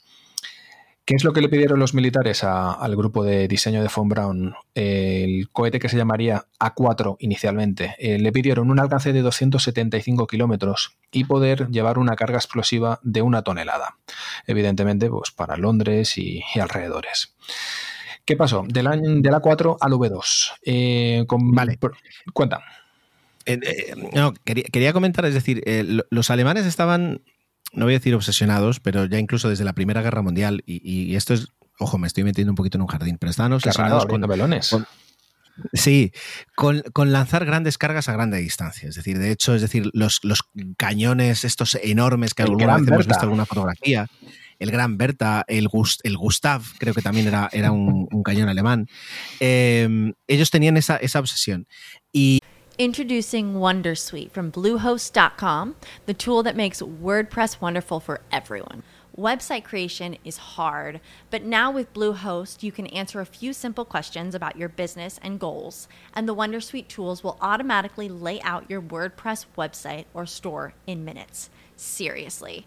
¿Qué 1.10 1.16
es 1.16 1.24
lo 1.24 1.32
que 1.32 1.40
le 1.40 1.48
pidieron 1.48 1.80
los 1.80 1.92
militares 1.92 2.44
al 2.44 2.94
grupo 2.94 3.24
de 3.24 3.48
diseño 3.48 3.82
de 3.82 3.90
Von 3.92 4.08
Braun? 4.08 4.54
el 4.76 5.48
cohete 5.50 5.80
que 5.80 5.88
se 5.88 5.96
llamaría 5.96 6.46
A4 6.60 7.16
inicialmente. 7.18 7.96
Eh, 7.98 8.20
le 8.20 8.30
pidieron 8.30 8.70
un 8.70 8.78
alcance 8.78 9.12
de 9.12 9.20
275 9.20 10.28
kilómetros 10.28 10.96
y 11.10 11.24
poder 11.24 11.68
llevar 11.70 11.98
una 11.98 12.14
carga 12.14 12.36
explosiva 12.36 13.00
de 13.02 13.22
una 13.22 13.42
tonelada. 13.42 13.96
Evidentemente, 14.46 15.10
pues 15.10 15.32
para 15.32 15.56
Londres 15.56 16.16
y, 16.16 16.44
alrededores. 16.60 17.34
¿Qué 18.24 18.36
pasó? 18.36 18.64
Del, 18.66 18.86
año, 18.86 19.20
del 19.20 19.34
A4 19.34 19.76
al 19.80 19.92
V2. 19.92 20.52
Eh, 20.64 21.24
vale. 21.28 21.78
Cuenta. 22.32 22.60
Eh, 23.46 23.94
no, 24.12 24.34
quería, 24.44 24.92
comentar, 24.92 25.24
es 25.24 25.34
decir, 25.34 25.62
los 26.10 26.30
alemanes 26.30 26.66
estaban 26.66 27.22
no 27.72 27.84
voy 27.84 27.94
a 27.94 27.98
decir 27.98 28.14
obsesionados, 28.14 28.80
pero 28.80 29.04
ya 29.04 29.18
incluso 29.18 29.48
desde 29.48 29.64
la 29.64 29.72
Primera 29.72 30.02
Guerra 30.02 30.22
Mundial, 30.22 30.62
y, 30.66 31.14
esto 31.14 31.34
es, 31.34 31.48
ojo, 31.78 31.98
me 31.98 32.06
estoy 32.06 32.24
metiendo 32.24 32.52
un 32.52 32.56
poquito 32.56 32.78
en 32.78 32.82
un 32.82 32.88
jardín, 32.88 33.16
pero 33.18 33.30
estaban 33.30 33.52
obsesionados 33.52 34.06
con, 34.06 34.20
velones. 34.22 34.76
Sí, 35.72 36.12
con, 36.54 36.82
lanzar 37.12 37.44
grandes 37.44 37.78
cargas 37.78 38.08
a 38.08 38.12
grande 38.12 38.38
distancia. 38.38 38.88
Es 38.88 38.94
decir, 38.94 39.18
de 39.18 39.30
hecho, 39.30 39.54
es 39.54 39.62
decir, 39.62 39.90
los, 39.92 40.20
los 40.22 40.40
cañones 40.76 41.44
estos 41.44 41.76
enormes 41.82 42.34
que 42.34 42.42
alguna 42.42 42.76
vez 42.76 42.88
hemos 42.88 43.06
visto 43.06 43.22
alguna 43.22 43.46
fotografía, 43.46 44.06
el 44.60 44.70
Gran 44.70 44.96
Berta, 44.96 45.44
el, 45.48 45.68
el 46.04 46.16
Gustav, 46.16 46.62
creo 46.78 46.94
que 46.94 47.02
también 47.02 47.26
era, 47.26 47.48
era 47.52 47.72
un, 47.72 48.06
cañón 48.22 48.48
alemán, 48.48 48.86
eh, 49.40 50.12
ellos 50.28 50.50
tenían 50.50 50.76
esa, 50.76 50.96
esa 50.98 51.18
obsesión. 51.18 51.66
Y 52.12 52.40
Introducing 52.78 53.56
Wondersuite 53.56 54.30
from 54.30 54.50
Bluehost.com, 54.50 55.74
the 56.06 56.14
tool 56.14 56.42
that 56.42 56.56
makes 56.56 56.80
WordPress 56.80 57.60
wonderful 57.60 58.00
for 58.00 58.22
everyone. 58.32 58.82
Website 59.18 59.64
creation 59.64 60.16
is 60.24 60.38
hard, 60.38 61.00
but 61.30 61.42
now 61.42 61.70
with 61.70 61.92
Bluehost, 61.92 62.62
you 62.62 62.72
can 62.72 62.86
answer 62.86 63.20
a 63.20 63.26
few 63.26 63.52
simple 63.52 63.84
questions 63.84 64.34
about 64.34 64.56
your 64.56 64.70
business 64.70 65.20
and 65.22 65.38
goals, 65.38 65.88
and 66.14 66.26
the 66.26 66.34
Wondersuite 66.34 66.88
tools 66.88 67.22
will 67.22 67.36
automatically 67.42 68.08
lay 68.08 68.40
out 68.40 68.70
your 68.70 68.80
WordPress 68.80 69.44
website 69.58 70.06
or 70.14 70.24
store 70.24 70.72
in 70.86 71.04
minutes. 71.04 71.50
Seriously. 71.76 72.66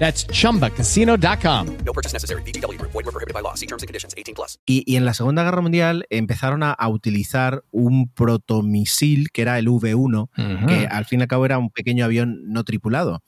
That's 0.00 0.26
chumbacasino.com. 0.28 1.66
No 1.84 1.92
purchase 1.92 2.14
necessary. 2.14 2.42
prohibited 2.42 3.34
by 3.34 3.42
law. 3.42 3.54
See 3.54 3.66
terms 3.66 3.82
and 3.82 3.88
conditions 3.88 4.14
18 4.16 4.34
Y, 4.64 4.96
en 4.96 5.04
la 5.04 5.12
Segunda 5.12 5.44
Guerra 5.44 5.60
Mundial 5.60 6.06
empezaron 6.08 6.62
a, 6.62 6.74
utilizar 6.88 7.62
un 7.70 8.08
protomisil 8.08 9.30
que 9.30 9.42
era 9.42 9.58
el 9.58 9.68
V1, 9.68 10.30
que 10.66 10.86
al 10.86 11.04
fin 11.04 11.20
y 11.20 11.22
al 11.22 11.28
cabo 11.28 11.44
era 11.44 11.58
un 11.58 11.70
pequeño 11.70 12.06
avión 12.06 12.40
no 12.46 12.64
tripulado. 12.64 13.22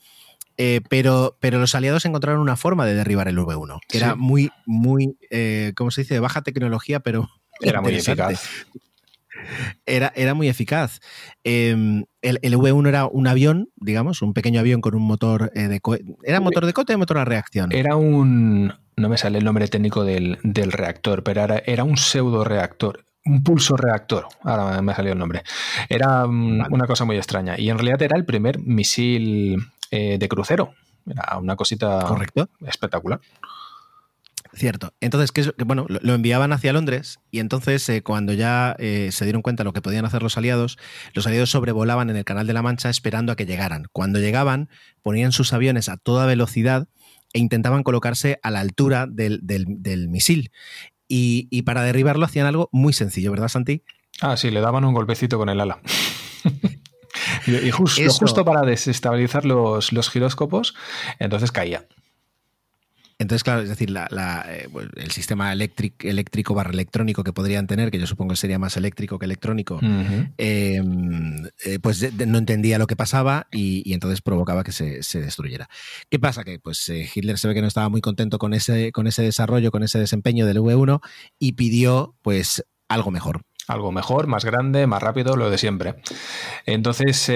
Eh, 0.56 0.80
pero, 0.88 1.36
pero 1.40 1.58
los 1.58 1.74
aliados 1.74 2.06
encontraron 2.06 2.40
una 2.40 2.56
forma 2.56 2.86
de 2.86 2.94
derribar 2.94 3.28
el 3.28 3.36
V1, 3.36 3.80
que 3.86 3.98
era 3.98 4.14
muy, 4.14 4.50
muy, 4.64 5.16
eh, 5.30 5.72
¿cómo 5.76 5.90
se 5.90 6.02
dice?, 6.02 6.14
de 6.14 6.20
baja 6.20 6.42
tecnología, 6.42 7.00
pero 7.00 7.28
era 7.60 7.82
muy 7.82 7.94
eficaz. 7.94 8.48
Era, 9.86 10.12
era 10.14 10.34
muy 10.34 10.48
eficaz. 10.48 11.00
Em, 11.44 12.04
el, 12.20 12.38
V1 12.40 12.88
era 12.88 13.06
un 13.06 13.26
avión, 13.26 13.70
digamos, 13.76 14.22
un 14.22 14.34
pequeño 14.34 14.60
avión 14.60 14.80
con 14.80 14.94
un 14.94 15.02
motor 15.02 15.50
eh, 15.54 15.68
de 15.68 15.80
¿Era 16.24 16.40
motor 16.40 16.66
de 16.66 16.72
cohete 16.72 16.94
o 16.94 16.98
motor 16.98 17.18
a 17.18 17.24
reacción? 17.24 17.72
Era 17.72 17.96
un. 17.96 18.72
No 18.96 19.08
me 19.08 19.18
sale 19.18 19.38
el 19.38 19.44
nombre 19.44 19.66
técnico 19.68 20.04
del, 20.04 20.38
reactor, 20.42 21.22
pero 21.22 21.42
era, 21.42 21.62
era 21.64 21.84
un 21.84 21.96
pseudo 21.96 22.44
reactor 22.44 23.04
un 23.24 23.44
pulso 23.44 23.76
reactor. 23.76 24.26
Ahora 24.42 24.82
me 24.82 24.92
ha 24.92 24.96
salido 24.96 25.12
el 25.12 25.18
nombre. 25.18 25.44
Era 25.88 26.26
una 26.26 26.86
cosa 26.86 27.04
muy 27.04 27.16
extraña. 27.16 27.58
Y 27.58 27.70
en 27.70 27.78
realidad 27.78 28.02
era 28.02 28.16
el 28.16 28.24
primer 28.24 28.58
misil 28.58 29.58
eh, 29.92 30.18
de 30.18 30.28
crucero. 30.28 30.74
Era 31.06 31.38
una 31.38 31.56
cosita 31.56 32.04
Correcto. 32.06 32.48
espectacular. 32.66 33.20
Cierto. 34.54 34.92
Entonces, 35.00 35.32
que, 35.32 35.64
bueno, 35.64 35.86
lo 35.88 36.14
enviaban 36.14 36.52
hacia 36.52 36.74
Londres 36.74 37.20
y 37.30 37.38
entonces 37.38 37.88
eh, 37.88 38.02
cuando 38.02 38.34
ya 38.34 38.76
eh, 38.78 39.08
se 39.10 39.24
dieron 39.24 39.40
cuenta 39.40 39.62
de 39.62 39.64
lo 39.64 39.72
que 39.72 39.80
podían 39.80 40.04
hacer 40.04 40.22
los 40.22 40.36
aliados, 40.36 40.78
los 41.14 41.26
aliados 41.26 41.50
sobrevolaban 41.50 42.10
en 42.10 42.16
el 42.16 42.24
Canal 42.24 42.46
de 42.46 42.52
la 42.52 42.60
Mancha 42.60 42.90
esperando 42.90 43.32
a 43.32 43.36
que 43.36 43.46
llegaran. 43.46 43.86
Cuando 43.92 44.18
llegaban, 44.18 44.68
ponían 45.00 45.32
sus 45.32 45.54
aviones 45.54 45.88
a 45.88 45.96
toda 45.96 46.26
velocidad 46.26 46.86
e 47.32 47.38
intentaban 47.38 47.82
colocarse 47.82 48.40
a 48.42 48.50
la 48.50 48.60
altura 48.60 49.06
del, 49.08 49.40
misil. 50.10 50.52
Y, 51.08 51.62
para 51.62 51.82
derribarlo 51.82 52.26
hacían 52.26 52.46
algo 52.46 52.68
muy 52.72 52.92
sencillo, 52.92 53.30
¿verdad, 53.30 53.48
Santi? 53.48 53.82
Ah, 54.20 54.36
sí, 54.36 54.50
le 54.50 54.60
daban 54.60 54.84
un 54.84 54.92
golpecito 54.92 55.38
con 55.38 55.48
el 55.48 55.60
ala. 55.60 55.80
y, 57.46 57.70
justo, 57.70 58.02
justo, 58.10 58.44
para 58.44 58.62
desestabilizar 58.62 59.46
los, 59.46 59.92
los 59.92 60.10
giróscopos, 60.10 60.74
entonces 61.18 61.52
caía. 61.52 61.86
Entonces, 63.22 63.44
claro, 63.44 63.62
es 63.62 63.68
decir, 63.68 63.94
eh, 63.96 64.68
pues, 64.72 64.88
el 64.96 65.10
sistema 65.12 65.52
eléctrico 65.52 66.54
barra 66.54 66.72
electrónico 66.72 67.22
que 67.22 67.32
podrían 67.32 67.68
tener, 67.68 67.90
que 67.92 68.00
yo 68.00 68.06
supongo 68.08 68.30
que 68.30 68.36
sería 68.36 68.58
más 68.58 68.76
eléctrico 68.76 69.18
que 69.18 69.26
electrónico, 69.26 69.78
em, 70.38 71.46
eh, 71.64 71.78
pues 71.80 72.12
no 72.26 72.38
entendía 72.38 72.78
lo 72.78 72.88
que 72.88 72.96
pasaba 72.96 73.46
y, 73.52 73.92
entonces 73.92 74.22
provocaba 74.22 74.64
que 74.64 74.72
se, 74.72 75.20
destruyera. 75.20 75.68
¿Qué 76.10 76.18
pasa? 76.18 76.42
Que 76.42 76.58
pues 76.58 76.88
eh, 76.88 77.08
Hitler 77.14 77.38
se 77.38 77.46
ve 77.46 77.54
que 77.54 77.62
no 77.62 77.68
estaba 77.68 77.88
muy 77.88 78.00
contento 78.00 78.38
con 78.38 78.54
ese, 78.54 78.90
con 78.90 79.06
ese 79.06 79.22
desarrollo, 79.22 79.70
con 79.70 79.84
ese 79.84 80.00
desempeño 80.00 80.44
del 80.46 80.58
V1 80.58 81.00
y 81.38 81.52
pidió 81.52 82.16
pues 82.22 82.64
algo 82.88 83.12
mejor. 83.12 83.42
Algo 83.68 83.92
mejor, 83.92 84.26
más 84.26 84.44
grande, 84.44 84.88
más 84.88 85.00
rápido, 85.00 85.36
lo 85.36 85.48
de 85.48 85.58
siempre. 85.58 85.94
Entonces, 86.66 87.30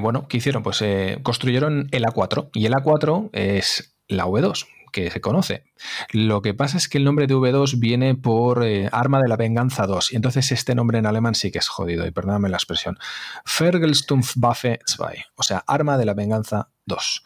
bueno, 0.00 0.26
¿qué 0.28 0.38
hicieron? 0.38 0.62
Pues 0.62 0.82
construyeron 1.22 1.88
el 1.90 2.04
A4 2.04 2.48
y 2.54 2.64
el 2.64 2.72
A4 2.72 3.28
es 3.32 3.94
la 4.08 4.24
V2 4.24 4.66
que 4.96 5.10
se 5.10 5.20
conoce. 5.20 5.64
Lo 6.12 6.40
que 6.40 6.54
pasa 6.54 6.78
es 6.78 6.88
que 6.88 6.96
el 6.96 7.04
nombre 7.04 7.26
de 7.26 7.34
V2 7.34 7.78
viene 7.78 8.14
por 8.14 8.64
eh, 8.64 8.88
Arma 8.90 9.20
de 9.20 9.28
la 9.28 9.36
Venganza 9.36 9.86
2, 9.86 10.12
y 10.12 10.16
entonces 10.16 10.50
este 10.52 10.74
nombre 10.74 10.98
en 10.98 11.04
alemán 11.04 11.34
sí 11.34 11.50
que 11.50 11.58
es 11.58 11.68
jodido, 11.68 12.06
y 12.06 12.12
perdóname 12.12 12.48
la 12.48 12.56
expresión. 12.56 12.98
Fergelstumpfwaffe 13.44 14.78
2, 14.98 15.08
o 15.34 15.42
sea, 15.42 15.62
Arma 15.66 15.98
de 15.98 16.06
la 16.06 16.14
Venganza 16.14 16.70
2. 16.86 17.22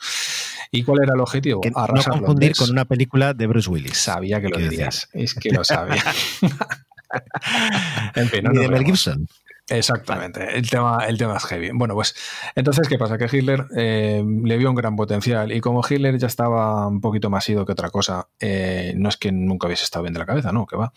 ¿Y 0.72 0.82
cuál 0.82 1.04
era 1.04 1.14
el 1.14 1.20
objetivo? 1.20 1.60
no 1.64 2.02
confundir 2.02 2.56
con 2.56 2.70
una 2.70 2.86
película 2.86 3.34
de 3.34 3.46
Bruce 3.46 3.70
Willis. 3.70 3.96
Sabía 3.96 4.40
que 4.40 4.48
lo 4.48 4.58
dirías, 4.58 5.08
es 5.12 5.34
que 5.34 5.50
lo 5.50 5.62
sabía. 5.62 6.02
en 8.16 8.28
fin, 8.28 8.42
no, 8.42 8.60
de 8.60 8.68
Mel 8.68 8.84
Gibson. 8.84 9.28
Exactamente, 9.70 10.56
el 10.56 10.68
tema, 10.68 11.04
el 11.06 11.16
tema 11.16 11.36
es 11.36 11.44
heavy. 11.44 11.70
Bueno, 11.72 11.94
pues 11.94 12.14
entonces, 12.56 12.88
¿qué 12.88 12.98
pasa? 12.98 13.16
Que 13.16 13.24
Hitler 13.30 13.66
eh, 13.76 14.22
le 14.42 14.56
vio 14.56 14.68
un 14.68 14.74
gran 14.74 14.96
potencial 14.96 15.52
y 15.52 15.60
como 15.60 15.80
Hitler 15.88 16.18
ya 16.18 16.26
estaba 16.26 16.88
un 16.88 17.00
poquito 17.00 17.30
más 17.30 17.48
ido 17.48 17.64
que 17.64 17.72
otra 17.72 17.90
cosa, 17.90 18.28
eh, 18.40 18.94
no 18.96 19.08
es 19.08 19.16
que 19.16 19.30
nunca 19.30 19.68
hubiese 19.68 19.84
estado 19.84 20.02
bien 20.02 20.12
de 20.12 20.18
la 20.18 20.26
cabeza, 20.26 20.50
no, 20.50 20.66
que 20.66 20.76
va. 20.76 20.92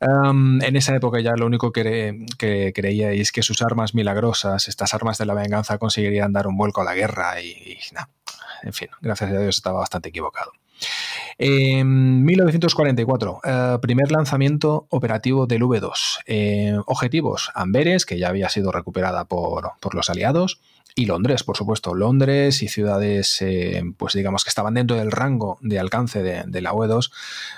en 0.00 0.76
esa 0.76 0.94
época 0.94 1.20
ya 1.20 1.32
lo 1.36 1.46
único 1.46 1.72
que, 1.72 2.24
que 2.38 2.72
creía 2.72 3.10
es 3.10 3.32
que 3.32 3.42
sus 3.42 3.62
armas 3.62 3.94
milagrosas, 3.94 4.68
estas 4.68 4.94
armas 4.94 5.18
de 5.18 5.26
la 5.26 5.34
venganza, 5.34 5.78
conseguirían 5.78 6.32
dar 6.32 6.46
un 6.46 6.56
vuelco 6.56 6.82
a 6.82 6.84
la 6.84 6.94
guerra 6.94 7.40
y, 7.40 7.48
y 7.48 7.78
en 8.62 8.72
fin, 8.72 8.88
gracias 9.00 9.30
a 9.30 9.38
Dios 9.38 9.56
estaba 9.56 9.80
bastante 9.80 10.08
equivocado. 10.08 10.52
En 11.38 12.24
1944, 12.24 13.40
eh, 13.44 13.78
primer 13.82 14.12
lanzamiento 14.12 14.86
operativo 14.90 15.46
del 15.46 15.62
V2. 15.62 16.20
Eh, 16.26 16.76
objetivos, 16.86 17.50
Amberes, 17.54 18.06
que 18.06 18.18
ya 18.18 18.28
había 18.28 18.48
sido 18.48 18.70
recuperada 18.70 19.24
por, 19.24 19.72
por 19.80 19.94
los 19.94 20.10
aliados, 20.10 20.60
y 20.94 21.06
Londres, 21.06 21.42
por 21.42 21.56
supuesto. 21.56 21.94
Londres 21.94 22.62
y 22.62 22.68
ciudades, 22.68 23.42
eh, 23.42 23.82
pues 23.96 24.14
digamos 24.14 24.44
que 24.44 24.50
estaban 24.50 24.74
dentro 24.74 24.96
del 24.96 25.10
rango 25.10 25.58
de 25.60 25.80
alcance 25.80 26.22
de, 26.22 26.60
la 26.60 26.72
UE2, 26.72 27.10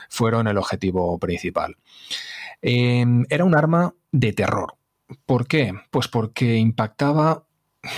fueron 0.09 0.49
el 0.49 0.57
objetivo 0.57 1.19
principal. 1.19 1.77
Era 2.63 3.45
un 3.45 3.55
arma 3.55 3.95
de 4.11 4.33
terror. 4.33 4.77
¿Por 5.27 5.47
qué? 5.47 5.75
Pues 5.91 6.09
porque 6.09 6.57
impactaba 6.57 7.46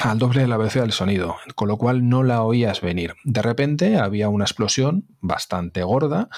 al 0.02 0.18
doble 0.18 0.42
de 0.42 0.48
la 0.48 0.56
velocidad 0.56 0.84
del 0.84 0.92
sonido, 0.92 1.36
con 1.54 1.68
lo 1.68 1.76
cual 1.76 2.08
no 2.08 2.22
la 2.22 2.42
oías 2.42 2.80
venir. 2.80 3.14
De 3.24 3.42
repente 3.42 3.98
había 3.98 4.28
una 4.28 4.44
explosión 4.44 5.06
bastante 5.20 5.82
gorda 5.82 6.28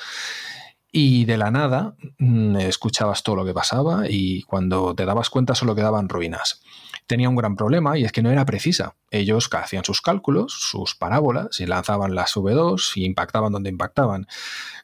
y 0.92 1.24
de 1.24 1.36
la 1.36 1.50
nada 1.50 1.94
mm, 2.18 2.56
escuchabas 2.56 3.22
todo 3.22 3.36
lo 3.36 3.44
que 3.44 3.54
pasaba 3.54 4.04
y 4.08 4.42
cuando 4.42 4.94
te 4.94 5.04
dabas 5.04 5.30
cuenta 5.30 5.54
solo 5.54 5.74
quedaban 5.74 6.08
ruinas 6.08 6.62
tenía 7.10 7.28
un 7.28 7.34
gran 7.34 7.56
problema 7.56 7.98
y 7.98 8.04
es 8.04 8.12
que 8.12 8.22
no 8.22 8.30
era 8.30 8.46
precisa. 8.46 8.94
Ellos 9.10 9.50
hacían 9.52 9.82
sus 9.82 10.00
cálculos, 10.00 10.52
sus 10.52 10.94
parábolas 10.94 11.58
y 11.58 11.66
lanzaban 11.66 12.14
las 12.14 12.36
V2 12.36 12.92
y 12.94 13.04
impactaban 13.04 13.50
donde 13.50 13.68
impactaban. 13.68 14.28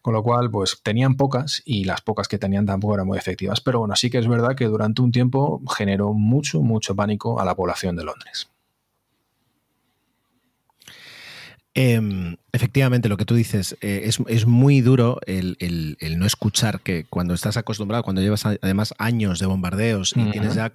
Con 0.03 0.13
lo 0.13 0.25
cual, 0.25 0.51
pues 0.51 0.81
tenían 0.83 1.15
pocas 1.15 1.63
y 1.65 1.85
las 1.85 2.01
pocas 2.01 2.27
que 2.27 2.37
tenían 2.37 2.67
tampoco 2.67 2.95
eran 2.95 3.07
muy 3.07 3.17
efectivas. 3.17 3.61
Pero 3.61 3.79
bueno, 3.79 3.95
sí 3.95 4.11
que 4.11 4.19
es 4.19 4.27
verdad 4.27 4.57
que 4.57 4.65
durante 4.65 5.03
un 5.03 5.13
tiempo 5.13 5.63
generó 5.73 6.15
mucho, 6.15 6.63
mucho 6.63 6.97
pánico 6.97 7.39
a 7.39 7.45
la 7.45 7.55
población 7.55 7.95
de 7.95 8.03
Londres. 8.03 8.51
Em, 11.79 12.37
efectivamente, 12.53 13.11
lo 13.11 13.19
que 13.19 13.27
tú 13.27 13.35
dices 13.35 13.77
eh, 13.83 14.09
es, 14.09 14.47
muy 14.47 14.81
duro 14.81 15.21
el, 15.27 15.99
no 16.17 16.25
escuchar 16.25 16.81
que 16.81 17.05
cuando 17.05 17.35
estás 17.35 17.59
acostumbrado, 17.59 18.03
cuando 18.03 18.23
llevas 18.23 18.47
además 18.47 18.95
años 18.97 19.39
de 19.41 19.47
bombardeos 19.47 20.15
y 20.17 20.31
tienes 20.31 20.55
ya 20.55 20.73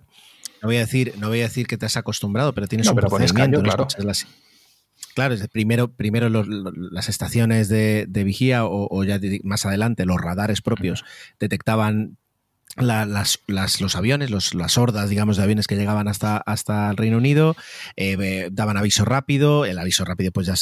no 0.61 0.67
voy 0.67 0.75
a 0.75 0.81
decir, 0.81 1.15
no 1.17 1.29
voy 1.29 1.39
a 1.39 1.45
decir 1.45 1.65
que 1.65 1.75
te 1.75 1.87
has 1.87 1.97
acostumbrado, 1.97 2.53
pero 2.53 2.67
tienes 2.67 2.87
un 2.87 2.95
procedimiento. 2.95 3.63
claro. 3.63 3.87
Claro, 5.15 5.35
primero, 5.51 5.91
primero 5.91 6.29
las 6.29 7.09
estaciones 7.09 7.67
de, 7.67 8.05
vigía 8.23 8.65
o, 8.65 9.03
ya 9.03 9.19
más 9.43 9.65
adelante 9.65 10.05
los 10.05 10.21
radares 10.21 10.61
propios 10.61 11.03
detectaban 11.39 12.17
las, 12.77 13.39
los 13.47 13.95
aviones, 13.95 14.53
las 14.53 14.77
hordas, 14.77 15.09
digamos, 15.09 15.37
de 15.37 15.43
aviones 15.43 15.67
que 15.67 15.75
llegaban 15.75 16.07
hasta, 16.07 16.37
hasta 16.37 16.91
el 16.91 16.97
Reino 16.97 17.17
Unido, 17.17 17.55
eh, 17.95 18.49
daban 18.51 18.77
aviso 18.77 19.05
rápido, 19.05 19.65
el 19.65 19.77
aviso 19.77 20.05
rápido 20.05 20.31
pues 20.31 20.47
ya 20.47 20.55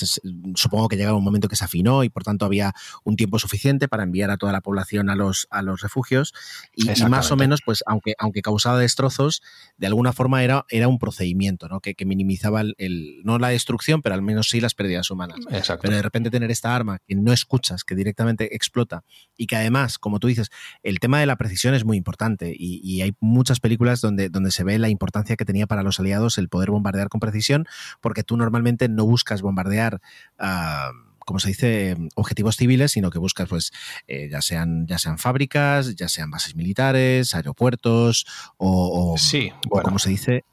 supongo 0.55 0.87
que 0.87 0.97
llegaba 0.97 1.17
un 1.17 1.23
momento 1.23 1.47
que 1.47 1.55
se 1.55 1.65
afinó 1.65 2.03
y 2.03 2.09
por 2.09 2.23
tanto 2.23 2.45
había 2.45 2.73
un 3.03 3.15
tiempo 3.15 3.39
suficiente 3.39 3.87
para 3.87 4.03
enviar 4.03 4.31
a 4.31 4.37
toda 4.37 4.51
la 4.51 4.61
población 4.61 5.09
a 5.09 5.15
los, 5.15 5.47
a 5.51 5.61
los 5.61 5.81
refugios 5.81 6.33
y, 6.73 6.89
más 7.09 7.31
o 7.31 7.35
menos, 7.35 7.61
pues 7.63 7.83
aunque, 7.85 8.13
aunque 8.17 8.41
causaba 8.41 8.79
destrozos, 8.79 9.41
de 9.77 9.87
alguna 9.87 10.13
forma 10.13 10.43
era, 10.43 10.65
era 10.69 10.87
un 10.87 10.99
procedimiento 10.99 11.67
¿no? 11.67 11.79
que, 11.79 11.95
minimizaba 12.05 12.61
el, 12.61 13.21
no 13.23 13.37
la 13.37 13.49
destrucción, 13.49 14.01
pero 14.01 14.15
al 14.15 14.21
menos 14.21 14.49
sí 14.49 14.61
las 14.61 14.73
pérdidas 14.73 15.11
humanas. 15.11 15.39
Pero 15.81 15.95
de 15.95 16.01
repente 16.01 16.31
tener 16.31 16.49
esta 16.49 16.75
arma 16.75 16.99
que 17.07 17.15
no 17.15 17.31
escuchas, 17.31 17.83
que 17.83 17.95
directamente 17.95 18.55
explota 18.55 19.03
y 19.37 19.47
que 19.47 19.55
además, 19.55 19.99
como 19.99 20.19
tú 20.19 20.27
dices, 20.27 20.49
el 20.81 20.99
tema 20.99 21.19
de 21.19 21.25
la 21.25 21.35
precisión 21.35 21.73
es 21.73 21.85
muy 21.85 21.98
importante 21.99 22.55
y, 22.57 23.01
hay 23.01 23.13
muchas 23.19 23.59
películas 23.59 24.01
donde, 24.01 24.29
donde 24.29 24.51
se 24.51 24.63
ve 24.63 24.79
la 24.79 24.89
importancia 24.89 25.35
que 25.35 25.45
tenía 25.45 25.67
para 25.67 25.83
los 25.83 25.99
aliados 25.99 26.37
el 26.37 26.49
poder 26.49 26.71
bombardear 26.71 27.09
con 27.09 27.19
precisión, 27.19 27.67
porque 28.01 28.23
tú 28.23 28.35
normalmente 28.35 28.89
no 28.89 29.05
buscas 29.05 29.41
bombardear. 29.41 30.01
Uh, 30.39 31.09
como 31.29 31.39
se 31.39 31.49
dice, 31.49 31.95
objetivos 32.15 32.57
civiles, 32.57 32.91
sino 32.93 33.11
que 33.11 33.19
buscas, 33.19 33.47
pues, 33.47 33.71
eh, 34.07 34.29
ya 34.31 34.41
sean, 34.41 34.87
ya 34.87 34.97
sean 34.97 35.19
fábricas, 35.19 35.95
ya 35.95 36.09
sean 36.09 36.31
bases 36.31 36.55
militares, 36.55 37.35
aeropuertos, 37.35 38.25
o, 38.57 39.15
sí, 39.15 39.53
como 39.69 39.99
se 39.99 40.09
dice, 40.09 40.43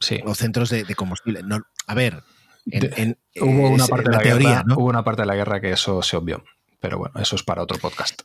sí. 0.00 0.20
o 0.24 0.34
centros 0.34 0.70
de, 0.70 0.86
combustible. 0.94 1.42
No, 1.42 1.60
a 1.86 1.94
ver, 1.94 2.22
hubo 3.38 3.68
una 3.68 3.86
parte 3.86 4.08
de 4.08 4.16
la, 4.16 4.22
teoría, 4.22 4.64
hubo 4.74 4.88
una 4.88 5.04
parte 5.04 5.20
de 5.20 5.26
la 5.26 5.34
guerra 5.34 5.60
que 5.60 5.72
eso 5.72 6.00
se 6.00 6.16
obvió, 6.16 6.42
pero 6.80 6.96
bueno, 6.96 7.20
eso 7.20 7.36
es 7.36 7.42
para 7.42 7.60
otro 7.60 7.78
podcast. 7.78 8.22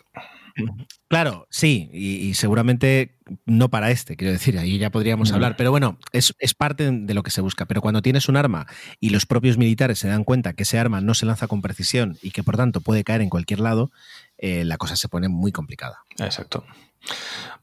Claro, 1.08 1.48
sí, 1.50 1.90
y, 1.92 2.34
seguramente 2.36 3.18
no 3.46 3.70
para 3.70 3.92
este, 3.92 4.16
quiero 4.16 4.32
decir, 4.32 4.58
ahí 4.58 4.78
ya 4.78 4.90
podríamos 4.90 5.32
hablar, 5.32 5.56
pero 5.58 5.72
bueno, 5.72 5.98
es, 6.12 6.34
parte 6.54 6.92
de 6.92 7.14
lo 7.14 7.24
que 7.24 7.32
se 7.32 7.42
busca. 7.42 7.66
Pero 7.66 7.82
cuando 7.82 8.02
tienes 8.02 8.30
un 8.30 8.38
arma 8.38 8.68
y 9.00 9.10
los 9.10 9.26
propios 9.26 9.58
militares 9.58 10.00
se 10.00 10.08
dan 10.08 10.24
cuenta 10.24 10.54
que 10.54 10.64
ese 10.64 10.80
arma 10.80 11.02
no 11.02 11.14
se 11.14 11.26
lanza 11.26 11.48
con 11.48 11.62
precisión 11.62 12.18
y 12.22 12.32
que 12.32 12.44
por 12.44 12.58
tanto 12.58 12.82
puede 12.82 13.04
caer 13.04 13.22
en 13.22 13.30
cualquier 13.30 13.60
lado, 13.60 13.92
eh, 14.38 14.64
la 14.66 14.78
cosa 14.78 14.96
se 14.96 15.08
pone 15.08 15.30
muy 15.30 15.52
complicada. 15.52 16.00
Exacto. 16.18 16.66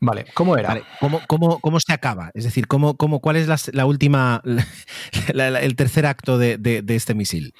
Vale, 0.00 0.26
¿cómo 0.34 0.56
era? 0.56 0.80
¿cómo, 0.98 1.60
cómo, 1.60 1.80
se 1.80 1.92
acaba? 1.92 2.30
Es 2.34 2.44
decir, 2.44 2.66
¿cómo, 2.66 2.96
cómo, 2.96 3.20
¿cuál 3.20 3.36
es 3.36 3.72
la, 3.72 3.86
última, 3.86 4.42
el 5.28 5.76
tercer 5.76 6.06
acto 6.06 6.38
de, 6.38 6.58
de 6.58 6.96
este 6.96 7.14
misil? 7.14 7.54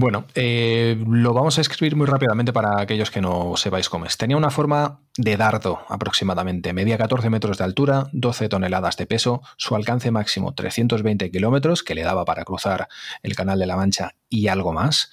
Bueno, 0.00 0.26
eh, 0.36 0.96
lo 1.08 1.34
vamos 1.34 1.58
a 1.58 1.60
escribir 1.60 1.96
muy 1.96 2.06
rápidamente 2.06 2.52
para 2.52 2.80
aquellos 2.80 3.10
que 3.10 3.20
no 3.20 3.56
sepáis 3.56 3.88
cómo 3.88 4.06
es. 4.06 4.16
Tenía 4.16 4.36
una 4.36 4.52
forma 4.52 5.00
de 5.16 5.36
dardo 5.36 5.80
aproximadamente, 5.88 6.72
medía 6.72 6.96
14 6.96 7.28
metros 7.30 7.58
de 7.58 7.64
altura, 7.64 8.08
12 8.12 8.48
toneladas 8.48 8.96
de 8.96 9.06
peso, 9.06 9.42
su 9.56 9.74
alcance 9.74 10.12
máximo 10.12 10.54
320 10.54 11.32
kilómetros, 11.32 11.82
que 11.82 11.96
le 11.96 12.04
daba 12.04 12.24
para 12.24 12.44
cruzar 12.44 12.86
el 13.24 13.34
Canal 13.34 13.58
de 13.58 13.66
la 13.66 13.74
Mancha 13.74 14.14
y 14.28 14.46
algo 14.46 14.72
más. 14.72 15.10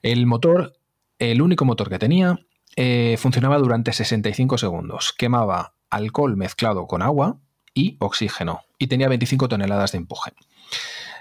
El 0.00 0.24
motor, 0.24 0.72
el 1.18 1.42
único 1.42 1.66
motor 1.66 1.90
que 1.90 1.98
tenía, 1.98 2.38
eh, 2.76 3.16
funcionaba 3.18 3.58
durante 3.58 3.92
65 3.92 4.56
segundos. 4.56 5.12
Quemaba 5.12 5.74
alcohol 5.90 6.38
mezclado 6.38 6.86
con 6.86 7.02
agua 7.02 7.40
y 7.74 7.98
oxígeno 8.00 8.62
y 8.78 8.86
tenía 8.86 9.10
25 9.10 9.48
toneladas 9.48 9.92
de 9.92 9.98
empuje. 9.98 10.32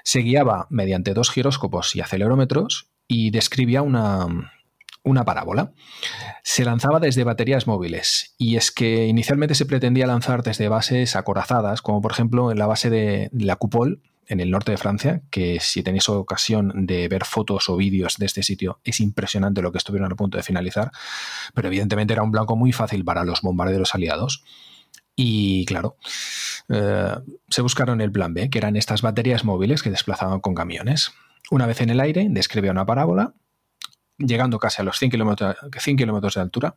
Se 0.05 0.19
guiaba 0.19 0.67
mediante 0.69 1.13
dos 1.13 1.31
giróscopos 1.31 1.97
y 1.97 2.01
acelerómetros 2.01 2.92
y 3.07 3.31
describía 3.31 3.81
una, 3.81 4.51
una 5.03 5.25
parábola. 5.25 5.73
Se 6.43 6.65
lanzaba 6.65 6.99
desde 6.99 7.23
baterías 7.23 7.67
móviles 7.67 8.35
y 8.37 8.55
es 8.55 8.71
que 8.71 9.07
inicialmente 9.07 9.55
se 9.55 9.65
pretendía 9.65 10.07
lanzar 10.07 10.43
desde 10.43 10.69
bases 10.69 11.15
acorazadas, 11.15 11.81
como 11.81 12.01
por 12.01 12.11
ejemplo 12.11 12.51
en 12.51 12.59
la 12.59 12.67
base 12.67 12.89
de 12.89 13.29
la 13.33 13.55
Cupol, 13.55 14.01
en 14.27 14.39
el 14.39 14.51
norte 14.51 14.71
de 14.71 14.77
Francia, 14.77 15.21
que 15.29 15.59
si 15.59 15.83
tenéis 15.83 16.07
ocasión 16.09 16.85
de 16.85 17.07
ver 17.07 17.25
fotos 17.25 17.69
o 17.69 17.75
vídeos 17.75 18.15
de 18.17 18.25
este 18.25 18.43
sitio, 18.43 18.79
es 18.83 18.99
impresionante 18.99 19.61
lo 19.61 19.71
que 19.71 19.77
estuvieron 19.77 20.11
a 20.11 20.15
punto 20.15 20.37
de 20.37 20.43
finalizar, 20.43 20.91
pero 21.53 21.67
evidentemente 21.67 22.13
era 22.13 22.23
un 22.23 22.31
blanco 22.31 22.55
muy 22.55 22.71
fácil 22.71 23.03
para 23.03 23.25
los 23.25 23.41
bombarderos 23.41 23.93
aliados. 23.95 24.43
Y 25.15 25.65
claro, 25.65 25.97
eh, 26.69 27.15
se 27.49 27.61
buscaron 27.61 28.01
el 28.01 28.11
plan 28.11 28.33
B, 28.33 28.49
que 28.49 28.57
eran 28.57 28.75
estas 28.75 29.01
baterías 29.01 29.43
móviles 29.43 29.83
que 29.83 29.91
desplazaban 29.91 30.39
con 30.39 30.55
camiones. 30.55 31.11
Una 31.51 31.67
vez 31.67 31.81
en 31.81 31.89
el 31.89 31.99
aire, 31.99 32.27
describía 32.29 32.71
una 32.71 32.85
parábola, 32.85 33.33
llegando 34.17 34.59
casi 34.59 34.81
a 34.81 34.85
los 34.85 34.97
100 34.97 35.11
kilómetros, 35.11 35.55
100 35.77 35.97
kilómetros 35.97 36.35
de 36.35 36.41
altura, 36.41 36.75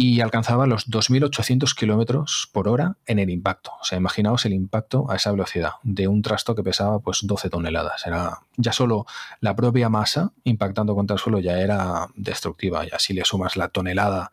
y 0.00 0.20
alcanzaba 0.20 0.66
los 0.66 0.88
2.800 0.88 1.74
kilómetros 1.74 2.48
por 2.52 2.68
hora 2.68 2.98
en 3.06 3.18
el 3.18 3.30
impacto. 3.30 3.72
O 3.80 3.84
sea, 3.84 3.98
imaginaos 3.98 4.44
el 4.46 4.52
impacto 4.52 5.10
a 5.10 5.16
esa 5.16 5.32
velocidad 5.32 5.72
de 5.82 6.06
un 6.06 6.22
trasto 6.22 6.54
que 6.54 6.62
pesaba 6.62 7.00
pues 7.00 7.20
12 7.22 7.50
toneladas. 7.50 8.06
Era 8.06 8.42
ya 8.56 8.72
solo 8.72 9.06
la 9.40 9.56
propia 9.56 9.88
masa 9.88 10.32
impactando 10.44 10.94
contra 10.94 11.14
el 11.14 11.20
suelo 11.20 11.40
ya 11.40 11.58
era 11.58 12.06
destructiva. 12.14 12.86
Y 12.86 12.90
así 12.92 13.12
le 13.12 13.24
sumas 13.24 13.56
la 13.56 13.70
tonelada 13.70 14.30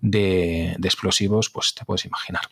de 0.00 0.72
explosivos, 0.82 1.48
pues 1.48 1.74
te 1.74 1.84
puedes 1.84 2.04
imaginar. 2.06 2.42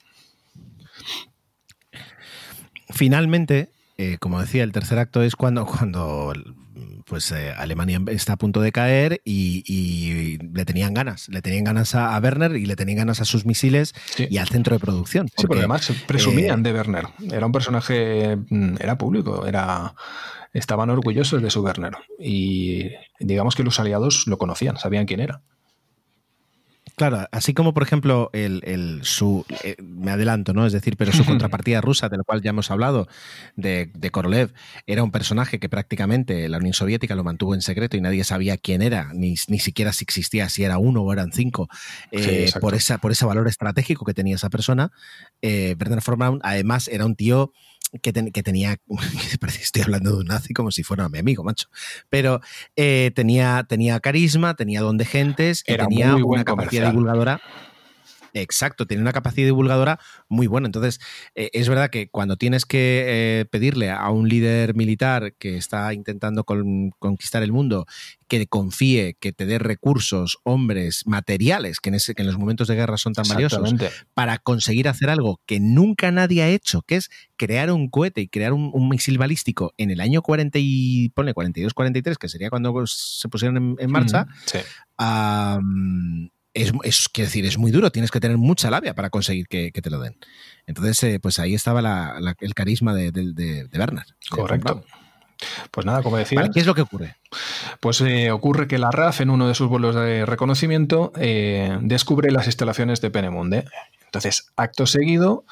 Finalmente, 2.90 3.71
eh, 3.98 4.16
como 4.18 4.40
decía, 4.40 4.64
el 4.64 4.72
tercer 4.72 4.98
acto 4.98 5.22
es 5.22 5.36
cuando, 5.36 5.66
cuando 5.78 6.32
pues 7.04 7.30
eh, 7.32 7.52
Alemania 7.56 8.00
está 8.08 8.34
a 8.34 8.36
punto 8.36 8.60
de 8.60 8.72
caer 8.72 9.20
y, 9.24 10.38
le 10.52 10.64
tenían 10.64 10.94
ganas, 10.94 11.28
le 11.28 11.42
tenían 11.42 11.64
ganas 11.64 11.94
a, 11.94 12.18
Werner 12.18 12.56
y 12.56 12.66
le 12.66 12.76
tenían 12.76 12.98
ganas 12.98 13.20
a 13.20 13.24
sus 13.24 13.44
misiles 13.44 13.94
y 14.16 14.38
al 14.38 14.48
centro 14.48 14.74
de 14.74 14.80
producción. 14.80 15.28
sí, 15.28 15.46
porque 15.46 15.60
además 15.60 15.92
presumían 16.06 16.60
eh, 16.60 16.62
de 16.62 16.72
Werner. 16.72 17.08
Era 17.30 17.46
un 17.46 17.52
personaje, 17.52 18.36
mm, 18.48 18.76
era 18.80 18.96
público, 18.96 19.46
era 19.46 19.94
estaban 20.52 20.90
orgullosos 20.90 21.42
de 21.42 21.50
su 21.50 21.62
Werner 21.62 21.94
y 22.18 22.90
digamos 23.18 23.54
que 23.54 23.62
los 23.62 23.80
aliados 23.80 24.26
lo 24.26 24.38
conocían, 24.38 24.76
sabían 24.76 25.06
quién 25.06 25.20
era. 25.20 25.42
Claro, 27.02 27.26
así 27.32 27.52
como 27.52 27.74
por 27.74 27.82
ejemplo 27.82 28.30
el, 28.32 29.00
su 29.02 29.44
eh, 29.64 29.74
me 29.82 30.12
adelanto, 30.12 30.52
¿no? 30.52 30.66
Es 30.66 30.72
decir, 30.72 30.96
pero 30.96 31.10
su 31.10 31.24
contrapartida 31.26 31.80
rusa, 31.80 32.08
de 32.08 32.16
la 32.16 32.22
cual 32.22 32.42
ya 32.42 32.50
hemos 32.50 32.70
hablado, 32.70 33.08
de, 33.56 33.90
de, 33.92 34.10
Korolev, 34.12 34.52
era 34.86 35.02
un 35.02 35.10
personaje 35.10 35.58
que 35.58 35.68
prácticamente 35.68 36.48
la 36.48 36.58
Unión 36.58 36.74
Soviética 36.74 37.16
lo 37.16 37.24
mantuvo 37.24 37.56
en 37.56 37.60
secreto 37.60 37.96
y 37.96 38.00
nadie 38.00 38.22
sabía 38.22 38.56
quién 38.56 38.82
era, 38.82 39.10
ni, 39.14 39.34
ni 39.48 39.58
siquiera 39.58 39.92
si 39.92 40.04
existía, 40.04 40.48
si 40.48 40.62
era 40.62 40.78
uno 40.78 41.02
o 41.02 41.12
eran 41.12 41.32
cinco, 41.32 41.68
eh, 42.12 42.48
por 42.60 42.76
esa, 42.76 42.98
por 42.98 43.10
ese 43.10 43.24
valor 43.24 43.48
estratégico 43.48 44.04
que 44.04 44.14
tenía 44.14 44.36
esa 44.36 44.48
persona. 44.48 44.92
Eh, 45.40 45.74
Werner 45.80 46.04
además, 46.44 46.86
era 46.86 47.04
un 47.04 47.16
tío 47.16 47.52
que, 48.00 48.12
tenía, 48.12 48.76
estoy 49.60 49.82
hablando 49.82 50.12
de 50.12 50.16
un 50.18 50.26
nazi 50.26 50.54
como 50.54 50.70
si 50.70 50.82
fuera 50.82 51.08
mi 51.08 51.18
amigo, 51.18 51.44
macho, 51.44 51.68
pero 52.08 52.40
eh, 52.76 53.10
tenía, 53.14 53.64
tenía 53.68 54.00
carisma, 54.00 54.54
tenía 54.54 54.80
don 54.80 54.96
de 54.96 55.04
gentes, 55.04 55.62
y 55.66 55.76
tenía 55.76 56.16
una 56.16 56.44
capacidad 56.44 56.90
divulgadora 56.90 57.40
Exacto, 58.34 58.86
tiene 58.86 59.02
una 59.02 59.12
capacidad 59.12 59.46
divulgadora 59.46 59.98
muy 60.28 60.46
buena. 60.46 60.66
Entonces, 60.66 61.00
eh, 61.34 61.50
es 61.52 61.68
verdad 61.68 61.90
que 61.90 62.08
cuando 62.08 62.36
tienes 62.36 62.64
que 62.64 63.04
eh, 63.06 63.44
pedirle 63.46 63.90
a 63.90 64.08
un 64.10 64.28
líder 64.28 64.74
militar 64.74 65.34
que 65.38 65.56
está 65.56 65.92
intentando 65.92 66.44
conquistar 66.44 67.42
el 67.42 67.52
mundo 67.52 67.86
que 68.28 68.46
confíe, 68.46 69.14
que 69.20 69.32
te 69.32 69.44
dé 69.44 69.58
recursos, 69.58 70.38
hombres, 70.44 71.02
materiales, 71.06 71.80
que 71.80 71.90
en, 71.90 71.96
ese, 71.96 72.14
que 72.14 72.22
en 72.22 72.28
los 72.28 72.38
momentos 72.38 72.68
de 72.68 72.76
guerra 72.76 72.96
son 72.96 73.12
tan 73.12 73.28
valiosos, 73.28 73.74
para 74.14 74.38
conseguir 74.38 74.88
hacer 74.88 75.10
algo 75.10 75.40
que 75.44 75.60
nunca 75.60 76.10
nadie 76.10 76.42
ha 76.42 76.48
hecho, 76.48 76.80
que 76.80 76.96
es 76.96 77.10
crear 77.36 77.70
un 77.70 77.90
cohete 77.90 78.22
y 78.22 78.28
crear 78.28 78.54
un, 78.54 78.88
misil 78.88 79.18
balístico 79.18 79.74
en 79.76 79.90
el 79.90 80.00
año 80.00 80.22
40 80.22 80.58
y, 80.60 81.10
pone 81.10 81.34
42, 81.34 81.74
43, 81.74 82.16
que 82.16 82.28
sería 82.28 82.48
cuando 82.48 82.86
se 82.86 83.28
pusieron 83.28 83.76
en, 83.78 83.90
marcha, 83.90 84.26
sí 84.46 84.58
es, 86.54 86.72
es, 86.84 87.08
decir, 87.14 87.46
es 87.46 87.58
muy 87.58 87.70
duro, 87.70 87.90
tienes 87.90 88.10
que 88.10 88.20
tener 88.20 88.36
mucha 88.36 88.70
labia 88.70 88.94
para 88.94 89.10
conseguir 89.10 89.48
que, 89.48 89.70
te 89.70 89.90
lo 89.90 90.00
den. 90.00 90.16
Entonces, 90.66 91.02
eh, 91.04 91.20
pues 91.20 91.38
ahí 91.38 91.54
estaba 91.54 92.14
el 92.40 92.54
carisma 92.54 92.94
de, 92.94 93.10
de, 93.10 93.68
Bernard. 93.72 94.06
Correcto. 94.30 94.84
Pues 95.70 95.84
nada, 95.84 96.02
como 96.02 96.18
decía. 96.18 96.48
¿Qué 96.52 96.60
es 96.60 96.66
lo 96.66 96.74
que 96.74 96.82
ocurre? 96.82 97.16
Pues 97.80 98.00
eh, 98.00 98.30
ocurre 98.30 98.68
que 98.68 98.78
la 98.78 98.90
RAF, 98.90 99.20
en 99.20 99.30
uno 99.30 99.48
de 99.48 99.54
sus 99.54 99.68
vuelos 99.68 99.94
de 99.94 100.24
reconocimiento, 100.24 101.12
eh, 101.16 101.78
descubre 101.80 102.30
las 102.30 102.46
instalaciones 102.46 103.00
de 103.00 103.10
Penemunde. 103.10 103.64
Entonces, 104.04 104.52
acto 104.56 104.86
seguido, 104.86 105.44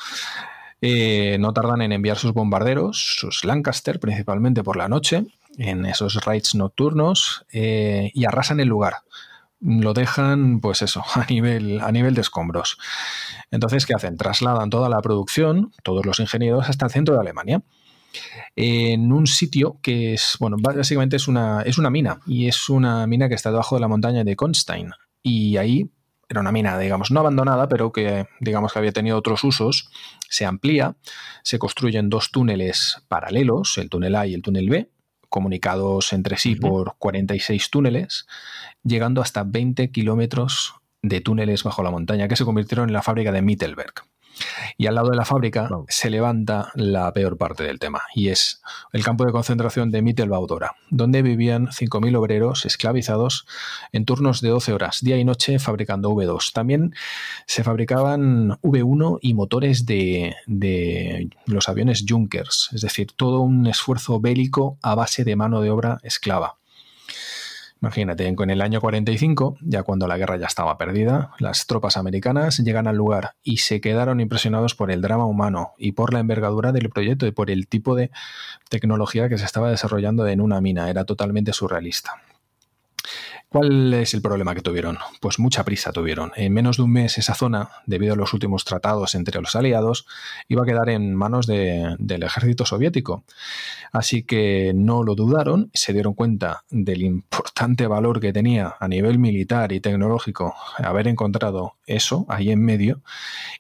no 0.83 1.53
tardan 1.53 1.83
en 1.83 1.93
enviar 1.93 2.19
sus 2.19 2.33
bombarderos, 2.33 3.17
sus 3.19 3.45
Lancaster, 3.45 3.99
principalmente 3.99 4.63
por 4.63 4.77
la 4.77 4.89
noche, 4.89 5.25
en 5.59 5.87
esos 5.87 6.23
raids 6.25 6.55
nocturnos, 6.55 7.47
y 7.51 8.25
arrasan 8.27 8.61
el 8.61 8.69
lugar 8.69 8.97
lo 9.61 9.95
dejan, 9.95 10.61
pues 10.61 10.83
eso, 10.83 11.03
a 11.15 11.27
nivel, 11.27 11.81
a 11.81 11.93
nivel 11.93 12.15
de 12.15 12.23
escombros. 12.23 12.79
Entonces, 13.51 13.87
¿qué 13.87 13.95
hacen? 13.95 14.17
Trasladan 14.17 14.71
toda 14.71 14.89
la 14.89 15.01
producción, 15.01 15.73
todos 15.83 16.07
los 16.07 16.21
ingenieros, 16.21 16.69
hasta 16.69 16.87
el 16.87 16.93
centro 16.93 17.15
de 17.15 17.21
Alemania. 17.21 17.63
En 18.57 19.13
un 19.13 19.27
sitio 19.27 19.79
que 19.83 20.15
es, 20.15 20.37
bueno, 20.41 20.57
básicamente 20.59 21.17
es 21.17 21.29
una, 21.29 21.63
es 21.63 21.79
una 21.79 21.91
mina, 21.91 22.21
y 22.27 22.49
es 22.49 22.69
una 22.69 23.07
mina 23.07 23.29
que 23.29 23.35
está 23.35 23.51
debajo 23.51 23.77
de 23.77 23.81
la 23.81 23.89
montaña 23.89 24.25
de 24.25 24.35
Konstein. 24.35 24.91
Y 25.23 25.57
ahí 25.59 25.91
era 26.29 26.41
una 26.41 26.53
mina, 26.53 26.79
digamos, 26.79 27.11
no 27.11 27.21
abandonada, 27.21 27.69
pero 27.69 27.93
que 27.93 28.27
digamos 28.41 28.73
que 28.73 28.79
había 28.79 28.93
tenido 28.93 29.19
otros 29.19 29.43
usos, 29.45 29.91
se 30.29 30.47
amplía, 30.47 30.97
se 31.43 31.59
construyen 31.59 32.09
dos 32.09 32.31
túneles 32.31 33.03
paralelos, 33.09 33.79
el 33.79 33.91
túnel 33.91 34.15
A 34.15 34.27
y 34.27 34.35
el 34.35 34.43
túnel 34.43 34.71
B, 34.71 34.91
comunicados 35.31 36.13
entre 36.13 36.37
sí 36.37 36.57
por 36.57 36.97
46 36.99 37.71
túneles, 37.71 38.27
llegando 38.85 39.23
hasta 39.23 39.45
20 39.45 39.91
kilómetros 39.91 40.75
de 41.03 41.23
túneles 41.23 41.63
bajo 41.63 41.83
la 41.83 41.91
montaña 41.91 42.29
que 42.29 42.37
se 42.37 42.45
convirtieron 42.45 42.91
en 42.91 42.93
la 42.93 43.03
fábrica 43.03 43.33
de 43.33 43.41
Mittelberg. 43.41 44.10
Y 44.77 44.87
al 44.87 44.95
lado 44.95 45.11
de 45.11 45.17
la 45.17 45.25
fábrica 45.25 45.69
se 45.89 46.11
levanta 46.11 46.71
la 46.75 47.13
peor 47.13 47.37
parte 47.37 47.65
del 47.65 47.79
tema, 47.79 48.03
y 48.15 48.29
es 48.29 48.63
el 48.93 49.05
campo 49.05 49.25
de 49.25 49.33
concentración 49.33 49.91
de 49.91 50.03
Mittelbaudora, 50.03 50.77
donde 50.91 51.23
vivían 51.23 51.69
5.000 51.69 52.17
obreros 52.17 52.65
esclavizados 52.67 53.47
en 53.93 54.05
turnos 54.05 54.41
de 54.41 54.49
12 54.49 54.73
horas, 54.73 55.01
día 55.03 55.17
y 55.17 55.25
noche, 55.25 55.59
fabricando 55.59 56.11
V2. 56.11 56.53
También 56.53 56.95
se 57.47 57.65
fabricaban 57.65 58.59
V1 58.63 59.19
y 59.23 59.35
motores 59.35 59.87
de, 59.87 60.35
de 60.47 61.31
los 61.47 61.69
aviones 61.69 62.05
Junkers, 62.09 62.71
es 62.73 62.81
decir, 62.83 63.13
todo 63.17 63.41
un 63.41 63.67
esfuerzo 63.67 64.21
bélico 64.21 64.79
a 64.83 64.95
base 64.95 65.25
de 65.25 65.37
mano 65.37 65.61
de 65.61 65.71
obra 65.71 65.99
esclava. 66.03 66.60
Imagínate, 67.83 68.27
en 68.27 68.51
el 68.51 68.61
año 68.61 68.79
45, 68.81 69.57
ya 69.63 69.83
cuando 69.83 70.07
la 70.07 70.19
guerra 70.19 70.37
ya 70.37 70.47
estaba 70.47 70.77
perdida, 70.77 71.31
las 71.39 71.67
tropas 71.67 71.97
americanas 71.97 72.59
llegan 72.59 72.87
al 72.87 72.97
lugar 72.97 73.37
y 73.43 73.59
se 73.59 73.81
quedaron 73.81 74.21
impresionados 74.21 74.75
por 74.75 74.91
el 74.91 75.01
drama 75.01 75.25
humano 75.25 75.73
y 75.79 75.93
por 75.93 76.13
la 76.13 76.21
envergadura 76.21 76.73
del 76.73 76.91
proyecto 76.91 77.27
y 77.27 77.31
por 77.31 77.51
el 77.51 77.69
tipo 77.69 77.95
de 77.95 78.11
tecnología 78.69 79.31
que 79.31 79.39
se 79.39 79.47
estaba 79.47 79.71
desarrollando 79.71 80.27
en 80.27 80.43
una 80.43 80.61
mina. 80.61 80.91
Era 80.91 81.05
totalmente 81.05 81.55
surrealista. 81.55 82.21
¿Cuál 83.51 83.93
es 83.95 84.15
el 84.15 84.23
problema 84.23 84.55
que 84.55 84.61
tuvieron? 84.61 84.99
Pues 85.19 85.41
mucha 85.41 85.65
prisa 85.65 85.91
tuvieron. 85.91 86.31
En 86.37 86.53
menos 86.53 86.77
de 86.77 86.85
un 86.85 86.93
mes 86.93 87.19
esa 87.19 87.35
zona, 87.35 87.71
debido 87.85 88.15
a 88.15 88.17
los 88.17 88.33
últimos 88.33 88.65
tratados 88.65 89.17
entre 89.17 89.41
los 89.41 89.57
aliados, 89.57 90.07
iba 90.47 90.63
a 90.63 90.67
quedar 90.67 90.89
en 90.89 91.17
manos 91.17 91.49
del 91.49 92.23
ejército 92.23 92.65
soviético. 92.65 93.25
Así 93.91 94.23
que 94.23 94.71
no 94.73 95.03
lo 95.03 95.17
dudaron, 95.17 95.69
se 95.75 95.93
dieron 95.93 96.15
cuenta 96.15 96.63
del 96.71 97.03
importante 97.03 97.89
valor 97.89 98.21
que 98.21 98.33
tenía 98.33 98.77
a 98.79 98.87
nivel 98.87 99.19
militar 99.19 99.73
y 99.73 99.81
tecnológico 99.81 100.55
haber 100.79 101.09
encontrado 101.09 101.75
eso 101.89 102.27
ahí 102.29 102.53
en 102.53 102.65
medio 102.65 103.01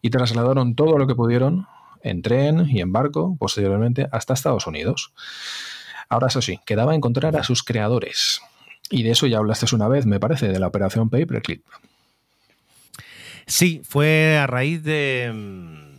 y 0.03 0.11
trasladaron 0.11 0.77
todo 0.77 0.99
lo 0.99 1.09
que 1.09 1.17
pudieron 1.17 1.67
en 2.05 2.23
tren 2.23 2.65
y 2.71 2.81
en 2.81 2.93
barco, 2.93 3.37
posteriormente 3.41 4.07
hasta 4.13 4.35
Estados 4.35 4.69
Unidos. 4.69 5.13
Ahora 6.09 6.29
eso 6.29 6.43
sí, 6.43 6.61
quedaba 6.65 6.95
encontrar 6.95 7.37
a 7.37 7.43
sus 7.43 7.65
creadores. 7.65 8.41
Y 8.91 9.05
de 9.05 9.13
eso 9.13 9.27
ya 9.27 9.39
hablaste 9.39 9.73
una 9.75 9.89
vez, 9.89 10.05
me 10.05 10.19
parece, 10.19 10.49
de 10.49 10.59
la 10.59 10.67
operación 10.67 11.09
Paperclip. 11.09 11.63
Sí, 13.47 13.83
fue 13.85 14.39
a 14.39 14.47
raíz 14.47 14.83
de. 14.83 15.31
Mm, 15.33 15.91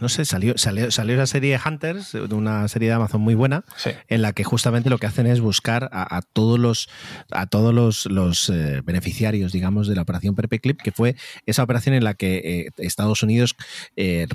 no 0.00 0.08
sé, 0.08 0.24
salió, 0.24 0.56
salió, 0.56 0.90
salió 0.90 1.14
esa 1.14 1.26
serie 1.26 1.58
Hunters, 1.64 2.12
de 2.12 2.34
una 2.34 2.66
serie 2.68 2.88
de 2.88 2.94
Amazon 2.94 3.20
muy 3.20 3.34
buena, 3.34 3.64
en 4.08 4.22
la 4.22 4.32
que 4.32 4.44
justamente 4.44 4.90
lo 4.90 4.98
que 4.98 5.06
hacen 5.06 5.26
es 5.26 5.40
buscar 5.40 5.88
a, 5.92 6.22
todos 6.22 6.58
los, 6.58 6.88
a 7.30 7.46
todos 7.46 8.06
los, 8.06 8.50
eh, 8.50 8.80
beneficiarios, 8.84 9.52
digamos, 9.52 9.88
de 9.88 9.94
la 9.94 10.02
operación 10.02 10.34
Paperclip, 10.34 10.80
que 10.80 10.92
fue 10.92 11.16
esa 11.46 11.62
operación 11.62 11.94
en 11.94 12.04
la 12.04 12.14
que 12.14 12.36
eh, 12.44 12.70
Estados 12.78 13.22
Unidos 13.22 13.56
eh, 13.96 14.26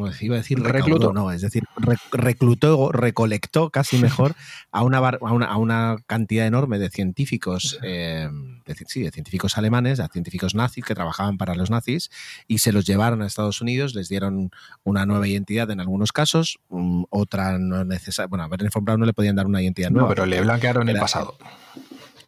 como 0.00 0.12
iba 0.20 0.34
a 0.36 0.38
decir, 0.38 0.60
reclutó, 0.60 1.12
no, 1.12 1.30
es 1.30 1.42
decir, 1.42 1.64
reclutó, 2.10 2.90
recolectó 2.92 3.70
casi 3.70 3.98
mejor 3.98 4.34
a 4.70 4.82
una, 4.82 4.98
a 4.98 5.56
una, 5.56 5.96
cantidad 6.06 6.46
enorme 6.46 6.78
de 6.78 6.90
científicos, 6.90 7.78
eh, 7.82 8.28
de, 8.64 8.74
sí, 8.86 9.02
de 9.02 9.10
científicos 9.10 9.58
alemanes, 9.58 9.98
de 9.98 10.08
científicos 10.08 10.54
nazis 10.54 10.84
que 10.84 10.94
trabajaban 10.94 11.36
para 11.36 11.54
los 11.54 11.70
nazis 11.70 12.10
y 12.46 12.58
se 12.58 12.72
los 12.72 12.86
llevaron 12.86 13.22
a 13.22 13.26
Estados 13.26 13.60
Unidos, 13.60 13.94
les 13.94 14.08
dieron 14.08 14.50
una 14.84 15.06
nueva 15.06 15.28
identidad 15.28 15.70
en 15.70 15.80
algunos 15.80 16.12
casos, 16.12 16.58
mm, 16.68 17.04
otra 17.10 17.58
no 17.58 17.84
necesaria, 17.84 18.28
bueno, 18.28 18.44
a 18.44 18.48
Werner 18.48 18.70
von 18.72 18.84
Braun 18.84 19.00
no 19.00 19.06
le 19.06 19.12
podían 19.12 19.36
dar 19.36 19.46
una 19.46 19.62
identidad 19.62 19.90
nueva. 19.90 20.08
No, 20.08 20.14
pero 20.14 20.26
le 20.26 20.40
blanquearon 20.40 20.88
el 20.88 20.98
pasado. 20.98 21.36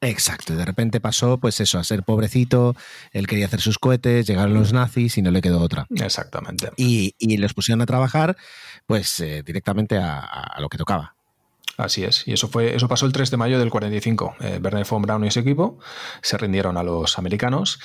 Exacto, 0.03 0.53
y 0.53 0.57
de 0.57 0.65
repente 0.65 1.01
pasó, 1.01 1.39
pues 1.39 1.61
eso, 1.61 1.79
a 1.79 1.85
ser 1.85 2.03
pobrecito, 2.03 2.75
él 3.13 3.29
quería 3.29 3.47
hacer 3.47 3.61
sus 3.61 3.79
cohetes, 3.79 4.27
llegaron 4.27 4.53
los 4.53 4.73
nazis 4.73 5.17
y 5.17 5.23
no 5.23 5.31
le 5.31 5.41
quedó 5.41 5.61
otra. 5.61 5.87
Exactamente. 5.95 6.71
Y, 6.77 7.15
y 7.19 7.37
los 7.37 7.55
pusieron 7.55 7.81
a 7.83 7.87
trabajar, 7.87 8.37
pues 8.87 9.21
eh, 9.21 9.45
directamente 9.45 9.99
a, 9.99 10.57
lo 10.59 10.69
que 10.69 10.77
tocaba. 10.77 11.15
Así 11.79 12.05
es, 12.05 12.29
y 12.29 12.35
eso 12.35 12.49
fue, 12.49 12.77
eso 12.77 12.87
pasó 12.87 13.07
el 13.07 13.13
3 13.13 13.31
de 13.31 13.37
mayo 13.39 13.59
del 13.59 13.71
45. 13.71 14.35
Eh, 14.41 14.61
Werner 14.63 14.87
y 15.27 15.31
su 15.31 15.41
equipo 15.41 15.79
se 16.21 16.37
rindieron 16.37 16.77
a 16.77 16.83
los 16.83 17.19
americanos 17.19 17.81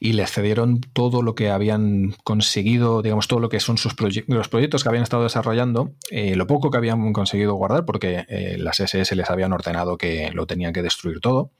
y 0.00 0.14
les 0.14 0.30
cedieron 0.30 0.80
todo 0.80 1.20
lo 1.20 1.34
que 1.34 1.50
habían 1.50 2.14
conseguido, 2.24 3.02
digamos, 3.02 3.28
todo 3.28 3.40
lo 3.40 3.50
que 3.50 3.60
son 3.60 3.76
sus 3.76 3.94
los 4.26 4.48
proyectos 4.48 4.82
que 4.82 4.88
habían 4.88 5.02
estado 5.02 5.24
desarrollando, 5.24 5.92
eh, 6.10 6.34
lo 6.34 6.46
poco 6.46 6.70
que 6.70 6.78
habían 6.78 7.12
conseguido 7.12 7.54
guardar, 7.54 7.84
porque 7.84 8.24
eh, 8.28 8.56
las 8.58 8.80
SS 8.80 9.14
les 9.14 9.28
habían 9.28 9.52
ordenado 9.52 9.98
que 9.98 10.30
lo 10.32 10.46
tenían 10.46 10.72
que 10.72 10.82
destruir 10.82 11.20
todo. 11.20 11.52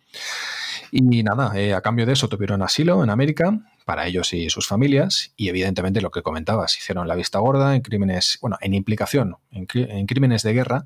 Y 0.91 1.23
nada, 1.23 1.53
eh, 1.59 1.75
a 1.75 1.81
cambio 1.81 2.07
de 2.07 2.13
eso 2.13 2.29
tuvieron 2.29 2.63
asilo 2.63 3.03
en 3.03 3.11
América 3.11 3.61
para 3.85 4.07
ellos 4.07 4.33
y 4.33 4.51
sus 4.51 4.67
familias 4.67 5.33
y 5.37 5.49
evidentemente 5.49 6.01
lo 6.01 6.11
que 6.11 6.23
comentabas, 6.23 6.77
hicieron 6.77 7.09
la 7.09 7.15
vista 7.15 7.39
gorda 7.39 7.75
en 7.75 7.83
crímenes, 7.83 8.39
bueno, 8.41 8.57
en 8.61 8.75
implicación, 8.75 9.37
en, 9.51 9.67
crímenes 9.67 10.43
de 10.43 10.53
guerra. 10.53 10.85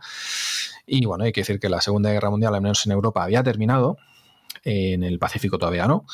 Y 0.92 1.06
bueno, 1.06 1.22
hay 1.22 1.30
que 1.30 1.42
decir 1.42 1.60
que 1.60 1.68
la 1.68 1.80
Segunda 1.80 2.10
Guerra 2.10 2.30
Mundial, 2.30 2.52
al 2.52 2.62
menos 2.62 2.84
en 2.84 2.90
Europa, 2.90 3.22
había 3.22 3.44
terminado, 3.44 3.96
en 4.64 5.04
el 5.04 5.20
Pacífico 5.20 5.56
todavía 5.56 5.86
no, 5.86 6.04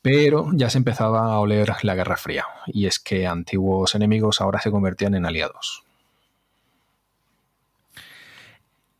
pero 0.00 0.48
ya 0.54 0.70
se 0.70 0.78
empezaba 0.78 1.26
a 1.26 1.38
oler 1.40 1.70
la 1.82 1.94
Guerra 1.94 2.16
Fría 2.16 2.46
y 2.66 2.86
es 2.86 2.98
que 2.98 3.26
antiguos 3.26 3.94
enemigos 3.94 4.40
ahora 4.40 4.62
se 4.62 4.70
convertían 4.70 5.14
en 5.14 5.26
aliados. 5.26 5.84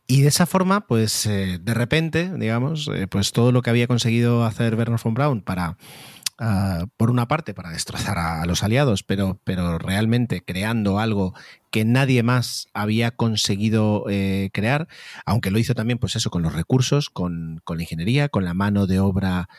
Y 0.05 0.21
de 0.21 0.27
esa 0.27 0.45
forma, 0.45 0.85
pues 0.85 1.25
eh, 1.25 1.57
de 1.59 1.73
repente, 1.73 2.31
digamos, 2.37 2.87
eh, 2.93 3.07
pues 3.07 3.31
todo 3.31 3.51
lo 3.51 3.63
que 3.63 3.71
había 3.71 3.87
conseguido 3.87 4.45
hacer 4.45 4.75
Werner 4.75 4.99
von 5.03 5.15
Braun 5.15 5.41
para, 5.41 5.77
ah, 6.37 6.85
por 6.97 7.09
una 7.09 7.27
parte, 7.27 7.53
para 7.53 7.71
destrozar 7.71 8.17
a, 8.17 8.45
los 8.45 8.63
aliados, 8.63 9.03
pero, 9.03 9.39
pero 9.43 9.77
realmente 9.77 10.41
creando 10.43 10.99
algo 10.99 11.33
que 11.71 11.85
nadie 11.85 12.23
más 12.23 12.67
había 12.73 13.11
conseguido 13.11 14.05
eh, 14.09 14.49
crear, 14.53 14.87
aunque 15.25 15.51
lo 15.51 15.59
hizo 15.59 15.75
también, 15.75 15.99
pues 15.99 16.15
eso, 16.15 16.29
con 16.29 16.41
los 16.41 16.53
recursos, 16.53 17.09
con, 17.09 17.61
la 17.67 17.81
ingeniería, 17.81 18.29
con 18.29 18.45
la 18.45 18.53
mano 18.53 18.87
de 18.87 18.99
obra, 18.99 19.49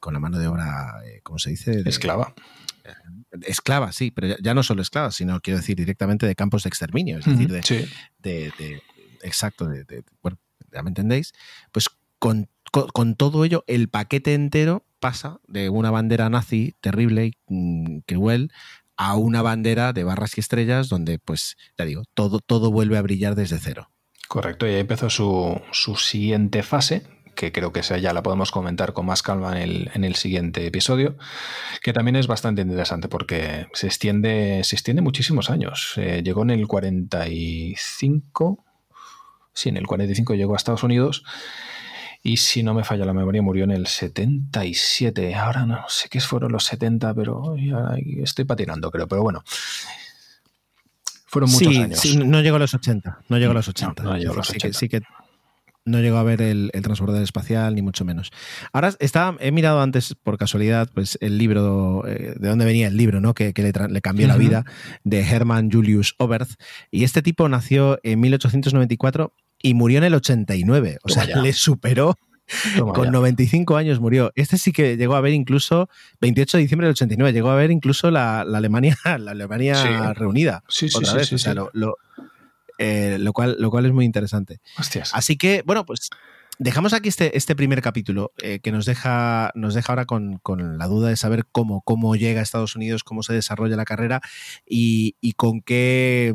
con 0.00 0.12
la 0.14 0.20
mano 0.20 0.38
de 0.38 0.46
obra, 0.48 0.94
¿cómo 1.22 1.38
se 1.38 1.50
dice? 1.50 1.82
esclava. 1.86 2.34
esclavas, 3.42 3.96
sí, 3.96 4.10
pero 4.10 4.36
ya 4.40 4.54
no 4.54 4.62
solo 4.62 4.82
esclavas, 4.82 5.14
sino 5.16 5.40
quiero 5.40 5.58
decir 5.58 5.76
directamente 5.76 6.26
de 6.26 6.34
campos 6.34 6.62
de 6.62 6.68
exterminio, 6.68 7.18
es 7.18 7.24
decir, 7.26 7.50
de, 7.50 7.62
Sí. 7.62 7.84
de- 8.20 8.52
de- 8.58 8.82
exacto, 9.22 9.66
de, 9.66 9.84
de- 9.84 10.04
bueno, 10.22 10.38
ya 10.72 10.82
me 10.82 10.90
entendéis, 10.90 11.32
pues 11.72 11.88
con, 12.18 12.48
con- 12.70 12.88
con 12.88 13.14
todo 13.16 13.44
ello, 13.44 13.64
el 13.66 13.88
paquete 13.88 14.34
entero 14.34 14.84
pasa 15.06 15.38
de 15.46 15.70
una 15.70 15.92
bandera 15.92 16.28
nazi 16.28 16.74
terrible 16.80 17.26
y 17.26 17.32
mm, 17.46 18.00
cruel 18.08 18.50
a 18.96 19.14
una 19.14 19.40
bandera 19.40 19.92
de 19.92 20.02
barras 20.02 20.36
y 20.36 20.40
estrellas 20.40 20.88
donde, 20.88 21.20
pues, 21.20 21.56
ya 21.78 21.84
digo, 21.84 22.02
todo, 22.14 22.40
todo 22.40 22.72
vuelve 22.72 22.98
a 22.98 23.02
brillar 23.02 23.36
desde 23.36 23.60
cero. 23.60 23.88
Correcto, 24.26 24.66
y 24.66 24.70
ahí 24.70 24.80
empezó 24.80 25.08
su, 25.08 25.62
su 25.70 25.94
siguiente 25.94 26.64
fase, 26.64 27.04
que 27.36 27.52
creo 27.52 27.72
que 27.72 27.82
ya 27.82 28.12
la 28.12 28.24
podemos 28.24 28.50
comentar 28.50 28.94
con 28.94 29.06
más 29.06 29.22
calma 29.22 29.52
en 29.52 29.62
el, 29.62 29.92
en 29.94 30.02
el 30.02 30.16
siguiente 30.16 30.66
episodio, 30.66 31.16
que 31.82 31.92
también 31.92 32.16
es 32.16 32.26
bastante 32.26 32.62
interesante 32.62 33.06
porque 33.06 33.68
se 33.74 33.86
extiende, 33.86 34.62
se 34.64 34.74
extiende 34.74 35.02
muchísimos 35.02 35.50
años. 35.50 35.92
Eh, 35.98 36.22
llegó 36.24 36.42
en 36.42 36.50
el 36.50 36.66
45, 36.66 38.64
sí, 39.52 39.68
en 39.68 39.76
el 39.76 39.86
45 39.86 40.34
llegó 40.34 40.54
a 40.54 40.56
Estados 40.56 40.82
Unidos 40.82 41.22
y 42.26 42.38
si 42.38 42.64
no 42.64 42.74
me 42.74 42.82
falla 42.82 43.04
la 43.04 43.12
memoria 43.12 43.40
murió 43.40 43.64
en 43.64 43.70
el 43.70 43.86
77. 43.86 45.34
Ahora 45.36 45.64
no 45.64 45.84
sé 45.88 46.08
qué 46.08 46.20
fueron 46.20 46.50
los 46.50 46.64
70, 46.64 47.14
pero 47.14 47.56
ya 47.56 47.94
estoy 48.22 48.44
patinando, 48.44 48.90
creo, 48.90 49.06
pero 49.06 49.22
bueno. 49.22 49.44
Fueron 51.26 51.50
muchos 51.50 51.72
sí, 51.72 51.80
años. 51.80 52.00
sí, 52.00 52.16
no 52.16 52.40
llegó 52.40 52.56
a 52.56 52.58
los 52.58 52.74
80, 52.74 53.20
no 53.28 53.38
llegó 53.38 53.52
a 53.52 53.54
los 53.54 53.68
80. 53.68 54.02
No, 54.02 54.10
no 54.10 54.18
llegó 54.18 54.32
a 54.32 54.36
los 54.36 54.46
sí, 54.48 54.54
que, 54.54 54.68
80. 54.68 54.78
sí 54.78 54.88
que 54.88 55.02
no 55.84 56.00
llegó 56.00 56.16
a 56.16 56.24
ver 56.24 56.42
el, 56.42 56.70
el 56.74 56.82
transbordador 56.82 57.22
espacial, 57.22 57.76
ni 57.76 57.82
mucho 57.82 58.04
menos. 58.04 58.32
Ahora 58.72 58.92
está, 58.98 59.36
he 59.38 59.52
mirado 59.52 59.80
antes, 59.80 60.16
por 60.20 60.36
casualidad, 60.36 60.90
pues 60.92 61.18
el 61.20 61.38
libro, 61.38 62.02
eh, 62.08 62.34
de 62.36 62.48
dónde 62.48 62.64
venía 62.64 62.88
el 62.88 62.96
libro, 62.96 63.20
¿no? 63.20 63.34
Que, 63.34 63.52
que 63.52 63.62
le, 63.62 64.00
cambió 64.00 64.26
la 64.26 64.36
vida, 64.36 64.64
de 65.04 65.20
Hermann 65.20 65.70
Julius 65.70 66.16
Oberth. 66.18 66.54
Y 66.90 67.04
este 67.04 67.22
tipo 67.22 67.48
nació 67.48 68.00
en 68.02 68.18
1894 68.18 69.32
y 69.62 69.74
murió 69.74 69.98
en 69.98 70.04
el 70.04 70.14
89. 70.14 70.98
O 71.02 71.08
Toma 71.08 71.24
sea, 71.24 71.34
ya. 71.36 71.42
le 71.42 71.52
superó. 71.52 72.16
Toma 72.76 72.92
Con 72.92 73.06
ya. 73.06 73.10
95 73.10 73.76
años 73.76 73.98
murió. 73.98 74.30
Este 74.36 74.56
sí 74.58 74.72
que 74.72 74.96
llegó 74.96 75.16
a 75.16 75.20
ver 75.20 75.32
incluso, 75.32 75.88
28 76.20 76.58
de 76.58 76.62
diciembre 76.62 76.86
del 76.86 76.92
89, 76.92 77.32
llegó 77.32 77.50
a 77.50 77.56
ver 77.56 77.70
incluso 77.72 78.10
la, 78.10 78.44
la 78.44 78.58
Alemania, 78.58 78.96
la 79.18 79.32
Alemania 79.32 79.74
Sí. 79.74 79.88
reunida. 80.14 80.62
Sí, 80.68 80.88
sí, 80.88 80.96
otra 80.98 81.10
sí, 81.10 81.16
vez. 81.16 81.28
sí, 81.28 81.34
o 81.34 81.38
sea, 81.38 81.52
sí. 81.52 81.56
lo- 81.56 81.70
lo, 81.72 81.96
eh, 82.78 83.16
lo, 83.18 83.32
cual, 83.32 83.56
lo 83.58 83.70
cual 83.70 83.86
es 83.86 83.92
muy 83.92 84.04
interesante. 84.04 84.60
Hostias. 84.78 85.10
Así 85.14 85.36
que, 85.36 85.62
bueno, 85.66 85.84
pues 85.84 86.10
dejamos 86.58 86.92
aquí 86.92 87.08
este, 87.08 87.36
este 87.36 87.56
primer 87.56 87.82
capítulo 87.82 88.32
eh, 88.42 88.60
que 88.62 88.70
nos 88.72 88.86
deja, 88.86 89.50
nos 89.54 89.74
deja 89.74 89.92
ahora 89.92 90.04
con, 90.06 90.38
con 90.38 90.78
la 90.78 90.86
duda 90.86 91.08
de 91.08 91.16
saber 91.16 91.46
cómo, 91.50 91.80
cómo 91.82 92.14
llega 92.16 92.40
a 92.40 92.42
Estados 92.42 92.76
Unidos, 92.76 93.02
cómo 93.02 93.22
se 93.22 93.32
desarrolla 93.34 93.76
la 93.76 93.84
carrera 93.84 94.20
y, 94.66 95.16
y 95.20 95.32
con 95.32 95.60
qué 95.62 96.32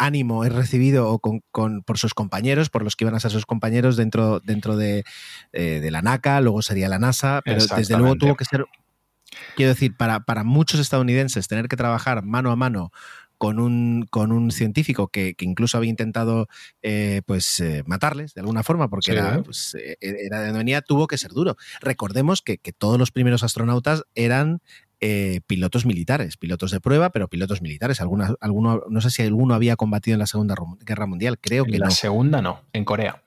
ánimo 0.00 0.44
es 0.44 0.52
recibido 0.52 1.08
o 1.10 1.18
con, 1.20 1.42
con- 1.52 1.82
por 1.82 1.98
sus 1.98 2.14
compañeros, 2.14 2.70
por 2.70 2.82
los 2.82 2.96
que 2.96 3.04
iban 3.04 3.14
a 3.14 3.20
ser 3.20 3.30
sus 3.30 3.46
compañeros 3.46 3.96
dentro, 3.96 4.40
dentro 4.40 4.76
de, 4.76 5.04
eh, 5.52 5.80
de 5.80 5.90
la 5.90 6.02
NACA, 6.02 6.40
luego 6.40 6.62
sería 6.62 6.88
la 6.88 6.98
NASA, 6.98 7.42
pero 7.44 7.60
desde 7.76 7.96
luego 7.96 8.16
tuvo 8.16 8.34
que 8.36 8.44
ser, 8.44 8.64
quiero 9.54 9.70
decir, 9.70 9.96
para, 9.96 10.20
para 10.20 10.42
muchos 10.44 10.80
estadounidenses 10.80 11.46
tener 11.48 11.68
que 11.68 11.76
trabajar 11.76 12.22
mano 12.24 12.50
a 12.50 12.56
mano 12.56 12.90
con 13.38 13.58
un, 13.58 14.06
con 14.10 14.32
un 14.32 14.50
científico 14.50 15.08
que, 15.08 15.34
que 15.34 15.46
incluso 15.46 15.78
había 15.78 15.88
intentado 15.88 16.46
eh, 16.82 17.22
pues 17.24 17.58
eh, 17.60 17.82
matarles 17.86 18.34
de 18.34 18.40
alguna 18.42 18.62
forma 18.62 18.90
porque 18.90 19.12
Sí. 19.12 19.16
era, 19.16 19.42
pues, 19.42 19.76
era 20.00 20.40
de 20.40 20.52
venía, 20.52 20.82
tuvo 20.82 21.06
que 21.06 21.16
ser 21.16 21.30
duro. 21.32 21.56
Recordemos 21.80 22.42
que, 22.42 22.58
que 22.58 22.72
todos 22.74 22.98
los 22.98 23.12
primeros 23.12 23.42
astronautas 23.42 24.04
eran 24.14 24.60
eh, 25.00 25.40
pilotos 25.46 25.86
militares, 25.86 26.36
pilotos 26.36 26.70
de 26.70 26.80
prueba, 26.80 27.10
pero 27.10 27.28
pilotos 27.28 27.62
militares. 27.62 28.00
Alguna, 28.00 28.34
alguno, 28.40 28.82
no 28.88 29.00
sé 29.00 29.10
si 29.10 29.22
alguno 29.22 29.54
había 29.54 29.76
combatido 29.76 30.14
en 30.14 30.18
la 30.20 30.26
Segunda 30.26 30.54
Guerra 30.84 31.06
Mundial, 31.06 31.38
creo 31.40 31.64
En 31.64 31.72
que 31.72 31.78
la 31.78 31.86
no. 31.86 31.90
segunda 31.92 32.42
no, 32.42 32.60
en 32.72 32.84
Corea. 32.84 33.22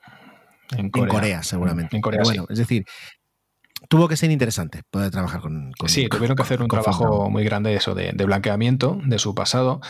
En 0.71 0.79
En 0.85 0.89
Corea, 1.07 1.43
seguramente. 1.43 1.95
En 1.95 2.01
Corea, 2.01 2.23
sí. 2.23 2.29
bueno, 2.29 2.45
es 2.49 2.57
decir, 2.57 2.85
tuvo 3.89 4.07
que 4.07 4.15
ser 4.15 4.31
interesante 4.31 4.81
poder 4.89 5.11
trabajar 5.11 5.41
con. 5.41 5.71
con- 5.77 5.89
Sí, 5.89 6.07
tuvieron 6.07 6.35
que 6.37 6.43
hacer 6.43 6.61
un 6.61 6.67
trabajo 6.67 7.29
muy 7.29 7.43
grande 7.43 7.71
de 7.71 7.75
eso, 7.77 7.93
de, 7.95 8.11
de 8.13 8.25
blanqueamiento 8.25 8.99
de 9.05 9.19
su 9.19 9.35
pasado, 9.35 9.81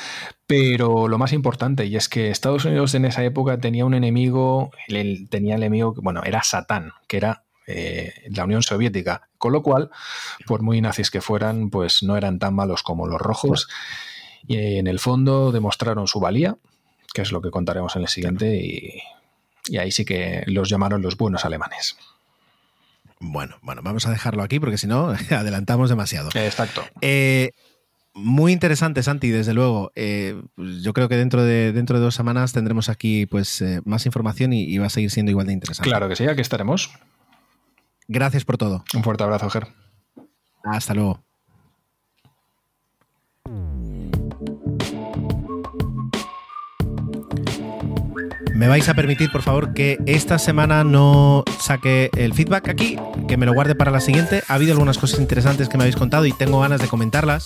pero 0.48 1.08
lo 1.08 1.18
más 1.18 1.32
importante, 1.34 1.86
y 1.86 1.96
es 1.96 2.10
que 2.10 2.30
Estados 2.30 2.66
Unidos 2.66 2.96
en 2.96 3.06
esa 3.06 3.24
época 3.24 3.60
tenía 3.60 3.86
un 3.86 3.94
enemigo, 3.94 4.72
el- 4.88 5.28
tenía 5.30 5.56
el 5.56 5.64
enemigo, 5.64 5.94
bueno, 6.02 6.22
era 6.26 6.44
Satán, 6.44 6.92
que 7.08 7.18
era 7.18 7.44
eh, 7.68 8.14
la 8.30 8.46
Unión 8.46 8.64
Soviética, 8.64 9.28
con 9.38 9.54
lo 9.54 9.62
cual, 9.62 9.90
por 10.46 10.62
muy 10.62 10.82
nazis 10.82 11.12
que 11.12 11.22
fueran, 11.22 11.70
pues 11.70 12.04
no 12.04 12.18
eran 12.18 12.40
tan 12.40 12.54
malos 12.54 12.84
como 12.84 13.08
los 13.08 13.22
rojos, 13.22 13.68
y 14.48 14.78
en 14.78 14.88
el 14.88 15.00
fondo 15.00 15.52
demostraron 15.52 16.08
su 16.08 16.20
valía, 16.20 16.58
que 17.14 17.22
es 17.22 17.32
lo 17.32 17.42
que 17.42 17.52
contaremos 17.52 17.96
en 17.96 18.02
el 18.04 18.08
siguiente, 18.08 18.56
y, 18.56 19.02
y 19.68 19.78
ahí 19.78 19.92
sí 19.92 20.06
que 20.06 20.44
los 20.48 20.70
llamaron 20.70 21.02
los 21.02 21.18
buenos 21.18 21.46
alemanes. 21.46 21.96
Bueno, 23.20 23.56
bueno, 23.62 23.82
vamos 23.84 24.06
a 24.06 24.12
dejarlo 24.12 24.44
aquí 24.44 24.60
porque 24.60 24.78
si 24.78 24.88
no, 24.88 25.14
adelantamos 25.30 25.90
demasiado. 25.90 26.30
Exacto. 26.36 26.84
Eh, 27.02 27.52
muy 28.14 28.52
interesante, 28.52 29.02
Santi, 29.02 29.30
desde 29.30 29.54
luego. 29.54 29.92
Eh, 29.96 30.42
pues 30.56 30.84
yo 30.84 30.94
creo 30.94 31.08
que 31.08 31.16
dentro 31.16 31.44
de, 31.44 31.72
dentro 31.72 31.98
de 31.98 32.04
dos 32.04 32.16
semanas 32.16 32.52
tendremos 32.52 32.90
aquí 32.90 33.26
pues, 33.26 33.62
eh, 33.62 33.82
más 33.86 34.06
información 34.06 34.54
y, 34.54 34.64
y 34.64 34.78
va 34.78 34.88
a 34.88 34.90
seguir 34.90 35.10
siendo 35.10 35.32
igual 35.32 35.48
de 35.48 35.54
interesante. 35.54 35.90
Claro 35.90 36.10
que 36.10 36.16
sí, 36.16 36.28
aquí 36.28 36.42
estaremos. 36.42 36.92
Gracias 38.08 38.46
por 38.46 38.58
todo. 38.58 38.84
Un 38.94 39.04
fuerte 39.04 39.24
abrazo, 39.24 39.50
Ger. 39.50 39.68
Hasta 40.64 40.94
luego. 40.94 41.24
Me 48.64 48.70
vais 48.70 48.88
a 48.88 48.94
permitir, 48.94 49.30
por 49.30 49.42
favor, 49.42 49.74
que 49.74 49.98
esta 50.06 50.40
semana 50.40 50.86
no 50.86 51.44
saque 51.60 52.10
el 52.16 52.34
feedback 52.34 52.70
aquí, 52.70 52.96
que 53.28 53.36
me 53.36 53.46
lo 53.46 53.54
guarde 53.54 53.76
para 53.76 53.92
la 53.92 54.00
siguiente. 54.00 54.42
Ha 54.48 54.54
habido 54.54 54.72
algunas 54.72 54.98
cosas 54.98 55.20
interesantes 55.20 55.68
que 55.68 55.78
me 55.78 55.84
habéis 55.84 55.98
contado 55.98 56.26
y 56.26 56.32
tengo 56.32 56.62
ganas 56.62 56.80
de 56.80 56.88
comentarlas. 56.88 57.44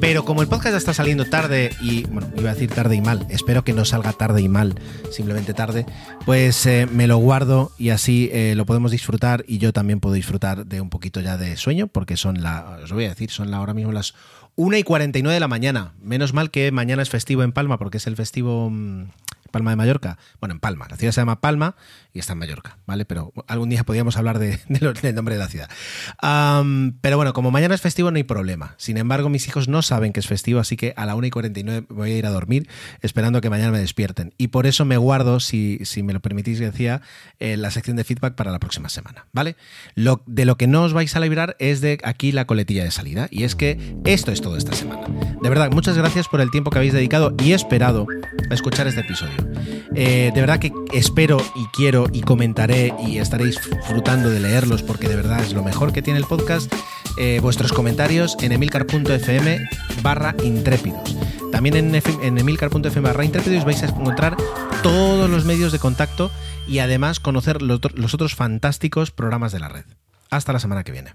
Pero 0.00 0.24
como 0.24 0.42
el 0.42 0.48
podcast 0.48 0.74
ya 0.74 0.78
está 0.78 0.94
saliendo 0.94 1.24
tarde 1.24 1.70
y, 1.82 2.04
bueno, 2.04 2.28
iba 2.36 2.50
a 2.50 2.54
decir 2.54 2.70
tarde 2.70 2.94
y 2.94 3.00
mal, 3.00 3.26
espero 3.30 3.64
que 3.64 3.72
no 3.72 3.84
salga 3.84 4.12
tarde 4.12 4.42
y 4.42 4.48
mal, 4.48 4.76
simplemente 5.10 5.54
tarde, 5.54 5.86
pues 6.24 6.64
eh, 6.66 6.86
me 6.88 7.08
lo 7.08 7.16
guardo 7.16 7.72
y 7.76 7.88
así 7.88 8.30
eh, 8.32 8.54
lo 8.56 8.64
podemos 8.64 8.92
disfrutar 8.92 9.44
y 9.48 9.58
yo 9.58 9.72
también 9.72 9.98
puedo 9.98 10.14
disfrutar 10.14 10.66
de 10.66 10.80
un 10.80 10.88
poquito 10.88 11.20
ya 11.20 11.36
de 11.36 11.56
sueño, 11.56 11.88
porque 11.88 12.16
son 12.16 12.44
la, 12.44 12.78
os 12.80 12.92
voy 12.92 13.06
a 13.06 13.08
decir, 13.08 13.28
son 13.32 13.50
la, 13.50 13.56
ahora 13.56 13.74
mismo 13.74 13.90
las 13.90 14.14
1 14.54 14.76
y 14.76 14.84
49 14.84 15.34
de 15.34 15.40
la 15.40 15.48
mañana. 15.48 15.94
Menos 16.00 16.32
mal 16.32 16.52
que 16.52 16.70
mañana 16.70 17.02
es 17.02 17.10
festivo 17.10 17.42
en 17.42 17.50
Palma, 17.50 17.76
porque 17.76 17.96
es 17.96 18.06
el 18.06 18.14
festivo 18.14 18.70
mm, 18.70 19.06
Palma 19.54 19.70
de 19.70 19.76
Mallorca. 19.76 20.18
Bueno, 20.40 20.54
en 20.54 20.58
Palma. 20.58 20.88
La 20.90 20.96
ciudad 20.96 21.12
se 21.12 21.20
llama 21.20 21.40
Palma 21.40 21.76
y 22.12 22.18
está 22.18 22.32
en 22.32 22.40
Mallorca, 22.40 22.78
¿vale? 22.86 23.04
Pero 23.04 23.32
algún 23.46 23.68
día 23.68 23.84
podríamos 23.84 24.16
hablar 24.16 24.40
de, 24.40 24.58
del 24.68 25.14
nombre 25.14 25.36
de 25.36 25.38
la 25.38 25.46
ciudad. 25.46 25.70
Pero 27.00 27.16
bueno, 27.16 27.32
como 27.32 27.52
mañana 27.52 27.72
es 27.72 27.80
festivo 27.80 28.10
no 28.10 28.16
hay 28.16 28.24
problema. 28.24 28.74
Sin 28.78 28.96
embargo, 28.96 29.28
mis 29.28 29.46
hijos 29.46 29.68
no 29.68 29.82
saben 29.82 30.12
que 30.12 30.18
es 30.18 30.26
festivo, 30.26 30.58
así 30.58 30.76
que 30.76 30.92
a 30.96 31.06
la 31.06 31.14
1 31.14 31.28
y 31.28 31.30
49 31.30 31.86
voy 31.88 32.10
a 32.10 32.16
ir 32.16 32.26
a 32.26 32.30
dormir 32.30 32.68
esperando 33.00 33.40
que 33.40 33.48
mañana 33.48 33.70
me 33.70 33.78
despierten. 33.78 34.34
Y 34.38 34.48
por 34.48 34.66
eso 34.66 34.84
me 34.84 34.96
guardo, 34.96 35.38
si, 35.38 35.78
si 35.84 36.02
me 36.02 36.12
lo 36.12 36.18
permitís, 36.18 36.58
decía, 36.58 37.00
eh, 37.38 37.56
la 37.56 37.70
sección 37.70 37.96
de 37.96 38.02
feedback 38.02 38.34
para 38.34 38.50
la 38.50 38.58
próxima 38.58 38.88
semana, 38.88 39.28
¿vale? 39.32 39.54
De 39.94 40.44
lo 40.46 40.56
que 40.56 40.66
no 40.66 40.82
os 40.82 40.92
vais 40.92 41.14
a 41.14 41.20
librar 41.20 41.54
es 41.60 41.80
de 41.80 42.00
aquí 42.02 42.32
la 42.32 42.46
coletilla 42.46 42.82
de 42.82 42.90
salida. 42.90 43.28
Y 43.30 43.44
es 43.44 43.54
que 43.54 43.94
esto 44.04 44.32
es 44.32 44.40
todo 44.40 44.56
esta 44.56 44.72
semana. 44.72 45.06
De 45.40 45.48
verdad, 45.48 45.70
muchas 45.70 45.96
gracias 45.96 46.26
por 46.26 46.40
el 46.40 46.50
tiempo 46.50 46.72
que 46.72 46.78
habéis 46.78 46.92
dedicado 46.92 47.36
y 47.40 47.52
esperado 47.52 48.08
a 48.50 48.54
escuchar 48.54 48.88
este 48.88 49.02
episodio. 49.02 49.43
Eh, 49.94 50.32
de 50.34 50.40
verdad 50.40 50.58
que 50.58 50.72
espero 50.92 51.38
y 51.54 51.66
quiero 51.66 52.06
y 52.12 52.22
comentaré 52.22 52.92
y 53.06 53.18
estaréis 53.18 53.60
disfrutando 53.70 54.30
de 54.30 54.40
leerlos 54.40 54.82
porque 54.82 55.08
de 55.08 55.16
verdad 55.16 55.42
es 55.42 55.52
lo 55.52 55.62
mejor 55.62 55.92
que 55.92 56.02
tiene 56.02 56.18
el 56.18 56.26
podcast. 56.26 56.72
Eh, 57.16 57.38
vuestros 57.40 57.72
comentarios 57.72 58.36
en 58.40 58.52
emilcar.fm 58.52 59.68
barra 60.02 60.34
intrépidos. 60.42 61.16
También 61.52 61.76
en, 61.76 62.38
emilcar.fm 62.38 63.00
barra 63.00 63.24
intrépidos 63.24 63.64
vais 63.64 63.82
a 63.82 63.86
encontrar 63.86 64.36
todos 64.82 65.30
los 65.30 65.44
medios 65.44 65.70
de 65.70 65.78
contacto 65.78 66.30
y 66.66 66.80
además 66.80 67.20
conocer 67.20 67.62
los 67.62 68.14
otros 68.14 68.34
fantásticos 68.34 69.12
programas 69.12 69.52
de 69.52 69.60
la 69.60 69.68
red. 69.68 69.84
Hasta 70.30 70.52
la 70.52 70.58
semana 70.58 70.82
que 70.82 70.92
viene. 70.92 71.14